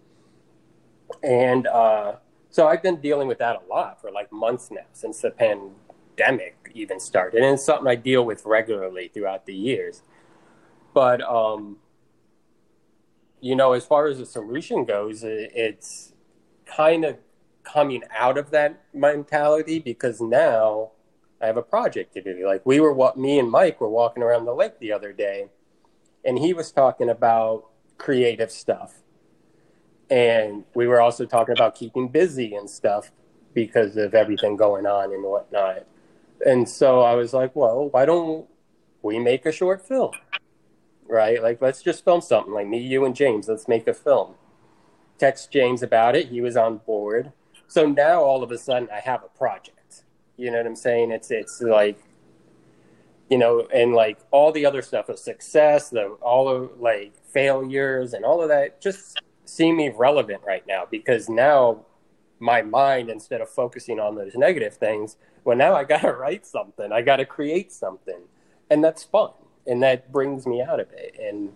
And 1.21 1.67
uh, 1.67 2.15
so 2.49 2.67
I've 2.67 2.83
been 2.83 2.97
dealing 2.97 3.27
with 3.27 3.39
that 3.39 3.55
a 3.55 3.69
lot 3.69 4.01
for 4.01 4.11
like 4.11 4.31
months 4.31 4.69
now 4.71 4.85
since 4.93 5.21
the 5.21 5.31
pandemic 5.31 6.71
even 6.73 6.99
started. 6.99 7.43
And 7.43 7.53
it's 7.53 7.65
something 7.65 7.87
I 7.87 7.95
deal 7.95 8.25
with 8.25 8.45
regularly 8.45 9.07
throughout 9.07 9.45
the 9.45 9.55
years. 9.55 10.01
But, 10.93 11.21
um, 11.21 11.77
you 13.41 13.55
know, 13.55 13.73
as 13.73 13.85
far 13.85 14.07
as 14.07 14.19
the 14.19 14.25
solution 14.25 14.85
goes, 14.85 15.23
it's 15.23 16.13
kind 16.65 17.05
of 17.05 17.17
coming 17.63 18.03
out 18.15 18.37
of 18.37 18.51
that 18.51 18.83
mentality 18.93 19.79
because 19.79 20.21
now 20.21 20.91
I 21.41 21.47
have 21.47 21.57
a 21.57 21.63
project 21.63 22.13
to 22.13 22.21
do. 22.21 22.45
Like 22.45 22.65
we 22.65 22.79
were, 22.79 23.13
me 23.15 23.39
and 23.39 23.49
Mike 23.49 23.81
were 23.81 23.89
walking 23.89 24.23
around 24.23 24.45
the 24.45 24.53
lake 24.53 24.79
the 24.79 24.91
other 24.91 25.11
day, 25.11 25.47
and 26.23 26.39
he 26.39 26.53
was 26.53 26.71
talking 26.71 27.09
about 27.09 27.65
creative 27.97 28.51
stuff, 28.51 29.01
and 30.09 30.63
we 30.73 30.87
were 30.87 31.01
also 31.01 31.25
talking 31.25 31.53
about 31.53 31.75
keeping 31.75 32.07
busy 32.07 32.55
and 32.55 32.69
stuff 32.69 33.11
because 33.53 33.97
of 33.97 34.13
everything 34.13 34.55
going 34.55 34.85
on 34.85 35.13
and 35.13 35.23
whatnot. 35.23 35.85
And 36.45 36.67
so 36.67 37.01
I 37.01 37.15
was 37.15 37.33
like, 37.33 37.55
well, 37.55 37.89
why 37.89 38.05
don't 38.05 38.47
we 39.01 39.19
make 39.19 39.45
a 39.45 39.51
short 39.51 39.85
film? 39.85 40.11
Right? 41.07 41.41
Like, 41.41 41.61
let's 41.61 41.81
just 41.81 42.03
film 42.03 42.21
something 42.21 42.53
like 42.53 42.67
me, 42.67 42.79
you, 42.79 43.05
and 43.05 43.15
James. 43.15 43.47
Let's 43.47 43.67
make 43.67 43.87
a 43.87 43.93
film. 43.93 44.35
Text 45.17 45.51
James 45.51 45.83
about 45.83 46.15
it. 46.15 46.29
He 46.29 46.41
was 46.41 46.57
on 46.57 46.77
board. 46.79 47.31
So 47.67 47.85
now 47.85 48.21
all 48.21 48.43
of 48.43 48.51
a 48.51 48.57
sudden 48.57 48.89
I 48.93 48.99
have 48.99 49.23
a 49.23 49.37
project. 49.37 50.03
You 50.37 50.51
know 50.51 50.57
what 50.57 50.67
I'm 50.67 50.75
saying? 50.75 51.11
It's 51.11 51.31
it's 51.31 51.61
like 51.61 51.97
you 53.29 53.37
know, 53.37 53.67
and 53.73 53.93
like 53.93 54.19
all 54.31 54.51
the 54.51 54.65
other 54.65 54.81
stuff 54.81 55.09
of 55.09 55.17
success, 55.17 55.89
the 55.89 56.09
all 56.21 56.47
of 56.47 56.79
like 56.79 57.13
failures 57.31 58.13
and 58.13 58.25
all 58.25 58.41
of 58.41 58.49
that 58.49 58.81
just 58.81 59.19
seem 59.45 59.79
irrelevant 59.79 60.41
right 60.45 60.65
now 60.67 60.85
because 60.89 61.29
now 61.29 61.85
my 62.39 62.61
mind 62.61 63.09
instead 63.09 63.41
of 63.41 63.49
focusing 63.49 63.99
on 63.99 64.15
those 64.15 64.35
negative 64.35 64.75
things, 64.75 65.17
well 65.43 65.57
now 65.57 65.73
I 65.73 65.83
gotta 65.83 66.11
write 66.13 66.45
something. 66.45 66.91
I 66.91 67.01
gotta 67.01 67.25
create 67.25 67.71
something. 67.71 68.21
And 68.69 68.83
that's 68.83 69.03
fun. 69.03 69.31
And 69.65 69.81
that 69.83 70.11
brings 70.11 70.45
me 70.45 70.61
out 70.61 70.79
of 70.79 70.91
it. 70.91 71.15
And 71.19 71.53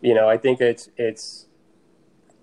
you 0.00 0.14
know, 0.14 0.28
I 0.28 0.36
think 0.36 0.60
it's 0.60 0.90
it's 0.96 1.46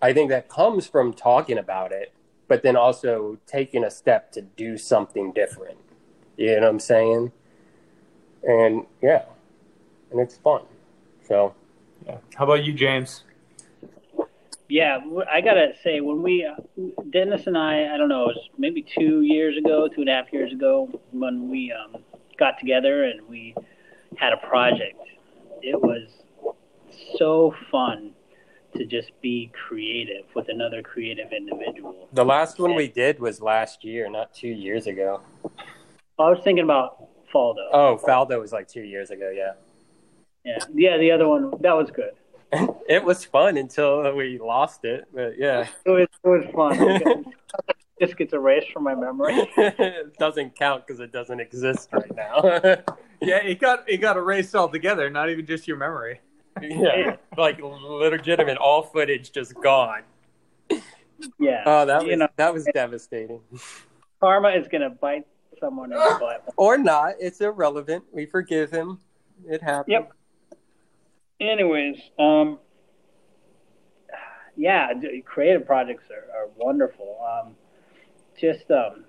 I 0.01 0.11
think 0.11 0.29
that 0.31 0.49
comes 0.49 0.87
from 0.87 1.13
talking 1.13 1.57
about 1.57 1.91
it 1.91 2.13
but 2.47 2.63
then 2.63 2.75
also 2.75 3.37
taking 3.45 3.83
a 3.83 3.91
step 3.91 4.31
to 4.33 4.41
do 4.41 4.77
something 4.77 5.31
different. 5.31 5.77
You 6.37 6.55
know 6.55 6.61
what 6.61 6.69
I'm 6.69 6.79
saying? 6.79 7.31
And 8.43 8.85
yeah, 9.01 9.23
and 10.11 10.19
it's 10.19 10.37
fun. 10.37 10.63
So, 11.27 11.53
yeah. 12.05 12.17
How 12.35 12.45
about 12.45 12.63
you, 12.63 12.73
James? 12.73 13.23
Yeah, 14.69 14.99
I 15.31 15.41
gotta 15.41 15.73
say, 15.83 15.99
when 15.99 16.23
we, 16.23 16.45
uh, 16.45 16.55
Dennis 17.11 17.47
and 17.47 17.57
I, 17.57 17.93
I 17.93 17.97
don't 17.97 18.09
know, 18.09 18.29
it 18.29 18.35
was 18.35 18.49
maybe 18.57 18.81
two 18.97 19.21
years 19.21 19.57
ago, 19.57 19.87
two 19.87 20.01
and 20.01 20.09
a 20.09 20.13
half 20.13 20.33
years 20.33 20.51
ago, 20.51 20.89
when 21.11 21.49
we 21.49 21.71
um, 21.71 22.01
got 22.37 22.57
together 22.59 23.03
and 23.03 23.27
we 23.27 23.55
had 24.17 24.33
a 24.33 24.37
project. 24.37 24.99
It 25.61 25.79
was 25.79 26.09
so 27.17 27.53
fun 27.69 28.12
to 28.75 28.85
just 28.85 29.11
be 29.21 29.51
creative 29.67 30.25
with 30.35 30.49
another 30.49 30.81
creative 30.81 31.31
individual. 31.31 32.07
The 32.13 32.25
last 32.25 32.59
one 32.59 32.75
we 32.75 32.87
did 32.87 33.19
was 33.19 33.41
last 33.41 33.83
year, 33.83 34.09
not 34.09 34.33
two 34.33 34.49
years 34.49 34.87
ago. 34.87 35.21
I 36.19 36.29
was 36.29 36.39
thinking 36.43 36.63
about 36.63 37.07
Faldo. 37.33 37.67
Oh, 37.71 37.99
Faldo 38.05 38.39
was 38.39 38.51
like 38.51 38.67
two 38.67 38.83
years 38.83 39.09
ago, 39.09 39.31
yeah. 39.35 39.53
Yeah, 40.45 40.59
yeah. 40.73 40.97
The 40.97 41.11
other 41.11 41.27
one 41.27 41.51
that 41.61 41.73
was 41.73 41.89
good. 41.89 42.11
it 42.87 43.03
was 43.03 43.25
fun 43.25 43.57
until 43.57 44.13
we 44.15 44.37
lost 44.37 44.85
it, 44.85 45.05
but 45.13 45.37
yeah, 45.37 45.67
it 45.85 45.89
was 45.89 46.07
it 46.23 46.27
was 46.27 46.45
fun. 46.53 47.25
just 47.99 48.17
gets 48.17 48.33
erased 48.33 48.71
from 48.71 48.83
my 48.83 48.93
memory. 48.93 49.49
it 49.57 50.17
doesn't 50.19 50.55
count 50.55 50.85
because 50.85 50.99
it 50.99 51.11
doesn't 51.11 51.39
exist 51.39 51.89
right 51.93 52.13
now. 52.15 52.41
yeah, 53.21 53.37
it 53.37 53.59
got 53.59 53.89
it 53.89 53.97
got 53.97 54.17
erased 54.17 54.53
altogether. 54.53 55.09
Not 55.09 55.29
even 55.29 55.45
just 55.45 55.67
your 55.67 55.77
memory 55.77 56.19
yeah, 56.61 57.15
like 57.37 57.59
legitimate, 57.61 58.57
all 58.57 58.83
footage 58.83 59.31
just 59.31 59.53
gone. 59.61 60.03
Yeah. 61.39 61.63
Oh, 61.65 61.85
that 61.85 62.05
was 62.05 62.17
know, 62.17 62.27
that 62.35 62.53
was 62.53 62.67
devastating. 62.73 63.41
Karma 64.19 64.49
is 64.49 64.67
gonna 64.67 64.89
bite 64.89 65.25
someone 65.59 65.91
in 65.91 65.97
the 65.97 66.17
butt. 66.19 66.53
Or 66.57 66.77
not. 66.77 67.15
It's 67.19 67.41
irrelevant. 67.41 68.03
We 68.11 68.25
forgive 68.25 68.71
him. 68.71 68.99
It 69.45 69.61
happened. 69.61 69.91
Yep. 69.93 70.13
Anyways, 71.39 71.97
um, 72.19 72.59
yeah, 74.55 74.93
creative 75.25 75.65
projects 75.65 76.05
are, 76.11 76.43
are 76.43 76.49
wonderful. 76.55 77.17
Um, 77.27 77.55
just 78.39 78.69
um, 78.71 79.05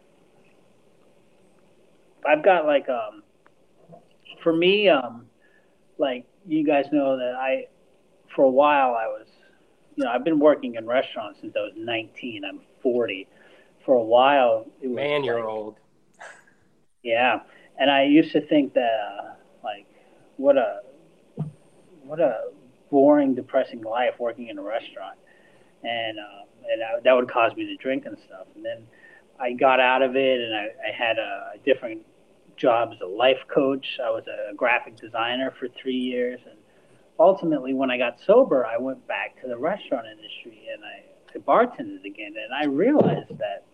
I've 2.26 2.42
got 2.44 2.66
like 2.66 2.88
um, 2.88 3.22
for 4.42 4.52
me 4.52 4.88
um, 4.88 5.26
like 5.98 6.26
you 6.46 6.64
guys 6.64 6.86
know 6.92 7.16
that 7.16 7.34
I 7.34 7.66
for 8.34 8.44
a 8.44 8.50
while 8.50 8.94
I 8.94 9.06
was 9.06 9.26
you 9.96 10.04
know 10.04 10.10
I've 10.10 10.24
been 10.24 10.38
working 10.38 10.74
in 10.74 10.86
restaurants 10.86 11.40
since 11.40 11.54
I 11.56 11.60
was 11.60 11.72
19. 11.76 12.44
I'm 12.44 12.60
40. 12.82 13.28
For 13.84 13.96
a 13.96 14.02
while, 14.02 14.66
it 14.80 14.88
was 14.88 14.96
man, 14.96 15.24
you're 15.24 15.46
old. 15.46 15.76
Yeah, 17.02 17.40
and 17.78 17.90
I 17.90 18.04
used 18.04 18.32
to 18.32 18.40
think 18.40 18.74
that 18.74 18.80
uh, 18.82 19.34
like 19.62 19.86
what 20.36 20.56
a 20.56 20.80
what 22.02 22.20
a 22.20 22.50
boring, 22.90 23.34
depressing 23.34 23.82
life 23.82 24.14
working 24.18 24.48
in 24.48 24.58
a 24.58 24.62
restaurant, 24.62 25.18
and 25.82 26.18
uh, 26.18 26.44
and 26.70 26.82
I, 26.82 27.00
that 27.02 27.12
would 27.12 27.30
cause 27.30 27.54
me 27.56 27.66
to 27.66 27.76
drink 27.76 28.06
and 28.06 28.16
stuff. 28.26 28.46
And 28.54 28.64
then 28.64 28.86
I 29.38 29.52
got 29.52 29.80
out 29.80 30.02
of 30.02 30.16
it, 30.16 30.40
and 30.40 30.54
I, 30.54 30.66
I 30.88 30.92
had 30.96 31.18
a, 31.18 31.52
a 31.54 31.58
different 31.64 32.02
job 32.56 32.90
as 32.92 33.00
a 33.00 33.06
life 33.06 33.42
coach. 33.48 33.98
I 34.04 34.10
was 34.10 34.24
a 34.26 34.54
graphic 34.54 34.96
designer 34.96 35.52
for 35.58 35.68
three 35.68 35.96
years, 35.96 36.40
and 36.48 36.58
ultimately, 37.18 37.74
when 37.74 37.90
I 37.90 37.98
got 37.98 38.18
sober, 38.26 38.66
I 38.66 38.78
went 38.78 39.06
back 39.06 39.40
to 39.42 39.48
the 39.48 39.56
restaurant 39.56 40.06
industry 40.06 40.68
and 40.72 40.82
I, 40.84 41.04
I 41.34 41.38
bartended 41.38 42.04
again. 42.04 42.34
And 42.36 42.54
I 42.54 42.66
realized 42.66 43.38
that 43.38 43.64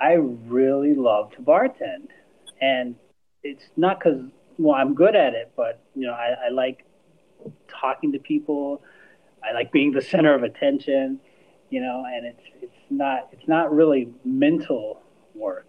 I 0.00 0.14
really 0.14 0.94
love 0.94 1.30
to 1.32 1.42
bartend, 1.42 2.08
and 2.60 2.94
it's 3.42 3.64
not 3.76 3.98
because 3.98 4.20
well 4.58 4.74
I'm 4.74 4.94
good 4.94 5.14
at 5.14 5.34
it, 5.34 5.52
but 5.56 5.82
you 5.94 6.06
know 6.06 6.12
I, 6.12 6.46
I 6.46 6.48
like 6.50 6.84
talking 7.68 8.12
to 8.12 8.18
people. 8.18 8.82
I 9.42 9.52
like 9.52 9.72
being 9.72 9.92
the 9.92 10.02
center 10.12 10.34
of 10.34 10.42
attention, 10.42 11.20
you 11.70 11.80
know, 11.80 12.04
and 12.06 12.26
it's 12.26 12.42
it's 12.62 12.90
not 12.90 13.28
it's 13.32 13.46
not 13.46 13.72
really 13.72 14.08
mental 14.24 15.02
work, 15.34 15.68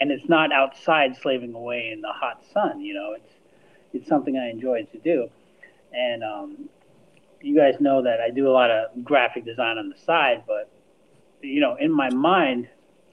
and 0.00 0.10
it's 0.10 0.28
not 0.28 0.52
outside 0.52 1.16
slaving 1.16 1.54
away 1.54 1.90
in 1.92 2.00
the 2.00 2.12
hot 2.12 2.42
sun. 2.52 2.80
You 2.80 2.94
know, 2.94 3.14
it's 3.16 3.32
it's 3.92 4.08
something 4.08 4.36
I 4.36 4.50
enjoy 4.50 4.84
to 4.84 4.98
do, 4.98 5.28
and 5.92 6.22
um, 6.22 6.68
you 7.40 7.56
guys 7.56 7.80
know 7.80 8.02
that 8.02 8.20
I 8.20 8.30
do 8.30 8.48
a 8.48 8.52
lot 8.52 8.70
of 8.70 9.04
graphic 9.04 9.44
design 9.44 9.78
on 9.78 9.88
the 9.88 9.98
side, 10.04 10.44
but 10.46 10.70
you 11.42 11.60
know, 11.60 11.76
in 11.78 11.92
my 11.92 12.10
mind, 12.10 12.68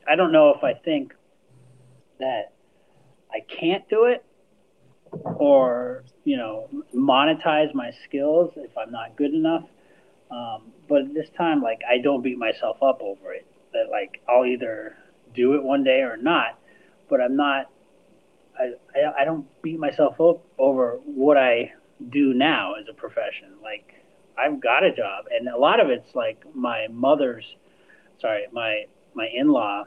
I 0.07 0.15
don't 0.15 0.31
know 0.31 0.53
if 0.53 0.63
I 0.63 0.73
think 0.73 1.13
that 2.19 2.53
I 3.31 3.39
can't 3.41 3.87
do 3.89 4.05
it 4.05 4.23
or 5.11 6.03
you 6.23 6.37
know 6.37 6.69
monetize 6.93 7.73
my 7.73 7.91
skills 8.03 8.51
if 8.55 8.77
I'm 8.77 8.91
not 8.91 9.15
good 9.15 9.33
enough. 9.33 9.63
Um, 10.31 10.73
but 10.89 11.13
this 11.13 11.29
time, 11.37 11.61
like 11.61 11.81
I 11.89 11.99
don't 11.99 12.21
beat 12.21 12.37
myself 12.37 12.81
up 12.81 13.01
over 13.01 13.33
it. 13.33 13.45
That 13.73 13.89
like 13.91 14.21
I'll 14.27 14.45
either 14.45 14.95
do 15.33 15.53
it 15.53 15.63
one 15.63 15.83
day 15.83 16.01
or 16.01 16.17
not. 16.17 16.59
But 17.09 17.21
I'm 17.21 17.35
not. 17.35 17.69
I 18.57 18.73
I, 19.19 19.25
don't 19.25 19.45
beat 19.61 19.79
myself 19.79 20.19
up 20.21 20.43
over 20.57 20.99
what 21.05 21.37
I 21.37 21.73
do 22.09 22.33
now 22.33 22.73
as 22.75 22.87
a 22.89 22.93
profession. 22.93 23.53
Like 23.61 23.93
I've 24.37 24.61
got 24.61 24.83
a 24.83 24.91
job, 24.91 25.25
and 25.31 25.47
a 25.47 25.57
lot 25.57 25.79
of 25.79 25.89
it's 25.89 26.15
like 26.15 26.43
my 26.53 26.87
mother's. 26.89 27.45
Sorry, 28.19 28.45
my 28.51 28.85
my 29.13 29.27
in-law, 29.33 29.85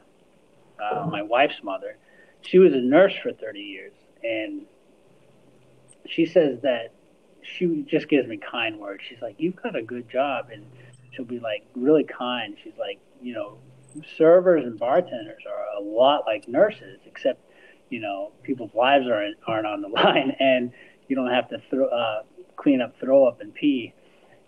uh, 0.79 1.07
my 1.09 1.21
wife's 1.21 1.63
mother. 1.63 1.97
She 2.41 2.57
was 2.59 2.73
a 2.73 2.79
nurse 2.79 3.13
for 3.21 3.33
30 3.33 3.59
years, 3.59 3.93
and 4.23 4.65
she 6.07 6.25
says 6.25 6.61
that 6.61 6.93
she 7.41 7.83
just 7.87 8.07
gives 8.07 8.27
me 8.27 8.37
kind 8.37 8.79
words. 8.79 9.03
She's 9.07 9.21
like, 9.21 9.35
"You've 9.39 9.55
got 9.55 9.75
a 9.75 9.81
good 9.81 10.09
job," 10.09 10.49
and 10.51 10.65
she'll 11.11 11.25
be 11.25 11.39
like 11.39 11.65
really 11.75 12.03
kind. 12.03 12.55
She's 12.63 12.77
like, 12.77 12.99
you 13.21 13.33
know, 13.33 13.57
servers 14.17 14.65
and 14.65 14.77
bartenders 14.77 15.43
are 15.47 15.81
a 15.81 15.83
lot 15.83 16.23
like 16.25 16.47
nurses, 16.47 16.99
except 17.05 17.41
you 17.89 17.99
know 17.99 18.31
people's 18.43 18.73
lives 18.73 19.05
aren't 19.07 19.37
aren't 19.47 19.67
on 19.67 19.81
the 19.81 19.87
line, 20.03 20.35
and 20.39 20.71
you 21.07 21.15
don't 21.15 21.31
have 21.31 21.49
to 21.49 21.61
throw, 21.69 21.87
uh, 21.87 22.23
clean 22.55 22.81
up, 22.81 22.95
throw 22.99 23.25
up, 23.27 23.41
and 23.41 23.53
pee. 23.53 23.93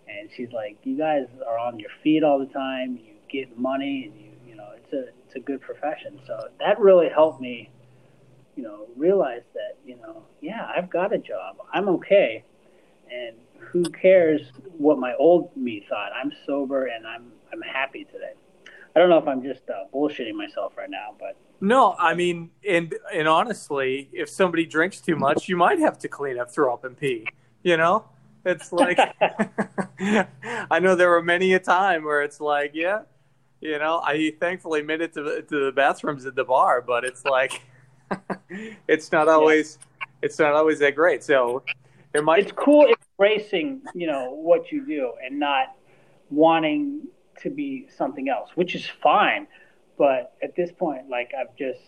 And 0.08 0.28
she's 0.36 0.52
like, 0.52 0.78
you 0.84 0.96
guys 0.98 1.26
are 1.46 1.58
on 1.58 1.78
your 1.78 1.90
feet 2.02 2.22
all 2.22 2.38
the 2.38 2.52
time. 2.52 2.98
You 3.02 3.14
get 3.30 3.58
money, 3.58 4.10
and 4.10 4.20
you 4.20 4.30
you 4.50 4.56
know 4.56 4.70
it's 4.76 4.92
a 4.92 5.08
it's 5.26 5.36
a 5.36 5.40
good 5.40 5.60
profession. 5.60 6.20
So 6.26 6.48
that 6.60 6.78
really 6.78 7.08
helped 7.08 7.40
me 7.40 7.70
you 8.56 8.62
know, 8.62 8.86
realize 8.96 9.42
that, 9.54 9.78
you 9.84 9.96
know, 9.96 10.22
yeah, 10.40 10.68
I've 10.76 10.90
got 10.90 11.12
a 11.14 11.18
job. 11.18 11.56
I'm 11.72 11.88
okay. 11.88 12.44
And 13.10 13.36
who 13.58 13.84
cares 13.84 14.40
what 14.76 14.98
my 14.98 15.14
old 15.18 15.56
me 15.56 15.84
thought? 15.88 16.10
I'm 16.12 16.32
sober 16.46 16.86
and 16.86 17.06
I'm 17.06 17.32
I'm 17.52 17.60
happy 17.62 18.04
today. 18.04 18.32
I 18.94 18.98
don't 18.98 19.08
know 19.08 19.18
if 19.18 19.26
I'm 19.26 19.42
just 19.42 19.62
uh, 19.70 19.84
bullshitting 19.94 20.34
myself 20.34 20.76
right 20.76 20.90
now, 20.90 21.14
but 21.18 21.36
no, 21.60 21.94
I 21.98 22.14
mean, 22.14 22.50
and 22.68 22.94
and 23.14 23.28
honestly, 23.28 24.10
if 24.12 24.28
somebody 24.28 24.66
drinks 24.66 25.00
too 25.00 25.16
much, 25.16 25.48
you 25.48 25.56
might 25.56 25.78
have 25.78 25.98
to 26.00 26.08
clean 26.08 26.38
up, 26.38 26.50
throw 26.50 26.74
up, 26.74 26.84
and 26.84 26.96
pee. 26.96 27.26
You 27.62 27.76
know, 27.76 28.04
it's 28.44 28.72
like 28.72 28.98
I 30.00 30.78
know 30.80 30.94
there 30.94 31.10
were 31.10 31.22
many 31.22 31.54
a 31.54 31.60
time 31.60 32.04
where 32.04 32.22
it's 32.22 32.40
like, 32.40 32.72
yeah, 32.74 33.02
you 33.60 33.78
know, 33.78 34.02
I 34.04 34.34
thankfully 34.40 34.82
made 34.82 35.00
it 35.00 35.12
to 35.14 35.22
the, 35.22 35.42
to 35.42 35.66
the 35.66 35.72
bathrooms 35.72 36.26
at 36.26 36.34
the 36.34 36.44
bar, 36.44 36.82
but 36.82 37.04
it's 37.04 37.24
like 37.24 37.62
it's 38.88 39.12
not 39.12 39.28
always 39.28 39.78
yeah. 39.80 40.06
it's 40.22 40.38
not 40.38 40.52
always 40.54 40.80
that 40.80 40.96
great. 40.96 41.22
So 41.22 41.62
there 42.12 42.22
might 42.22 42.40
it's 42.40 42.52
cool 42.52 42.92
embracing 43.18 43.82
you 43.94 44.08
know 44.08 44.32
what 44.32 44.72
you 44.72 44.84
do 44.84 45.12
and 45.24 45.38
not 45.38 45.76
wanting 46.30 47.06
to 47.40 47.50
be 47.50 47.86
something 47.96 48.28
else, 48.28 48.50
which 48.54 48.74
is 48.74 48.86
fine. 48.86 49.46
But 49.98 50.34
at 50.42 50.56
this 50.56 50.70
point, 50.72 51.08
like 51.08 51.32
I've 51.38 51.54
just 51.56 51.80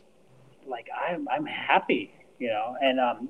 like 0.67 0.89
I'm 0.95 1.29
I'm 1.29 1.47
happy, 1.47 2.13
you 2.39 2.49
know. 2.49 2.77
And 2.81 3.01
um, 3.01 3.29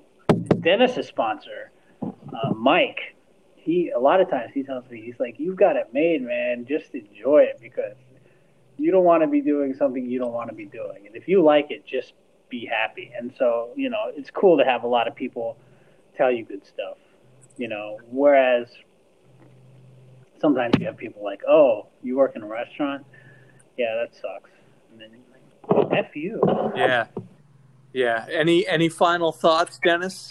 Dennis's 0.61 1.07
sponsor, 1.07 1.71
uh, 2.03 2.53
Mike, 2.55 3.17
he 3.57 3.91
a 3.91 3.99
lot 3.99 4.21
of 4.21 4.29
times 4.31 4.51
he 4.53 4.63
tells 4.63 4.89
me 4.91 5.01
he's 5.01 5.19
like, 5.21 5.39
"You've 5.39 5.57
got 5.57 5.77
it 5.77 5.93
made, 5.93 6.23
man. 6.23 6.67
Just 6.67 6.95
enjoy 6.95 7.43
it 7.43 7.59
because." 7.61 7.95
You 8.77 8.91
don't 8.91 9.05
want 9.05 9.23
to 9.23 9.29
be 9.29 9.41
doing 9.41 9.73
something 9.73 10.05
you 10.05 10.19
don't 10.19 10.33
want 10.33 10.49
to 10.51 10.55
be 10.57 10.65
doing. 10.65 11.07
And 11.07 11.15
if 11.15 11.29
you 11.29 11.45
like 11.45 11.71
it, 11.71 11.87
just 11.87 12.13
be 12.49 12.67
happy. 12.67 13.13
And 13.17 13.33
so, 13.39 13.71
you 13.77 13.91
know, 13.91 14.11
it's 14.17 14.31
cool 14.31 14.59
to 14.59 14.65
have 14.65 14.83
a 14.83 14.87
lot 14.87 15.09
of 15.09 15.15
people 15.15 15.57
tell 16.17 16.31
you 16.31 16.45
good 16.45 16.67
stuff, 16.67 16.97
you 17.57 17.69
know, 17.69 17.99
whereas 18.11 18.69
sometimes 20.45 20.75
you 20.79 20.85
have 20.85 20.99
people 20.99 21.25
like, 21.25 21.41
oh, 21.49 21.87
you 22.03 22.19
work 22.19 22.37
in 22.37 22.43
a 22.43 22.47
restaurant? 22.47 23.07
Yeah, 23.79 23.95
that 23.95 24.15
sucks. 24.15 24.51
And 24.93 25.01
then 25.01 25.09
you're 25.11 25.87
like, 25.89 26.07
F 26.07 26.15
you. 26.15 26.39
Yeah. 26.77 27.07
Yeah. 27.95 28.27
Any 28.31 28.67
any 28.67 28.91
final 28.91 29.33
thoughts, 29.33 29.81
Dennis, 29.83 30.29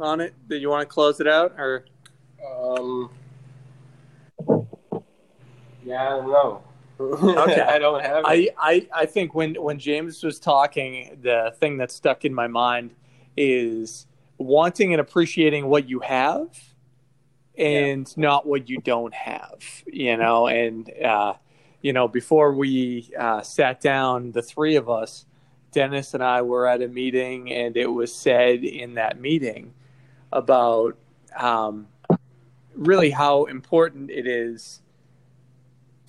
on 0.00 0.20
it? 0.20 0.34
Did 0.48 0.62
you 0.62 0.68
want 0.68 0.82
to 0.82 0.92
close 0.92 1.20
it 1.20 1.28
out 1.28 1.54
or 1.58 1.84
um 2.44 3.10
yeah, 5.84 6.02
I 6.02 6.08
don't 6.08 6.28
know 6.28 6.62
okay. 7.00 7.60
I 7.60 7.78
don't 7.78 8.02
have. 8.02 8.24
I, 8.26 8.48
I 8.58 8.88
I 8.90 9.04
think 9.04 9.34
when 9.34 9.54
when 9.56 9.78
James 9.78 10.24
was 10.24 10.40
talking, 10.40 11.18
the 11.20 11.54
thing 11.60 11.76
that 11.76 11.92
stuck 11.92 12.24
in 12.24 12.32
my 12.32 12.46
mind 12.46 12.92
is 13.36 14.06
wanting 14.38 14.94
and 14.94 15.00
appreciating 15.00 15.66
what 15.66 15.86
you 15.90 16.00
have, 16.00 16.48
and 17.56 18.06
yeah. 18.08 18.22
not 18.22 18.46
what 18.46 18.68
you 18.68 18.78
don't 18.78 19.14
have. 19.14 19.62
You 19.86 20.16
know, 20.16 20.46
and 20.46 20.90
uh, 21.02 21.34
you 21.82 21.92
know, 21.92 22.08
before 22.08 22.52
we 22.52 23.10
uh, 23.18 23.42
sat 23.42 23.80
down, 23.80 24.32
the 24.32 24.42
three 24.42 24.76
of 24.76 24.88
us, 24.88 25.26
Dennis 25.72 26.14
and 26.14 26.22
I, 26.22 26.42
were 26.42 26.66
at 26.66 26.82
a 26.82 26.88
meeting, 26.88 27.52
and 27.52 27.76
it 27.76 27.86
was 27.86 28.14
said 28.14 28.64
in 28.64 28.94
that 28.94 29.20
meeting 29.20 29.72
about 30.32 30.96
um, 31.36 31.88
really 32.74 33.10
how 33.10 33.44
important 33.44 34.10
it 34.10 34.26
is 34.26 34.80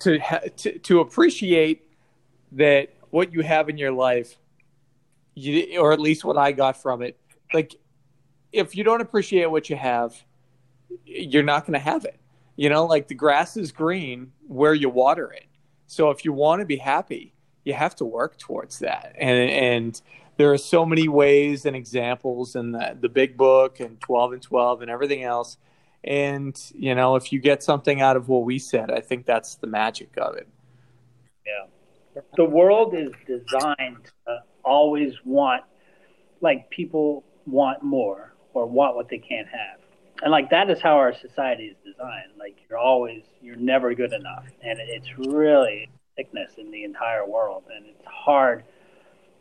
to, 0.00 0.18
ha- 0.18 0.40
to 0.56 0.78
to 0.78 1.00
appreciate 1.00 1.84
that 2.52 2.94
what 3.10 3.32
you 3.32 3.42
have 3.42 3.68
in 3.68 3.78
your 3.78 3.92
life, 3.92 4.38
you, 5.34 5.80
or 5.80 5.92
at 5.92 6.00
least 6.00 6.24
what 6.24 6.36
I 6.36 6.52
got 6.52 6.80
from 6.80 7.02
it, 7.02 7.18
like 7.52 7.74
if 8.52 8.76
you 8.76 8.84
don't 8.84 9.00
appreciate 9.00 9.50
what 9.50 9.68
you 9.68 9.76
have, 9.76 10.14
you're 11.04 11.42
not 11.42 11.66
going 11.66 11.74
to 11.74 11.78
have 11.78 12.04
it. 12.04 12.18
You 12.56 12.68
know, 12.68 12.86
like 12.86 13.08
the 13.08 13.14
grass 13.14 13.56
is 13.56 13.72
green 13.72 14.32
where 14.46 14.74
you 14.74 14.88
water 14.88 15.30
it. 15.32 15.46
So 15.86 16.10
if 16.10 16.24
you 16.24 16.32
want 16.32 16.60
to 16.60 16.66
be 16.66 16.76
happy, 16.76 17.34
you 17.64 17.74
have 17.74 17.94
to 17.96 18.04
work 18.04 18.38
towards 18.38 18.80
that. 18.80 19.14
And 19.16 19.50
and 19.50 20.02
there 20.36 20.52
are 20.52 20.58
so 20.58 20.86
many 20.86 21.08
ways 21.08 21.66
and 21.66 21.74
examples 21.74 22.54
in 22.54 22.72
the, 22.72 22.96
the 23.00 23.08
big 23.08 23.36
book 23.36 23.80
and 23.80 24.00
12 24.00 24.34
and 24.34 24.42
12 24.42 24.82
and 24.82 24.90
everything 24.90 25.24
else 25.24 25.58
and, 26.04 26.58
you 26.74 26.94
know, 26.94 27.16
if 27.16 27.32
you 27.32 27.40
get 27.40 27.62
something 27.62 28.00
out 28.00 28.16
of 28.16 28.28
what 28.28 28.44
we 28.44 28.58
said, 28.58 28.90
I 28.90 29.00
think 29.00 29.26
that's 29.26 29.56
the 29.56 29.66
magic 29.66 30.16
of 30.16 30.36
it. 30.36 30.48
Yeah. 31.44 32.22
The 32.36 32.44
world 32.44 32.94
is 32.94 33.10
designed 33.26 34.10
to 34.26 34.42
always 34.64 35.14
want, 35.24 35.64
like, 36.40 36.70
people 36.70 37.24
want 37.46 37.82
more 37.82 38.34
or 38.54 38.66
want 38.66 38.96
what 38.96 39.08
they 39.08 39.18
can't 39.18 39.48
have. 39.48 39.80
And 40.22 40.30
like 40.30 40.50
that 40.50 40.70
is 40.70 40.80
how 40.80 40.96
our 40.96 41.14
society 41.14 41.64
is 41.64 41.76
designed. 41.84 42.32
Like 42.38 42.56
you're 42.68 42.78
always, 42.78 43.22
you're 43.40 43.56
never 43.56 43.94
good 43.94 44.12
enough, 44.12 44.44
and 44.62 44.78
it's 44.80 45.16
really 45.18 45.88
sickness 46.16 46.52
in 46.58 46.70
the 46.70 46.84
entire 46.84 47.26
world, 47.26 47.64
and 47.74 47.86
it's 47.86 48.04
hard 48.04 48.64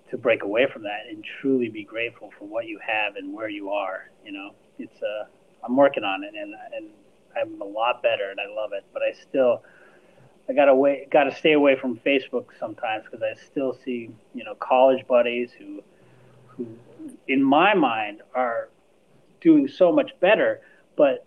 to 0.09 0.17
break 0.17 0.43
away 0.43 0.67
from 0.71 0.83
that 0.83 1.01
and 1.09 1.23
truly 1.41 1.69
be 1.69 1.83
grateful 1.83 2.31
for 2.37 2.45
what 2.45 2.65
you 2.67 2.79
have 2.85 3.15
and 3.15 3.33
where 3.33 3.49
you 3.49 3.71
are. 3.71 4.09
You 4.23 4.31
know, 4.31 4.55
it's 4.79 5.01
uh, 5.01 5.25
I'm 5.63 5.75
working 5.75 6.03
on 6.03 6.23
it, 6.23 6.33
and 6.35 6.53
and 6.75 6.89
I'm 7.39 7.61
a 7.61 7.65
lot 7.65 8.01
better, 8.01 8.29
and 8.29 8.39
I 8.39 8.47
love 8.53 8.71
it. 8.73 8.85
But 8.93 9.01
I 9.01 9.13
still, 9.13 9.63
I 10.47 10.53
gotta 10.53 10.75
wait, 10.75 11.09
gotta 11.09 11.35
stay 11.35 11.53
away 11.53 11.75
from 11.75 11.97
Facebook 11.97 12.45
sometimes 12.59 13.05
because 13.05 13.21
I 13.23 13.33
still 13.45 13.77
see, 13.83 14.09
you 14.33 14.43
know, 14.43 14.55
college 14.55 15.05
buddies 15.07 15.51
who, 15.57 15.83
who, 16.47 16.67
in 17.27 17.43
my 17.43 17.73
mind, 17.73 18.21
are 18.35 18.69
doing 19.41 19.67
so 19.67 19.91
much 19.91 20.11
better. 20.19 20.61
But 20.95 21.25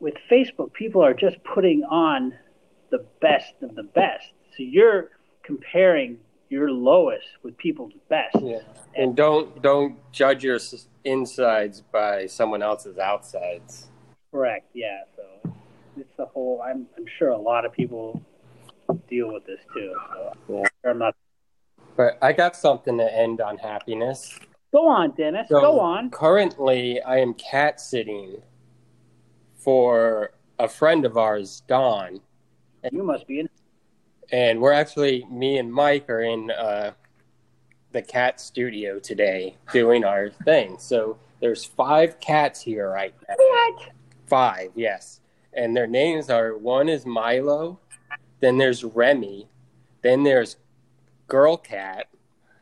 with 0.00 0.14
Facebook, 0.30 0.72
people 0.72 1.02
are 1.02 1.14
just 1.14 1.36
putting 1.44 1.84
on 1.84 2.34
the 2.90 3.04
best 3.20 3.54
of 3.62 3.74
the 3.74 3.82
best. 3.82 4.32
So 4.56 4.62
you're 4.62 5.10
comparing 5.42 6.18
your 6.48 6.70
lowest 6.70 7.26
with 7.42 7.56
people's 7.58 7.92
best. 8.08 8.36
Yeah. 8.40 8.60
And 8.94 9.16
don't 9.16 9.60
don't 9.62 9.96
judge 10.12 10.44
your 10.44 10.58
insides 11.04 11.82
by 11.92 12.26
someone 12.26 12.62
else's 12.62 12.98
outsides. 12.98 13.88
Correct. 14.30 14.66
Yeah. 14.74 15.02
So 15.16 15.52
it's 15.96 16.16
the 16.16 16.26
whole. 16.26 16.62
I'm 16.64 16.86
I'm 16.96 17.06
sure 17.18 17.30
a 17.30 17.38
lot 17.38 17.64
of 17.64 17.72
people 17.72 18.22
deal 19.08 19.32
with 19.32 19.46
this 19.46 19.60
too. 19.74 19.94
So 20.12 20.32
yeah. 20.48 20.90
I'm 20.90 20.98
not. 20.98 21.14
But 21.96 22.18
I 22.22 22.32
got 22.32 22.56
something 22.56 22.96
to 22.98 23.14
end 23.14 23.40
on 23.40 23.58
happiness. 23.58 24.38
Go 24.72 24.88
on, 24.88 25.12
Dennis. 25.12 25.48
So 25.48 25.60
Go 25.60 25.80
on. 25.80 26.10
Currently, 26.10 27.00
I 27.02 27.18
am 27.18 27.34
cat 27.34 27.80
sitting 27.80 28.42
for 29.56 30.32
a 30.58 30.68
friend 30.68 31.04
of 31.04 31.16
ours, 31.16 31.62
Don. 31.66 32.20
And 32.82 32.92
you 32.92 33.02
must 33.02 33.26
be 33.26 33.40
in. 33.40 33.48
And 34.30 34.60
we're 34.60 34.72
actually, 34.72 35.24
me 35.30 35.58
and 35.58 35.72
Mike 35.72 36.10
are 36.10 36.20
in 36.20 36.50
uh, 36.50 36.92
the 37.92 38.02
cat 38.02 38.40
studio 38.40 38.98
today 38.98 39.56
doing 39.72 40.04
our 40.04 40.30
thing. 40.44 40.76
So 40.78 41.18
there's 41.40 41.64
five 41.64 42.20
cats 42.20 42.60
here 42.60 42.90
right 42.90 43.14
now. 43.26 43.34
What? 43.36 43.90
Five, 44.26 44.70
yes. 44.74 45.20
And 45.54 45.74
their 45.74 45.86
names 45.86 46.28
are 46.28 46.56
one 46.56 46.88
is 46.88 47.06
Milo, 47.06 47.78
then 48.40 48.58
there's 48.58 48.84
Remy, 48.84 49.48
then 50.02 50.22
there's 50.22 50.56
Girl 51.26 51.56
Cat. 51.56 52.06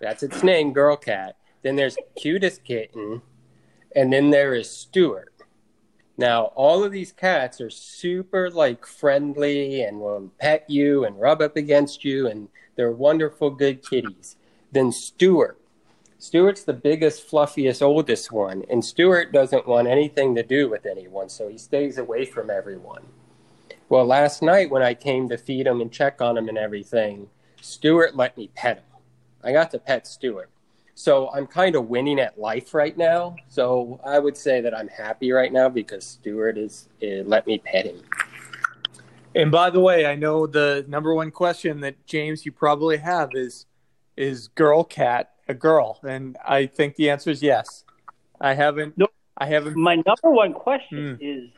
That's 0.01 0.23
its 0.23 0.43
name, 0.43 0.73
Girl 0.73 0.97
Cat. 0.97 1.37
Then 1.67 1.75
there's 1.75 1.99
Cutest 2.15 2.63
Kitten, 2.63 3.23
and 3.97 4.13
then 4.13 4.31
there 4.31 4.55
is 4.55 4.71
Stuart. 4.71 5.33
Now, 6.17 6.53
all 6.55 6.85
of 6.85 6.93
these 6.93 7.11
cats 7.11 7.61
are 7.61 7.71
super 7.71 8.53
like 8.53 8.87
friendly 8.87 9.83
and 9.83 9.99
will 9.99 10.31
pet 10.39 10.65
you 10.71 11.05
and 11.05 11.21
rub 11.21 11.43
up 11.43 11.57
against 11.57 12.05
you, 12.05 12.29
and 12.29 12.51
they're 12.77 12.93
wonderful, 12.93 13.51
good 13.51 13.83
kitties. 13.85 14.37
Then 14.71 14.93
Stuart. 14.93 15.59
Stuart's 16.21 16.63
the 16.63 16.73
biggest, 16.73 17.29
fluffiest, 17.29 17.83
oldest 17.83 18.31
one, 18.31 18.63
and 18.71 18.85
Stuart 18.85 19.33
doesn't 19.33 19.67
want 19.67 19.89
anything 19.89 20.37
to 20.37 20.45
do 20.45 20.71
with 20.71 20.87
anyone, 20.87 21.29
so 21.29 21.49
he 21.49 21.59
stays 21.59 21.99
away 21.99 22.27
from 22.27 22.49
everyone. 22.49 23.07
Well, 23.89 24.07
last 24.07 24.41
night 24.41 24.71
when 24.71 24.85
I 24.85 24.95
came 24.95 25.29
to 25.31 25.37
feed 25.37 25.67
him 25.67 25.81
and 25.81 25.91
check 25.91 26.23
on 26.23 26.39
him 26.39 26.49
and 26.49 26.59
everything, 26.59 27.29
Stuart 27.61 28.15
let 28.15 28.37
me 28.37 28.51
pet 28.55 28.77
him. 28.77 28.85
I 29.43 29.51
got 29.51 29.73
to 29.73 29.81
pet 29.81 30.07
Stuart. 30.07 30.49
So 30.99 31.31
I'm 31.35 31.47
kind 31.47 31.77
of 31.77 31.89
winning 31.89 32.19
at 32.19 32.39
life 32.39 32.73
right 32.73 32.97
now. 32.97 33.37
So 33.49 34.01
I 34.03 34.19
would 34.19 34.35
say 34.35 34.63
that 34.63 34.75
I'm 34.75 34.89
happy 34.89 35.31
right 35.31 35.53
now 35.53 35.69
because 35.69 36.07
Stuart 36.07 36.57
is, 36.57 36.89
is 37.03 37.27
let 37.27 37.47
me 37.47 37.59
pet 37.59 37.85
him. 37.85 38.01
And 39.35 39.53
by 39.53 39.69
the 39.69 39.79
way, 39.79 40.07
I 40.07 40.15
know 40.15 40.47
the 40.47 40.87
number 40.89 41.15
one 41.15 41.31
question 41.31 41.81
that 41.81 42.07
James 42.07 42.47
you 42.47 42.51
probably 42.51 42.97
have 42.97 43.31
is 43.35 43.67
is 44.17 44.49
girl 44.49 44.85
cat 44.85 45.33
a 45.47 45.53
girl? 45.53 46.01
And 46.03 46.39
I 46.49 46.65
think 46.65 46.97
the 46.97 47.11
answer 47.11 47.29
is 47.29 47.43
yes. 47.43 47.85
I 48.41 48.55
haven't. 48.55 48.97
Nope. 48.97 49.13
I 49.37 49.45
haven't. 49.45 49.77
My 49.77 49.97
number 49.97 50.31
one 50.31 50.55
question 50.55 51.19
hmm. 51.19 51.23
is 51.23 51.51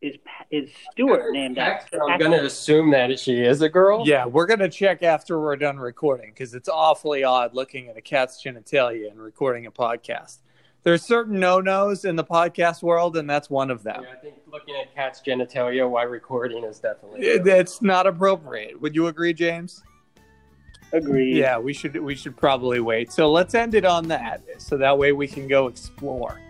is 0.00 0.16
is 0.50 0.70
Stuart 0.92 1.32
named 1.32 1.58
after? 1.58 2.02
I'm 2.02 2.18
going 2.18 2.32
to 2.32 2.44
assume 2.44 2.90
that 2.92 3.18
she 3.18 3.40
is 3.42 3.62
a 3.62 3.68
girl. 3.68 4.04
Yeah, 4.06 4.26
we're 4.26 4.46
going 4.46 4.60
to 4.60 4.68
check 4.68 5.02
after 5.02 5.40
we're 5.40 5.56
done 5.56 5.78
recording 5.78 6.30
because 6.30 6.54
it's 6.54 6.68
awfully 6.68 7.24
odd 7.24 7.54
looking 7.54 7.88
at 7.88 7.96
a 7.96 8.00
cat's 8.00 8.42
genitalia 8.42 9.10
and 9.10 9.20
recording 9.20 9.66
a 9.66 9.72
podcast. 9.72 10.38
There's 10.84 11.02
certain 11.02 11.40
no 11.40 11.60
nos 11.60 12.04
in 12.04 12.16
the 12.16 12.24
podcast 12.24 12.82
world, 12.82 13.16
and 13.16 13.28
that's 13.28 13.50
one 13.50 13.70
of 13.70 13.82
them. 13.82 14.02
Yeah, 14.04 14.12
I 14.12 14.16
think 14.16 14.36
looking 14.50 14.76
at 14.76 14.94
cat's 14.94 15.20
genitalia 15.20 15.88
while 15.88 16.06
recording 16.06 16.64
is 16.64 16.78
definitely. 16.78 17.26
It's 17.26 17.82
not 17.82 18.06
appropriate. 18.06 18.80
Would 18.80 18.94
you 18.94 19.08
agree, 19.08 19.34
James? 19.34 19.82
Agreed. 20.92 21.36
Yeah, 21.36 21.58
we 21.58 21.74
should 21.74 21.96
we 21.96 22.14
should 22.14 22.36
probably 22.36 22.80
wait. 22.80 23.12
So 23.12 23.30
let's 23.30 23.54
end 23.54 23.74
it 23.74 23.84
on 23.84 24.08
that, 24.08 24.42
so 24.58 24.76
that 24.78 24.96
way 24.96 25.12
we 25.12 25.26
can 25.26 25.48
go 25.48 25.66
explore. 25.66 26.40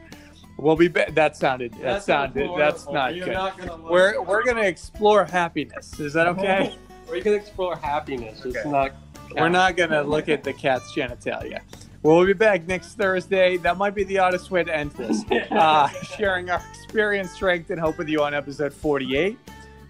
We'll 0.58 0.76
be. 0.76 0.88
Ba- 0.88 1.06
that 1.12 1.36
sounded. 1.36 1.72
That 1.74 1.82
That's 1.82 2.04
sounded. 2.06 2.50
That's 2.58 2.88
not 2.88 3.14
You're 3.14 3.26
good. 3.26 3.34
not 3.34 3.56
gonna 3.58 3.76
we're 3.76 4.14
it. 4.14 4.26
we're 4.26 4.42
gonna 4.44 4.62
explore 4.62 5.24
happiness. 5.24 5.98
Is 6.00 6.12
that 6.12 6.26
okay? 6.28 6.74
We 7.10 7.22
can 7.22 7.32
explore 7.32 7.74
happiness. 7.74 8.44
It's 8.44 8.66
not. 8.66 8.92
we're 9.34 9.48
not 9.48 9.78
gonna 9.78 10.02
look 10.02 10.28
at 10.28 10.44
the 10.44 10.52
cat's 10.52 10.92
genitalia. 10.92 11.60
We'll 12.02 12.26
be 12.26 12.34
back 12.34 12.66
next 12.66 12.98
Thursday. 12.98 13.56
That 13.56 13.78
might 13.78 13.94
be 13.94 14.04
the 14.04 14.18
oddest 14.18 14.50
way 14.50 14.62
to 14.62 14.76
end 14.76 14.90
this. 14.92 15.24
Uh, 15.50 15.88
sharing 16.02 16.50
our 16.50 16.62
experience, 16.70 17.30
strength, 17.30 17.70
and 17.70 17.80
hope 17.80 17.96
with 17.96 18.08
you 18.10 18.22
on 18.22 18.34
episode 18.34 18.74
48, 18.74 19.38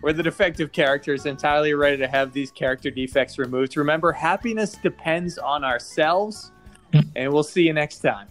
where 0.00 0.12
the 0.12 0.22
defective 0.22 0.70
character 0.70 1.12
is 1.12 1.26
entirely 1.26 1.74
ready 1.74 1.96
to 1.96 2.06
have 2.06 2.32
these 2.32 2.52
character 2.52 2.88
defects 2.88 3.36
removed. 3.36 3.76
Remember, 3.76 4.12
happiness 4.12 4.74
depends 4.80 5.38
on 5.38 5.64
ourselves, 5.64 6.52
and 7.16 7.32
we'll 7.32 7.42
see 7.42 7.62
you 7.64 7.72
next 7.72 7.98
time. 7.98 8.28